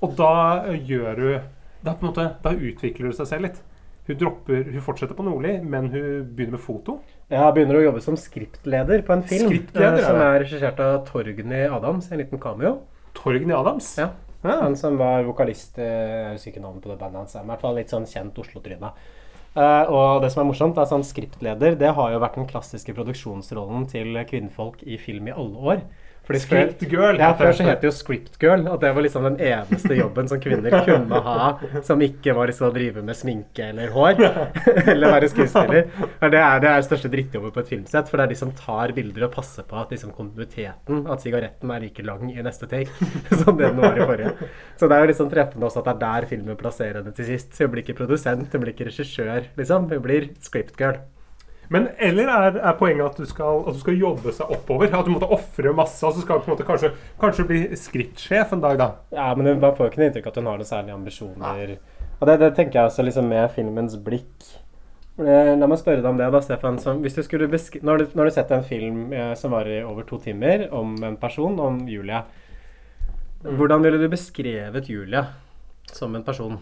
[0.01, 0.31] Og da
[0.69, 1.49] uh, gjør hun
[1.81, 3.61] da, på en måte, da utvikler hun seg selv litt.
[4.07, 6.97] Hun, dropper, hun fortsetter på Nordli, men hun begynner med foto.
[7.31, 11.67] Ja, begynner å jobbe som skriptleder på en film eh, som er regissert av Torgny
[11.67, 12.09] Adams.
[12.11, 12.79] En liten cameo.
[13.17, 13.95] Torgny Adams?
[13.99, 14.11] Ja.
[14.41, 17.35] Han som var vokalist eh, Jeg husker ikke navnet på det bandet hans.
[17.37, 18.93] I hvert fall litt sånn kjent Oslo-tryne.
[19.51, 22.93] Uh, og det som er morsomt, er sånn skriptleder Det har jo vært den klassiske
[22.95, 25.83] produksjonsrollen til kvinnfolk i film i alle år.
[26.31, 28.63] Fordi Script girl, Ja, før så het det jo script girl.
[28.71, 31.49] At det var liksom den eneste jobben som kvinner kunne ha
[31.85, 34.21] som ikke var liksom å drive med sminke eller hår.
[34.93, 35.89] eller være skuespiller.
[36.21, 38.09] Det er det er største drittjobben på et filmsett.
[38.09, 41.75] For det er de som tar bilder og passer på at liksom kontinuiteten, at sigaretten
[41.75, 43.11] er like lang i neste take
[43.43, 44.51] som det den var i forrige.
[44.79, 47.27] Så det er jo liksom treffende også at det er der filmen plasserer henne til
[47.33, 47.55] sist.
[47.55, 49.89] Så hun blir ikke produsent, hun blir ikke regissør, liksom.
[49.91, 51.01] Hun blir script girl.
[51.71, 54.91] Men eller er, er poenget at du, skal, at du skal jobbe seg oppover?
[54.91, 56.91] At du måtte ofre masse, og så skal du på en måte kanskje,
[57.21, 58.89] kanskje bli skrittsjef en dag, da?
[59.15, 61.77] Ja, men man får jo ikke noe inntrykk at hun har noen særlige ambisjoner.
[62.19, 64.51] Og det, det tenker jeg også liksom med filmens blikk.
[65.21, 66.77] La meg spørre deg om det, da, Stefan.
[66.81, 70.95] Du når, du, når du setter en film eh, som varer over to timer, om
[71.07, 72.23] en person, om Julia,
[73.41, 75.25] Hvordan ville du beskrevet Julia
[75.91, 76.59] som en person?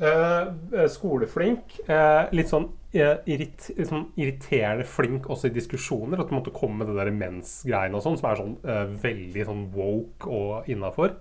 [0.00, 1.74] Eh, eh, skoleflink.
[1.84, 6.20] Eh, litt sånn, irrit, sånn irriterende flink også i diskusjoner.
[6.20, 9.46] At du måtte komme med det der mens-greiene og sånn, som er sånn uh, veldig
[9.46, 11.14] sånn woke og innafor.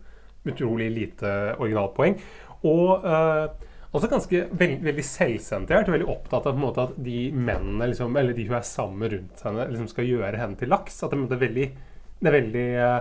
[0.50, 2.18] Utrolig lite originalpoeng.
[2.66, 3.46] Og uh,
[3.90, 5.94] også ganske veld, veldig selvsentrert.
[5.94, 9.00] Veldig opptatt av på en måte at de mennene, liksom, eller de hun er sammen
[9.04, 11.00] med rundt henne, liksom skal gjøre henne til laks.
[11.06, 11.70] At det, måte veldig,
[12.20, 13.00] det er veldig uh,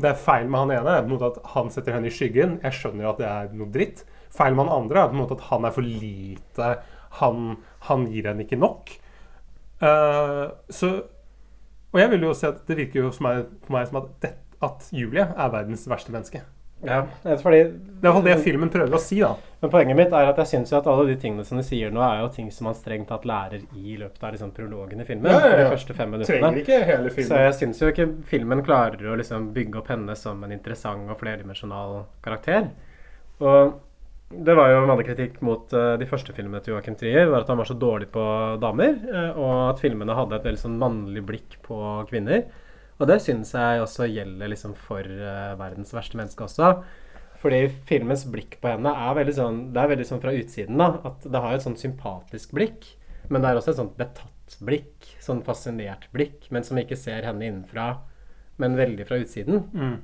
[0.00, 1.00] Det er feil med han ene.
[1.00, 2.58] Er at Han setter henne i skyggen.
[2.64, 4.04] Jeg skjønner at det er noe dritt.
[4.30, 6.74] Feil med han andre er at han er for lite.
[7.18, 7.56] Han,
[7.88, 8.92] han gir henne ikke nok.
[9.80, 10.92] Uh, så
[11.90, 14.10] Og jeg vil jo si at det virker jo som meg, på meg som at,
[14.22, 16.42] det, at Julie er verdens verste menneske.
[16.82, 17.02] Ja,
[17.42, 19.34] fordi Det er i hvert fall det filmen prøver å si, da.
[19.60, 22.00] Men poenget mitt er at jeg syns at alle de tingene som du sier nå,
[22.00, 25.28] er jo ting som man strengt tatt lærer i løpet av liksom prologen i filmen.
[25.28, 25.66] Ja, ja, ja.
[25.66, 26.38] De første fem minuttene.
[26.40, 27.28] Trenger ikke hele filmen.
[27.28, 31.12] Så jeg syns jo ikke filmen klarer å liksom bygge opp henne som en interessant
[31.12, 32.70] og flerdimensjonal karakter.
[33.44, 33.76] Og
[34.30, 37.42] det var jo en vanlig kritikk mot uh, de første filmene til Joachim Trier, var
[37.42, 38.24] at han var så dårlig på
[38.62, 41.78] damer, uh, og at filmene hadde et veldig sånn mannlig blikk på
[42.10, 42.44] kvinner.
[43.00, 46.74] Og det syns jeg også gjelder liksom for uh, verdens verste menneske også.
[47.40, 50.90] Fordi filmens blikk på henne er veldig sånn Det er veldig sånn fra utsiden, da.
[51.08, 52.86] At det har et sånn sympatisk blikk.
[53.32, 55.08] Men det er også et sånt betatt blikk.
[55.24, 56.50] Sånn fascinert blikk.
[56.52, 57.94] Men som ikke ser henne innenfra,
[58.60, 59.64] men veldig fra utsiden.
[59.72, 59.96] Mm.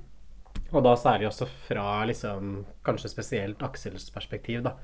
[0.76, 4.76] Og da særlig også fra liksom Kanskje spesielt Aksels perspektiv, da.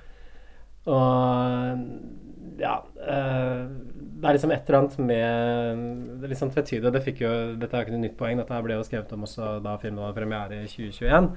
[0.91, 5.85] Og ja eh, Det er liksom et eller annet med
[6.19, 6.91] Det er litt sånn tvetydig.
[6.95, 8.41] Det fikk jo, dette er jo ikke noe nytt poeng.
[8.41, 11.31] Dette ble jo skrevet om også da filmen hadde premiere i 2021.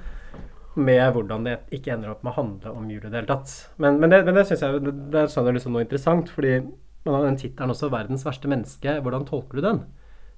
[0.76, 3.54] Med hvordan det ikke ender opp med å handle om jul i det hele tatt.
[3.82, 6.32] Men, men det, det syns jeg det, det er sånn liksom noe interessant.
[6.34, 6.58] Fordi
[7.06, 9.84] den tittelen også, 'Verdens verste menneske', hvordan tolker du den?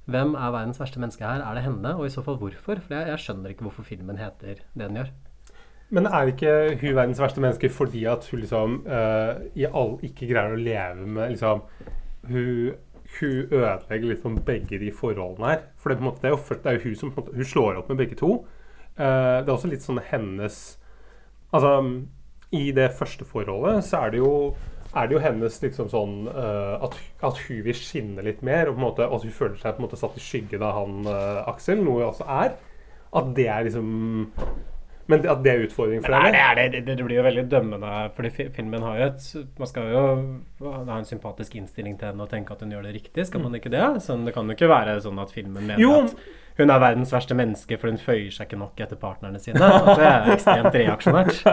[0.07, 1.41] Hvem er verdens verste menneske her?
[1.43, 1.95] Er det henne?
[1.97, 2.79] Og i så fall hvorfor?
[2.79, 5.09] For jeg, jeg skjønner ikke hvorfor filmen heter det den gjør.
[5.89, 9.37] Men er ikke hun verdens verste menneske fordi at hun liksom uh,
[9.71, 11.61] all, ikke greier å leve med liksom
[12.27, 12.73] Hun,
[13.19, 15.61] hun ødelegger liksom begge de forholdene her.
[15.79, 17.91] For det, måte, det, er jo, først- det er hun som måte, Hun slår opp
[17.93, 18.33] med begge to.
[18.97, 20.59] Uh, det er også litt sånn hennes
[21.55, 21.69] Altså,
[22.51, 24.31] i det første forholdet så er det jo
[24.95, 26.95] er det jo hennes liksom sånn uh, at,
[27.27, 29.99] at hun vil skinne litt mer, og måte, at hun føler seg på en måte
[29.99, 32.57] satt i skyggen av han uh, Aksel, noe hun også er.
[33.17, 33.87] At det er liksom
[35.07, 36.39] Men at det er utfordringen for henne?
[36.57, 39.29] det, det, det, det blir jo veldig dømmende, fordi filmen har jo et
[39.61, 40.01] Man skal jo
[40.65, 43.55] ha en sympatisk innstilling til henne og tenke at hun gjør det riktig, skal man
[43.55, 43.85] ikke det?
[44.03, 46.01] Sånn, det kan jo ikke være sånn at filmen mener Jo.
[46.03, 46.15] at
[46.57, 49.61] hun er verdens verste menneske for hun føyer seg ikke nok etter partnerne sine.
[49.61, 51.43] Altså, det er ekstremt reaksjonært.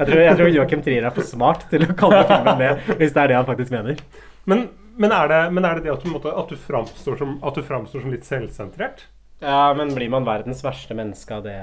[0.00, 3.14] Jeg tror, jeg tror Joachim Trier er for smart til å kalle filmen det, hvis
[3.14, 4.02] det er det han faktisk mener.
[4.50, 4.66] Men,
[4.96, 7.62] men, er det, men er det det at du, måtte, at du som, at du
[7.66, 9.06] framstår som litt selvsentrert?
[9.40, 11.56] Ja, men blir man verdens verste menneske av det?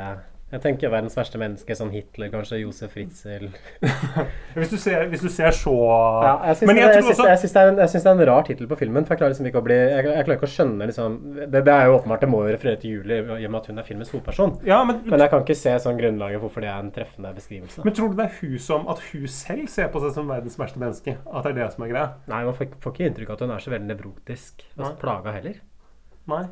[0.48, 3.50] Jeg tenker verdens verste menneske, sånn Hitler, kanskje Josef Ritzel.
[4.56, 8.00] Hvis du ser, hvis du ser så Ja, jeg syns Men det, også det, det
[8.00, 9.04] er en rar tittel på filmen.
[9.04, 11.64] For jeg klarer liksom ikke å bli Jeg, jeg klarer ikke å skjønne liksom det,
[11.68, 13.82] det er jo åpenbart, det må jo referere til Julie i og med at hun
[13.82, 14.54] er filmens hovedperson.
[14.68, 17.84] Ja, men, jeg kan ikke se sånn grunnlaget hvorfor det er en treffende beskrivelse.
[17.84, 20.56] Men tror du det er hun som At hun selv ser på seg som verdens
[20.62, 21.18] verste menneske?
[21.28, 22.08] At det er det som er greia?
[22.32, 25.36] Nei, man får, får ikke inntrykk av at hun er så veldig nevrotisk og plaga
[25.36, 25.60] heller.
[26.32, 26.46] Nei.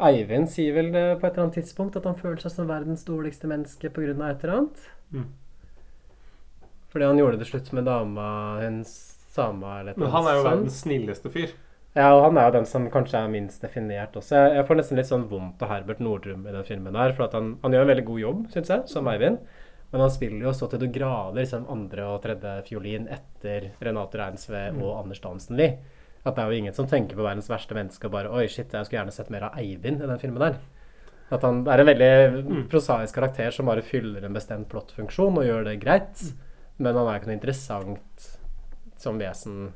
[0.00, 3.04] Eivind sier vel det på et eller annet tidspunkt at han føler seg som verdens
[3.04, 4.10] dårligste menneske pga.
[4.30, 4.86] et eller annet.
[5.12, 5.26] Mm.
[6.92, 8.92] Fordi han gjorde det slutt med dama hennes
[9.32, 11.54] Sama eller et Men han er jo verdens snilleste fyr.
[11.96, 14.34] Ja, og han er jo den som kanskje er minst definert også.
[14.36, 17.26] Jeg, jeg får nesten litt sånn vondt av Herbert Nordrum i den filmen der, for
[17.26, 19.38] at han, han gjør en veldig god jobb, syns jeg, som Eivind.
[19.92, 24.20] Men han spiller jo så til du grader liksom andre og tredje fiolin etter Renate
[24.20, 24.80] Reinsve Mm.
[24.82, 25.78] og Anders Dansen Lie.
[26.24, 28.70] At det er jo ingen som tenker på verdens verste menneske og bare Oi, shit,
[28.70, 30.60] jeg skulle gjerne sett mer av Eivind i den filmen der.
[31.32, 32.10] At han er en veldig
[32.44, 32.64] Mm.
[32.70, 36.20] prosaisk karakter som bare fyller en bestemt plottfunksjon og gjør det greit.
[36.22, 36.36] Mm.
[36.78, 38.26] Men han er ikke noe interessant
[39.02, 39.72] som vesen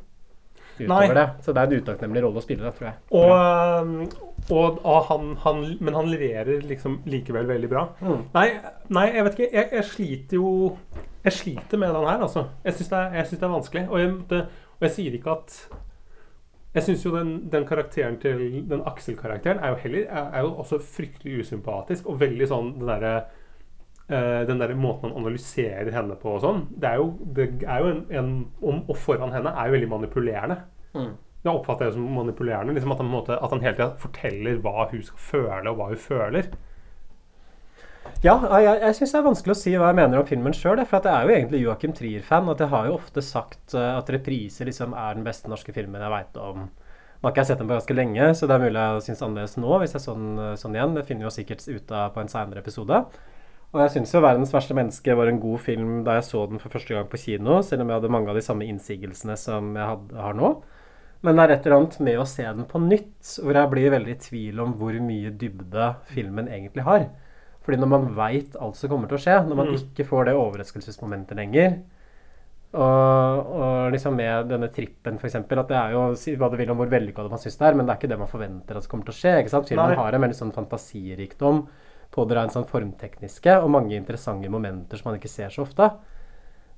[0.79, 0.87] Nei.
[0.87, 1.27] utover det.
[1.45, 2.97] Så det er en utakknemlig rolle å spille, det, tror jeg.
[3.11, 7.87] Og, og, og han, han, men han leverer liksom likevel veldig bra.
[8.05, 8.21] Mm.
[8.37, 8.47] Nei,
[8.93, 9.51] nei, jeg vet ikke.
[9.57, 10.53] Jeg, jeg sliter jo
[11.25, 12.45] Jeg sliter med den her, altså.
[12.63, 13.01] Jeg syns det,
[13.33, 13.87] det er vanskelig.
[13.91, 14.43] Og jeg, det,
[14.77, 15.57] og jeg sier ikke at
[16.77, 20.55] Jeg syns jo den, den karakteren til Den Aksel-karakteren er jo heller er, er jo
[20.61, 23.13] også fryktelig usympatisk og veldig sånn den derre
[24.11, 27.81] eh, den der måten han analyserer henne på og sånn, det er jo, det er
[27.81, 30.59] jo en, en om, Og foran henne er jo veldig manipulerende.
[30.93, 31.15] Mm.
[31.47, 32.75] Det oppfatter jeg som manipulerende.
[32.75, 35.91] Liksom at, han, måte, at han hele tida forteller hva hun skal føle, og hva
[35.93, 36.49] hun føler.
[38.25, 40.81] Ja, jeg, jeg syns det er vanskelig å si hva jeg mener om filmen sjøl.
[40.89, 42.49] For jeg er jo egentlig Joachim Trier-fan.
[42.49, 46.01] At jeg har jo ofte sagt eh, at 'Reprise' liksom er den beste norske filmen
[46.01, 46.67] jeg veit om.
[46.67, 49.23] Nå har ikke jeg sett den på ganske lenge, så det er mulig jeg syns
[49.25, 49.79] annerledes nå.
[49.81, 50.95] hvis jeg så den eh, sånn igjen.
[50.97, 53.03] Det finner vi sikkert ut av på en seinere episode.
[53.75, 56.63] Og jeg syns jo 'Verdens verste menneske' var en god film da jeg så den
[56.63, 59.77] for første gang på kino, selv om jeg hadde mange av de samme innsigelsene som
[59.77, 60.55] jeg had, har nå.
[61.21, 63.91] Men det er et eller annet med å se den på nytt hvor jeg blir
[63.93, 67.09] veldig i tvil om hvor mye dybde filmen egentlig har.
[67.67, 69.77] Fordi når man veit alt som kommer til å skje, når man Mm.
[69.83, 71.79] ikke får det overraskelsesmomentet lenger
[72.77, 75.35] Og, og liksom med denne trippen, f.eks.
[75.39, 77.75] At det er jo Si hva du vil om hvor vellykka man syns det er,
[77.79, 79.33] men det er ikke det man forventer at det kommer til å skje.
[79.41, 79.69] ikke sant?
[79.71, 81.63] Filmen man har en veldig sånn fantasirikdom
[82.13, 85.89] på det en sånn formtekniske, og mange interessante momenter som man ikke ser så ofte.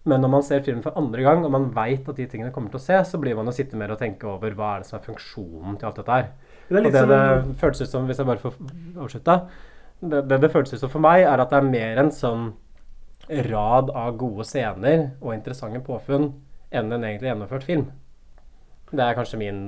[0.09, 2.70] Men når man ser filmen for andre gang, og man veit at de tingene kommer
[2.70, 4.86] til å se, så blir man å sitte mer og tenke over hva er det
[4.89, 6.28] som er funksjonen til alt dette her.
[6.69, 8.55] Det og det som- det føles ut som, hvis jeg bare får
[9.02, 9.48] avslutta
[10.01, 12.51] det, det det føles ut som for meg, er at det er mer en sånn
[13.29, 16.31] rad av gode scener og interessante påfunn
[16.70, 17.89] enn en egentlig gjennomført film.
[18.89, 19.59] Det er kanskje min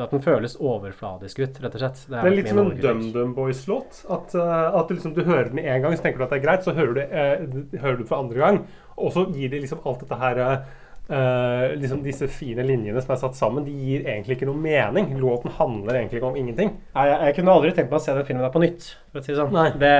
[0.00, 2.04] At den føles overfladisk ut, rett og slett.
[2.08, 2.78] Det er litt min som en.
[2.80, 3.98] DumDum Boys-låt.
[4.08, 6.38] At, eh, at du, liksom, du hører den én gang, så tenker du at det
[6.40, 8.62] er greit, så hører du, eh, hører du for andre gang.
[8.96, 10.56] Og så gir det liksom alt dette her eh,
[11.04, 15.10] liksom Disse fine linjene som er satt sammen, de gir egentlig ikke noe mening.
[15.20, 16.74] Låten handler egentlig ikke om ingenting.
[16.94, 18.90] Nei, jeg, jeg kunne aldri tenkt meg å se den filmen der på nytt.
[19.20, 19.54] Si sånn.
[19.78, 19.94] Det,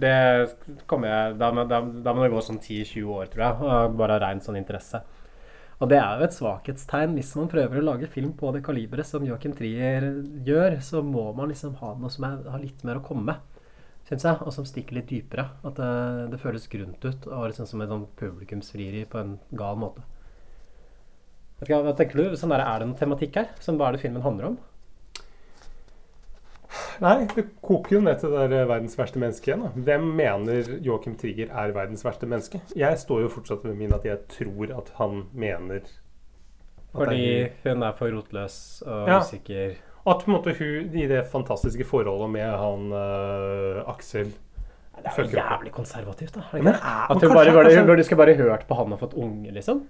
[0.00, 0.16] det
[0.88, 3.96] kommer jeg Da, da, da må det gå sånn 10-20 år, tror jeg.
[3.98, 5.02] Bare av rein sånn interesse.
[5.78, 9.06] Og det er jo et svakhetstegn hvis man prøver å lage film på det kaliberet
[9.06, 10.08] som Joachim Trier
[10.46, 13.62] gjør, så må man liksom ha noe som er, har litt mer å komme med,
[14.08, 15.46] syns jeg, og som stikker litt dypere.
[15.62, 15.90] At det,
[16.34, 20.02] det føles grunt ut, og liksom som et sånn publikumsfrieri på en gal måte.
[21.66, 22.36] Hva tenker du?
[22.38, 23.48] Sånn der, er det noen tematikk her?
[23.60, 24.58] Som hva er det filmen handler om?
[27.00, 29.62] Nei, det koker jo ned til det der verdens verste menneske igjen.
[29.64, 29.70] Da.
[29.86, 32.60] Hvem mener Joachim Trigger er verdens verste menneske?
[32.76, 35.92] Jeg står jo fortsatt ved min at jeg tror at han mener at
[36.94, 39.20] Fordi er- hun er for rotløs og Ja.
[39.20, 39.76] usikker.
[40.08, 44.30] At på en måte hun i det fantastiske forholdet med han uh, Aksel
[44.98, 46.42] Det er jo jævlig konservativt, da.
[46.52, 49.14] Men at hun kanskje- bare, kanskje- hun burde skulle bare hørt på han og fått
[49.14, 49.84] unge, liksom.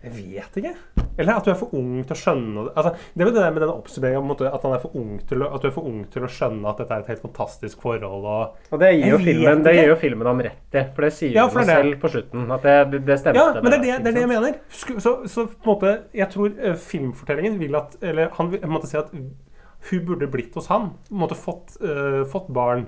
[0.00, 0.72] Jeg vet ikke.
[1.18, 2.72] Eller at du er for ung til å skjønne det.
[2.78, 4.82] Altså, det er jo det der med den oppsummeringen på en måte, at, han er
[4.84, 7.04] for ung til å, at du er for ung til å skjønne at dette er
[7.04, 8.28] et helt fantastisk forhold.
[8.30, 11.12] Og, Og det gir jo, filmen, det gir jo filmen ham rett i, for det
[11.18, 12.46] sier Ja, for hun selv på slutten.
[12.56, 13.42] At det, det, stemte.
[13.42, 14.58] Ja, men det er det, det, er det jeg mener.
[15.04, 18.88] Så, så på en måte, jeg tror eh, filmfortellingen vil at Eller han vil- måtte
[18.90, 20.92] si at hun burde blitt hos han.
[21.10, 22.86] Måtte fått, uh, fått barn.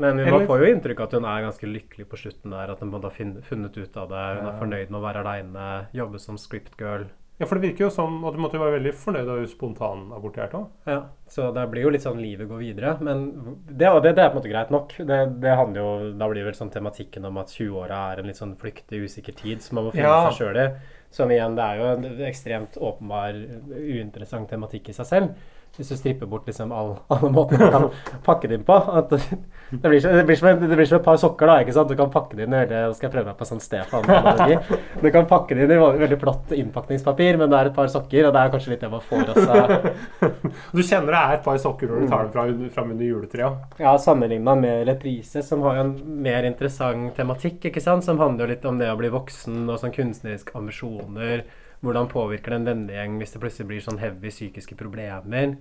[0.00, 2.70] Men man Eller- får jo inntrykk av at hun er ganske lykkelig på slutten der.
[2.72, 4.26] At hun har funnet ut av det.
[4.40, 7.04] Hun er fornøyd med å være aleine, jobbe som script girl.
[7.40, 10.58] Ja, for det virker jo som at du måtte være veldig fornøyd da du spontanaborterte
[10.58, 10.66] òg.
[10.86, 13.00] Ja, så det blir jo litt sånn livet går videre.
[13.00, 13.30] Men
[13.66, 14.92] det, det, det er på en måte greit nok.
[14.98, 18.36] Det, det handler jo, Da blir vel sånn tematikken om at 20-åra er en litt
[18.36, 20.28] sånn flyktig, usikker tid som man må finne Ja.
[20.28, 20.66] seg sjøl i.
[21.10, 23.32] Som igjen, det er jo en ekstremt åpenbar,
[23.72, 25.34] uinteressant tematikk i seg selv.
[25.78, 27.84] Hvis du stripper bort liksom all, alle måtene du kan
[28.26, 28.74] pakke det inn på.
[29.08, 31.54] Det, blir det, blir som, en- det blir som et par sokker, da.
[31.62, 31.88] ikke sant?
[31.88, 34.58] Du kan pakke det inn Nå skal jeg prøve meg på sånn Stefan-analogi.
[35.00, 38.26] Du kan pakke det inn i veldig, platt innpakningspapir, men det er et par sokker,
[38.28, 39.94] og det er kanskje litt det man får også.
[40.74, 42.44] Du kjenner det er et par sokker når du tar dem fra,
[42.74, 43.78] fram under juletreet.
[43.80, 45.94] Ja, sammenligna med Reprise, som har en
[46.26, 48.04] mer interessant tematikk, ikke sant?
[48.06, 51.46] Som handler litt om det å bli voksen og sånn kunstneriske ambisjoner.
[51.80, 55.56] Hvordan påvirker det en vennegjeng hvis det plutselig blir sånn heavy psykiske problemer?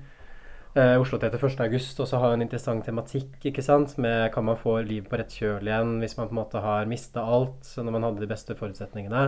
[0.78, 1.62] Eh, Oslo til 1.
[1.66, 3.96] august også har en interessant tematikk, ikke sant?
[3.98, 6.91] Med kan man få liv på rett kjøl igjen hvis man på en måte har
[6.91, 9.24] mista alt når man hadde de beste forutsetningene?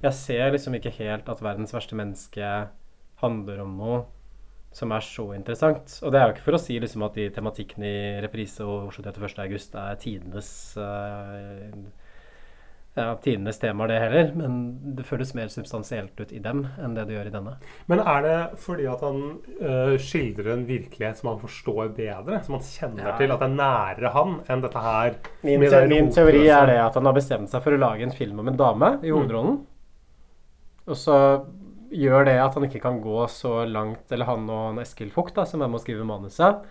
[0.00, 2.52] Jeg ser liksom ikke helt at verdens verste menneske
[3.20, 4.00] handler om noe
[4.72, 5.96] som er så interessant.
[6.04, 8.92] Og det er jo ikke for å si liksom at de tematikkene i Reprise og
[8.92, 9.40] Oslo 31.
[9.42, 11.74] august er tidenes eh,
[12.98, 14.32] ja, tidenes tema, det heller.
[14.34, 17.54] Men det føles mer substansielt ut i dem enn det det gjør i denne.
[17.90, 19.20] Men er det fordi at han
[19.62, 22.42] uh, skildrer en virkelighet som han forstår bedre?
[22.46, 23.16] Som han kjenner Ja.
[23.20, 25.16] til at det er nærere han enn dette her?
[25.46, 28.16] Min, te min teori er det at han har bestemt seg for å lage en
[28.16, 29.62] film om en dame i hovedrollen.
[30.90, 31.16] Og så
[31.90, 35.34] gjør det at han ikke kan gå så langt, eller han og han Eskil Fugt,
[35.38, 36.62] da, som er med å skrive manuset.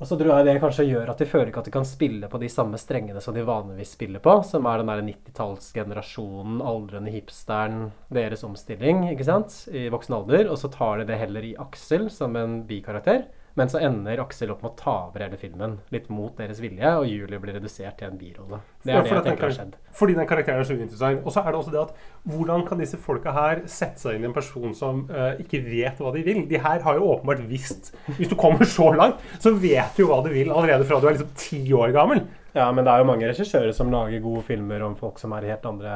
[0.00, 2.28] Og så tror jeg det kanskje gjør at de føler ikke at de kan spille
[2.32, 7.12] på de samme strengene som de vanligvis spiller på, som er den der 90-tallsgenerasjonen, aldrende
[7.12, 10.48] hipsteren, deres omstilling, ikke sant, i voksen alder.
[10.48, 13.26] Og så tar de det heller i Aksel som en bikarakter.
[13.58, 16.92] Men så ender Aksel opp med å ta over hele filmen, litt mot deres vilje,
[17.00, 18.60] og Julie blir redusert til en birolle.
[18.84, 19.76] Det Ja, er det jeg tenker har skjedd.
[19.96, 21.24] Fordi den karakteren er så uinteressant.
[21.24, 21.94] Og så er det også det at
[22.30, 26.00] hvordan kan disse folka her sette seg inn i en person som uh, ikke vet
[26.00, 26.44] hva de vil?
[26.48, 30.10] De her har jo åpenbart visst Hvis du kommer så langt, så vet du jo
[30.12, 32.24] hva du vil allerede fra du er liksom ti år gammel.
[32.54, 35.46] Ja, men det er jo mange regissører som lager gode filmer om folk som er
[35.46, 35.92] i helt andre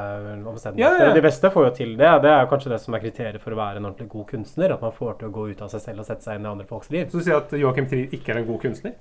[0.46, 0.84] omstendigheter.
[0.84, 1.08] Ja, ja.
[1.10, 2.12] Og De beste får jo til det.
[2.22, 4.76] Det er jo kanskje det som er kriteriet for å være en ordentlig god kunstner.
[4.76, 6.52] At man får til å gå ut av seg selv og sette seg inn i
[6.52, 7.10] andre folks liv.
[7.10, 8.94] Så du sier at Joachim Trier ikke er en god kunstner?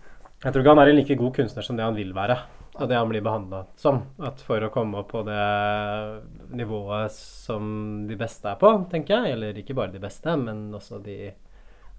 [0.44, 2.36] Jeg tror ikke han er en like god kunstner som det han vil være.
[2.74, 4.02] Og det han blir behandla som.
[4.18, 5.46] At for å komme opp på det
[6.58, 7.68] nivået som
[8.10, 11.18] de beste er på, tenker jeg, eller ikke bare de beste, men også de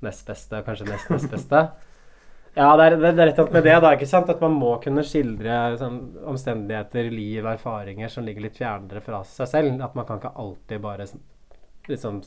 [0.04, 1.60] nest beste, kanskje nest nest beste,
[2.54, 4.28] Ja, det er, det er rett og slett med det, da, ikke sant?
[4.30, 5.96] At man må kunne skildre sånn,
[6.30, 9.80] omstendigheter, liv, erfaringer som ligger litt fjernere fra seg selv.
[9.82, 11.08] At man kan ikke alltid bare
[11.90, 12.20] liksom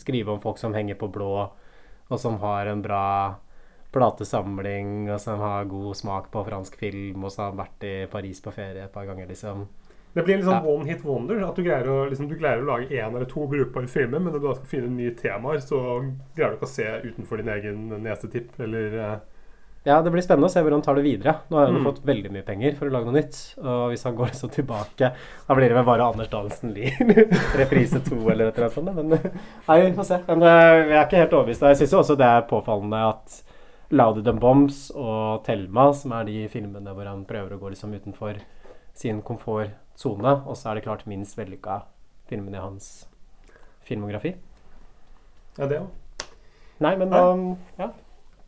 [0.00, 1.50] skrive om folk som henger på blå,
[2.08, 3.04] og som har en bra
[3.94, 8.40] platesamling, og som har god smak på fransk film, og som har vært i Paris
[8.42, 9.66] på ferie et par ganger, liksom.
[10.14, 10.70] Det blir en sånn Ja.
[10.70, 11.44] one hit wonder.
[11.44, 14.32] At du greier å, liksom, du greier å lage én eller to brukbare filmer, men
[14.32, 15.78] når du da skal finne nye temaer, så
[16.36, 19.16] greier du ikke å se utenfor din egen nesetipp, eller eh,
[19.84, 21.34] Ja, det blir spennende å se hvor han tar det videre.
[21.52, 21.84] Nå har han Mm.
[21.84, 23.40] fått veldig mye penger for å lage noe nytt.
[23.60, 25.10] Og hvis han går så tilbake,
[25.48, 26.94] da blir det vel bare Anders Dahlsen Lie.
[27.60, 28.94] Reprise to eller et eller annet sånt.
[28.96, 29.10] Men
[29.68, 30.18] nei, vi får se.
[30.30, 31.66] Men eh, jeg er ikke helt overbevist.
[31.68, 33.42] Jeg syns også det er påfallende at
[33.92, 37.92] Louder Than Bombs og Thelma, som er de filmene hvor han prøver å gå liksom
[37.92, 38.40] utenfor
[38.96, 41.82] sin komfortsone, og så er det klart minst vellykka
[42.30, 42.88] filmene i hans
[43.84, 44.32] filmografi.
[45.58, 45.92] Ja, det òg.
[46.82, 47.44] Nei, men um,
[47.78, 47.90] ja.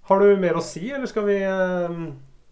[0.06, 1.98] Har du mer å si, eller skal vi eh,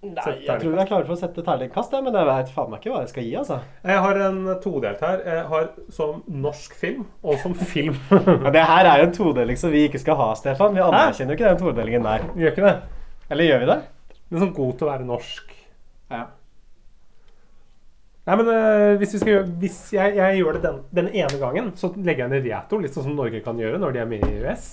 [0.05, 2.83] Nei, jeg tror vi er klare for å sette terningkast, men jeg vet faen meg
[2.83, 3.57] ikke hva jeg skal gi, altså.
[3.89, 5.23] Jeg har en todelt her.
[5.25, 7.97] Jeg har som norsk film, og som film.
[8.13, 10.77] Ja, det her er jo en todeling som vi ikke skal ha, Stefan.
[10.77, 12.27] Vi anerkjenner jo ikke den todelingen der.
[12.35, 12.75] Vi gjør ikke det.
[13.33, 13.79] Eller gjør vi det?
[14.19, 15.55] Den er sånn god til å være norsk.
[16.13, 16.25] Ja.
[18.25, 21.91] Nei, men eh, hvis, gjøre, hvis jeg, jeg gjør det den, den ene gangen, så
[21.97, 24.37] legger jeg ned veto, litt sånn som Norge kan gjøre når de er med i
[24.43, 24.69] EØS.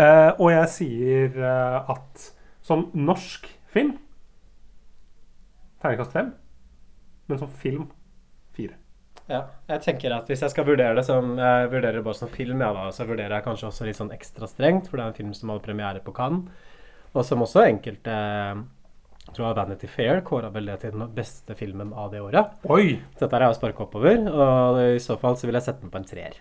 [0.00, 2.30] Eh, og jeg sier uh, at
[2.64, 3.96] som norsk film
[5.80, 6.30] Terningkast fem.
[7.28, 7.86] Men som film
[8.56, 8.76] fire.
[9.30, 12.28] Ja, jeg tenker at hvis jeg skal vurdere det som Jeg vurderer det bare som
[12.32, 15.12] film, ja, da, så vurderer jeg kanskje også litt sånn ekstra strengt, for det er
[15.12, 16.50] en film som hadde premiere på Cannes,
[17.14, 18.18] og som også enkelte
[19.30, 22.56] jeg tror Vanity Fair kåra vel det til den beste filmen av det året.
[22.66, 22.96] Oi!
[23.14, 25.92] Så dette er å sparke oppover, og i så fall så vil jeg sette den
[25.92, 26.40] på en treer.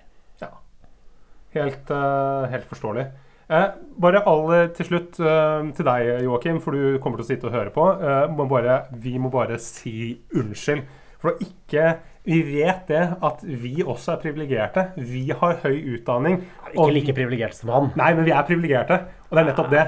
[1.54, 3.08] Helt, uh, helt forståelig.
[3.50, 7.50] Eh, bare aller til slutt eh, til deg, Joakim, for du kommer til å sitte
[7.50, 7.86] og høre på.
[7.98, 10.86] Eh, må bare, vi må bare si unnskyld.
[11.20, 11.98] For å ikke
[12.30, 14.84] Vi vet det at vi også er privilegerte.
[15.02, 16.36] Vi har høy utdanning.
[16.68, 17.88] Ikke like privilegerte som han.
[17.98, 18.98] Nei, men vi er privilegerte.
[19.32, 19.86] Og det er nettopp det.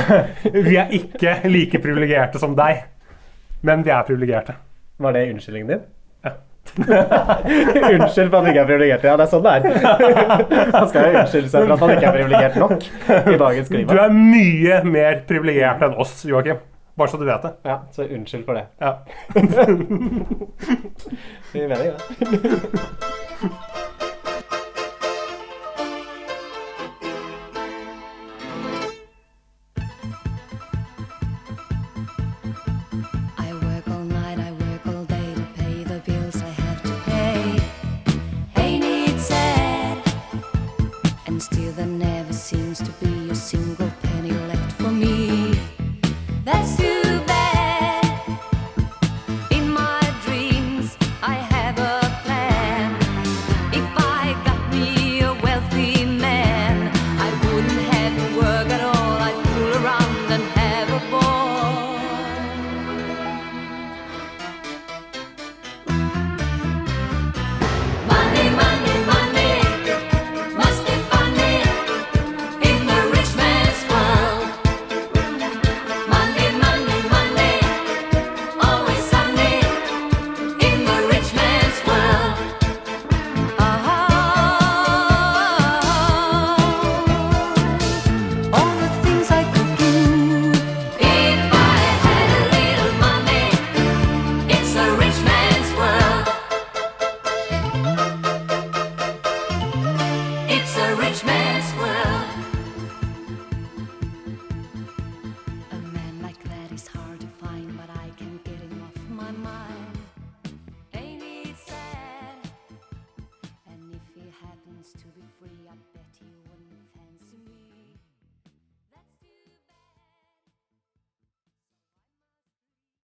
[0.70, 2.86] vi er ikke like privilegerte som deg.
[3.66, 4.56] Men vi er privilegerte.
[5.02, 5.84] Var det unnskyldningen din?
[7.94, 9.02] Unnskyld for at du ikke er privilegert.
[9.06, 9.60] Ja, det er sånn det er.
[10.76, 12.80] Han skal jo unnskylde seg for at han ikke er privilegert nok
[13.34, 16.58] i dagens Du er mye mer privilegert enn oss, Joakim.
[16.96, 17.50] Bare så du vet det.
[17.66, 18.64] Ja, så unnskyld for det.
[18.78, 18.94] Ja.
[21.52, 22.04] Vi mener jo det.
[42.44, 43.93] Seems to be a single.